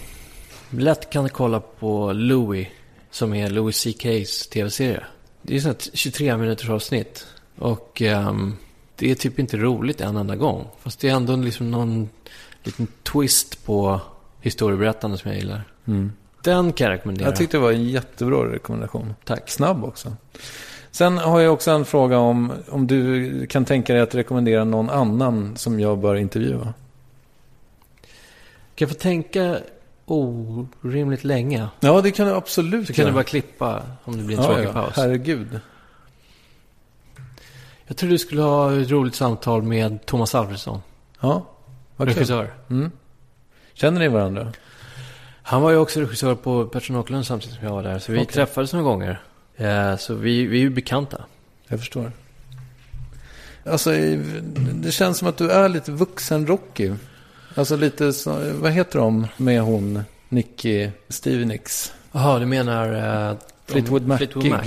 lätt 0.71 1.11
kan 1.11 1.29
kolla 1.29 1.61
på 1.61 2.13
Louis, 2.13 2.69
som 3.11 3.35
är 3.35 3.51
Louis 3.51 3.87
CK's 3.87 4.51
tv-serie. 4.51 5.05
Det 5.43 5.57
är 5.57 5.71
ett 5.71 5.89
23 5.93 6.37
minuters 6.37 6.69
avsnitt. 6.71 7.27
Och 7.59 8.03
ehm, 8.03 8.57
det 8.97 9.11
är 9.11 9.15
typ 9.15 9.39
inte 9.39 9.57
roligt 9.57 10.01
en 10.01 10.17
enda 10.17 10.37
gång. 10.37 10.67
Fast 10.83 11.01
det 11.01 11.09
är 11.09 11.15
ändå 11.15 11.37
liksom 11.37 11.71
någon 11.71 12.09
liten 12.63 12.87
twist 13.03 13.67
på 13.67 14.01
historieberättande 14.41 15.19
som 15.19 15.31
jag 15.31 15.41
gillar. 15.41 15.65
Den 16.43 16.73
kan 16.73 16.85
jag 16.87 16.95
rekommendera. 16.95 17.29
Jag 17.29 17.37
tyckte 17.37 17.57
det 17.57 17.61
var 17.61 17.73
en 17.73 17.85
jättebra 17.85 18.53
rekommendation. 18.53 19.15
Tack. 19.25 19.51
Snabb 19.51 19.85
också. 19.85 20.13
Sen 20.91 21.19
har 21.19 21.41
jag 21.41 21.53
också 21.53 21.71
en 21.71 21.85
fråga 21.85 22.19
om, 22.19 22.53
om 22.69 22.87
du 22.87 23.47
kan 23.47 23.65
tänka 23.65 23.93
dig 23.93 24.03
att 24.03 24.15
rekommendera 24.15 24.65
någon 24.65 24.91
annan 24.91 25.57
som 25.57 25.81
jag 25.81 25.99
bör 25.99 26.15
intervjua. 26.15 26.75
Kan 28.75 28.89
jag 28.89 28.89
få 28.89 28.95
tänka 28.95 29.59
orimligt 30.07 31.25
länge? 31.25 31.69
Ja, 31.81 32.01
det 32.01 32.11
kan 32.11 32.27
du 32.27 32.35
absolut 32.35 32.87
Så 32.87 32.93
kan 32.93 33.07
du 33.07 33.13
bara 33.13 33.25
klippa 33.25 33.83
om 34.05 34.17
det 34.19 34.25
blir 34.25 34.37
en 34.37 34.43
ja, 34.43 34.49
tråkig 34.49 34.69
ja, 34.69 34.73
paus. 34.73 34.93
herregud. 34.97 35.61
Jag 37.87 37.97
tror 37.97 38.11
du 38.11 38.19
skulle 38.19 38.43
ha 38.43 38.81
ett 38.81 38.91
roligt 38.91 39.15
samtal 39.15 39.63
med 39.63 40.07
Thomas 40.07 40.35
Alfredsson, 40.35 40.81
Ja, 41.21 41.47
vad 41.97 42.09
regissör. 42.09 42.55
Mm. 42.71 42.91
Känner 43.75 43.99
ni 44.01 44.09
varandra? 44.09 44.53
Han 45.43 45.63
var 45.63 45.71
ju 45.71 45.77
också 45.77 46.01
regissör 46.01 46.35
på 46.35 46.67
Petron 46.67 46.97
Åkerlund 46.97 47.27
samtidigt 47.27 47.57
som 47.57 47.65
jag 47.67 47.75
var 47.75 47.83
där. 47.83 47.99
Så 47.99 48.13
vi 48.13 48.19
Okej. 48.19 48.33
träffades 48.35 48.73
några 48.73 48.85
gånger. 48.85 49.21
Eh, 49.57 49.97
så 49.97 50.15
vi, 50.15 50.47
vi 50.47 50.57
är 50.57 50.61
ju 50.61 50.71
bekanta. 50.71 51.25
Jag 51.69 51.79
förstår. 51.79 52.13
Alltså, 53.65 53.91
det 54.75 54.93
känns 54.93 55.19
som 55.19 55.29
att 55.29 55.37
du 55.37 55.51
är 55.51 55.69
lite 55.69 55.93
vuxen-Rocky. 55.93 56.93
Alltså 57.55 57.77
lite 57.77 58.13
vad 58.55 58.73
heter 58.73 58.99
de 58.99 59.27
med 59.37 59.61
hon, 59.63 60.03
Nicky 60.29 60.91
Stevenix? 61.09 61.93
Jaha, 62.13 62.39
du 62.39 62.47
menar... 62.47 62.93
Eh, 63.31 63.37
Fleetwood 63.67 64.03
de- 64.03 64.09
Mac 64.09 64.17
Fleetwood 64.17 64.45
gig. 64.45 64.53
Mac. 64.53 64.63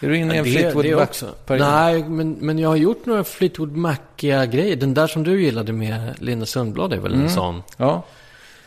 Är 0.00 0.08
du 0.08 0.16
inne 0.16 0.34
i 0.34 0.38
en 0.38 0.44
det, 0.44 0.50
Fleetwood 0.50 0.86
Mac 0.96 1.02
också. 1.02 1.34
period? 1.46 1.66
Nej, 1.66 2.04
men, 2.08 2.32
men 2.32 2.58
jag 2.58 2.68
har 2.68 2.76
gjort 2.76 3.06
några 3.06 3.24
Fleetwood 3.24 3.76
Mac-grejer. 3.76 4.76
Den 4.76 4.94
där 4.94 5.06
som 5.06 5.24
du 5.24 5.42
gillade 5.42 5.72
med 5.72 6.14
Linda 6.18 6.46
Sundblad 6.46 6.92
är 6.92 6.96
väl 6.98 7.12
en 7.12 7.18
Mm. 7.20 7.30
sån. 7.32 7.62
Ja, 7.76 8.04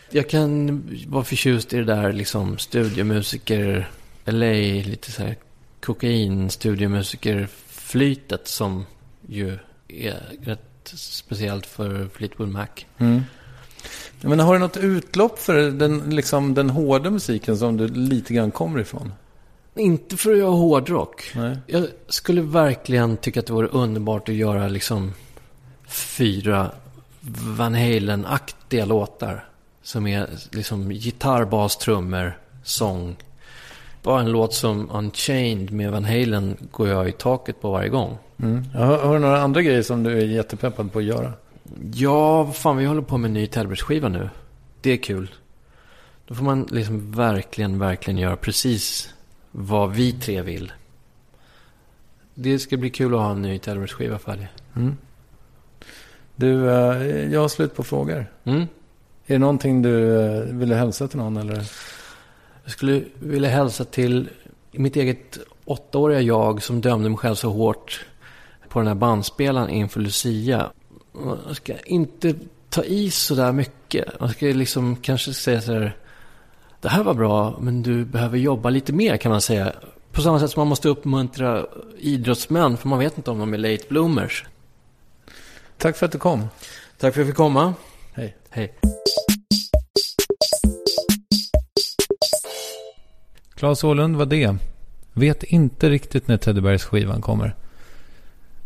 Jag 0.09 0.29
kan 0.29 0.83
vara 1.07 1.23
förtjust 1.23 1.73
i 1.73 1.77
det 1.77 1.83
där 1.83 2.13
liksom 2.13 2.57
studiomusiker, 2.57 3.89
LA, 4.25 4.51
lite 4.89 5.11
så 5.11 5.21
här 5.23 5.35
kokain, 5.81 6.49
studiomusiker-flytet 6.49 8.47
som 8.47 8.85
ju 9.27 9.57
är 9.87 10.21
rätt 10.43 10.61
speciellt 10.93 11.65
för 11.65 12.07
Fleetwood 12.13 12.49
Mac. 12.49 12.67
Mm. 12.97 13.21
Men 14.21 14.39
har 14.39 14.53
du 14.53 14.59
något 14.59 14.77
utlopp 14.77 15.39
för 15.39 15.71
den, 15.71 15.99
liksom, 16.15 16.53
den 16.53 16.69
hårda 16.69 17.09
musiken 17.09 17.57
som 17.57 17.77
du 17.77 17.87
lite 17.87 18.33
grann 18.33 18.51
kommer 18.51 18.79
ifrån? 18.79 19.13
Inte 19.75 20.17
för 20.17 20.31
att 20.31 20.37
göra 20.37 20.49
hårdrock. 20.49 21.31
Nej. 21.35 21.57
Jag 21.67 21.87
skulle 22.07 22.41
verkligen 22.41 23.17
tycka 23.17 23.39
att 23.39 23.45
det 23.45 23.53
vore 23.53 23.67
underbart 23.67 24.29
att 24.29 24.35
göra 24.35 24.67
liksom 24.67 25.13
fyra 25.87 26.71
Van 27.57 27.75
Halen-aktiga 27.75 28.85
låtar. 28.85 29.45
Som 29.83 30.07
är 30.07 30.29
liksom 30.51 30.91
gitarr, 30.91 31.45
bas, 31.45 31.77
trummor, 31.77 32.37
sång. 32.63 33.15
Bara 34.03 34.21
en 34.21 34.31
låt 34.31 34.53
som 34.53 34.89
Unchained 34.91 35.71
med 35.71 35.91
Van 35.91 36.05
Halen 36.05 36.57
går 36.71 36.87
jag 36.87 37.09
i 37.09 37.11
taket 37.11 37.61
på 37.61 37.71
varje 37.71 37.89
gång. 37.89 38.17
Mm. 38.37 38.65
Har, 38.73 38.97
har 38.97 39.13
du 39.13 39.19
några 39.19 39.41
andra 39.41 39.61
grejer 39.61 39.81
som 39.81 40.03
du 40.03 40.21
är 40.21 40.25
jättepeppad 40.25 40.91
på 40.91 40.99
att 40.99 41.05
göra? 41.05 41.33
Ja, 41.93 42.51
fan, 42.51 42.77
vi 42.77 42.85
håller 42.85 43.01
på 43.01 43.17
med 43.17 43.27
en 43.27 43.33
ny 43.33 43.47
Tellbergs-skiva 43.47 44.09
nu. 44.09 44.29
Det 44.81 44.91
är 44.91 44.97
kul. 44.97 45.31
Då 46.27 46.35
får 46.35 46.43
man 46.43 46.67
liksom 46.71 47.11
verkligen, 47.11 47.79
verkligen 47.79 48.17
göra 48.17 48.35
precis 48.35 49.09
vad 49.51 49.91
vi 49.91 50.11
tre 50.13 50.41
vill. 50.41 50.71
Det 52.33 52.59
ska 52.59 52.77
bli 52.77 52.89
kul 52.89 53.13
att 53.13 53.19
ha 53.19 53.31
en 53.31 53.41
ny 53.41 53.57
Tellbergs-skiva 53.59 54.17
färdig. 54.17 54.47
Mm. 54.75 54.97
Du, 56.35 56.69
eh, 56.69 57.33
jag 57.33 57.41
har 57.41 57.47
slut 57.47 57.75
på 57.75 57.83
frågor. 57.83 58.25
Mm. 58.43 58.61
Är 58.61 58.67
det 59.25 59.39
någonting 59.39 59.81
du 59.81 60.21
eh, 60.21 60.41
ville 60.41 60.75
hälsa 60.75 61.07
till 61.07 61.17
någon 61.17 61.37
eller? 61.37 61.71
Jag 62.63 62.71
skulle 62.71 63.03
vilja 63.19 63.49
hälsa 63.49 63.85
till 63.85 64.29
mitt 64.71 64.95
eget 64.95 65.37
åttaåriga 65.65 66.21
jag 66.21 66.63
som 66.63 66.81
dömde 66.81 67.09
mig 67.09 67.17
själv 67.17 67.35
så 67.35 67.49
hårt 67.49 68.05
på 68.69 68.79
den 68.79 68.87
här 68.87 68.95
bandspelaren 68.95 69.69
inför 69.69 69.99
Lucia. 69.99 70.71
Man 71.11 71.55
ska 71.55 71.77
inte 71.77 72.35
ta 72.69 72.83
i 72.83 73.11
så 73.11 73.35
där 73.35 73.51
mycket. 73.51 74.19
Man 74.19 74.29
ska 74.29 74.45
liksom 74.45 74.95
kanske 74.95 75.33
säga 75.33 75.61
så 75.61 75.73
här. 75.73 75.95
Det 76.81 76.89
här 76.89 77.03
var 77.03 77.13
bra, 77.13 77.57
men 77.59 77.83
du 77.83 78.05
behöver 78.05 78.37
jobba 78.37 78.69
lite 78.69 78.93
mer 78.93 79.17
kan 79.17 79.31
man 79.31 79.41
säga. 79.41 79.73
På 80.11 80.21
samma 80.21 80.39
sätt 80.39 80.51
som 80.51 80.61
man 80.61 80.67
måste 80.67 80.89
uppmuntra 80.89 81.65
idrottsmän, 81.97 82.77
för 82.77 82.87
man 82.87 82.99
vet 82.99 83.17
inte 83.17 83.31
om 83.31 83.39
de 83.39 83.53
är 83.53 83.57
late 83.57 83.83
bloomers. 83.89 84.45
Tack 85.77 85.97
för 85.97 86.05
att 86.05 86.11
du 86.11 86.17
kom. 86.17 86.39
Tack 86.39 86.49
för 86.99 87.07
att 87.07 87.15
jag 87.15 87.27
fick 87.27 87.35
komma. 87.35 87.73
Hej. 88.13 88.35
Hej. 88.49 88.73
Claes 93.55 93.83
Åhlund 93.83 94.15
var 94.15 94.25
det. 94.25 94.55
Vet 95.13 95.43
inte 95.43 95.89
riktigt 95.89 96.27
när 96.27 96.37
Teddybergs 96.37 96.83
skivan 96.83 97.21
kommer. 97.21 97.55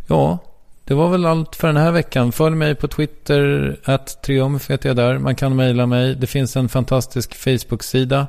Ja, 0.07 0.39
det 0.87 0.93
var 0.93 1.09
väl 1.09 1.25
allt 1.25 1.55
för 1.55 1.67
den 1.67 1.77
här 1.77 1.91
veckan. 1.91 2.31
Följ 2.31 2.55
mig 2.55 2.75
på 2.75 2.87
Twitter, 2.87 3.79
att 3.83 4.23
Triumf 4.23 4.69
heter 4.69 4.89
jag 4.89 4.95
där. 4.95 5.17
Man 5.19 5.35
kan 5.35 5.55
mejla 5.55 5.85
mig. 5.85 6.15
Det 6.15 6.27
finns 6.27 6.55
en 6.55 6.69
fantastisk 6.69 7.35
Facebook-sida. 7.35 8.27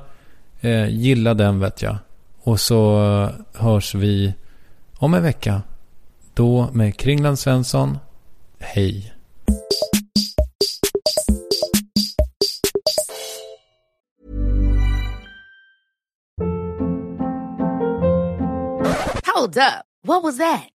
Eh, 0.61 0.89
gilla 0.89 1.35
den 1.35 1.61
vet 1.61 1.83
jag. 1.83 1.97
Och 2.43 2.61
så 2.61 3.31
hörs 3.55 3.95
vi 3.95 4.35
om 4.99 5.15
en 5.15 5.23
vecka. 5.23 5.62
Då 6.35 6.69
med 6.73 6.97
Kringland 6.97 7.39
Svensson. 7.39 7.99
Hej. 8.59 9.12
Hold 19.35 19.57
up. 19.57 19.85
What 20.03 20.23
was 20.23 20.39
that? 20.39 20.76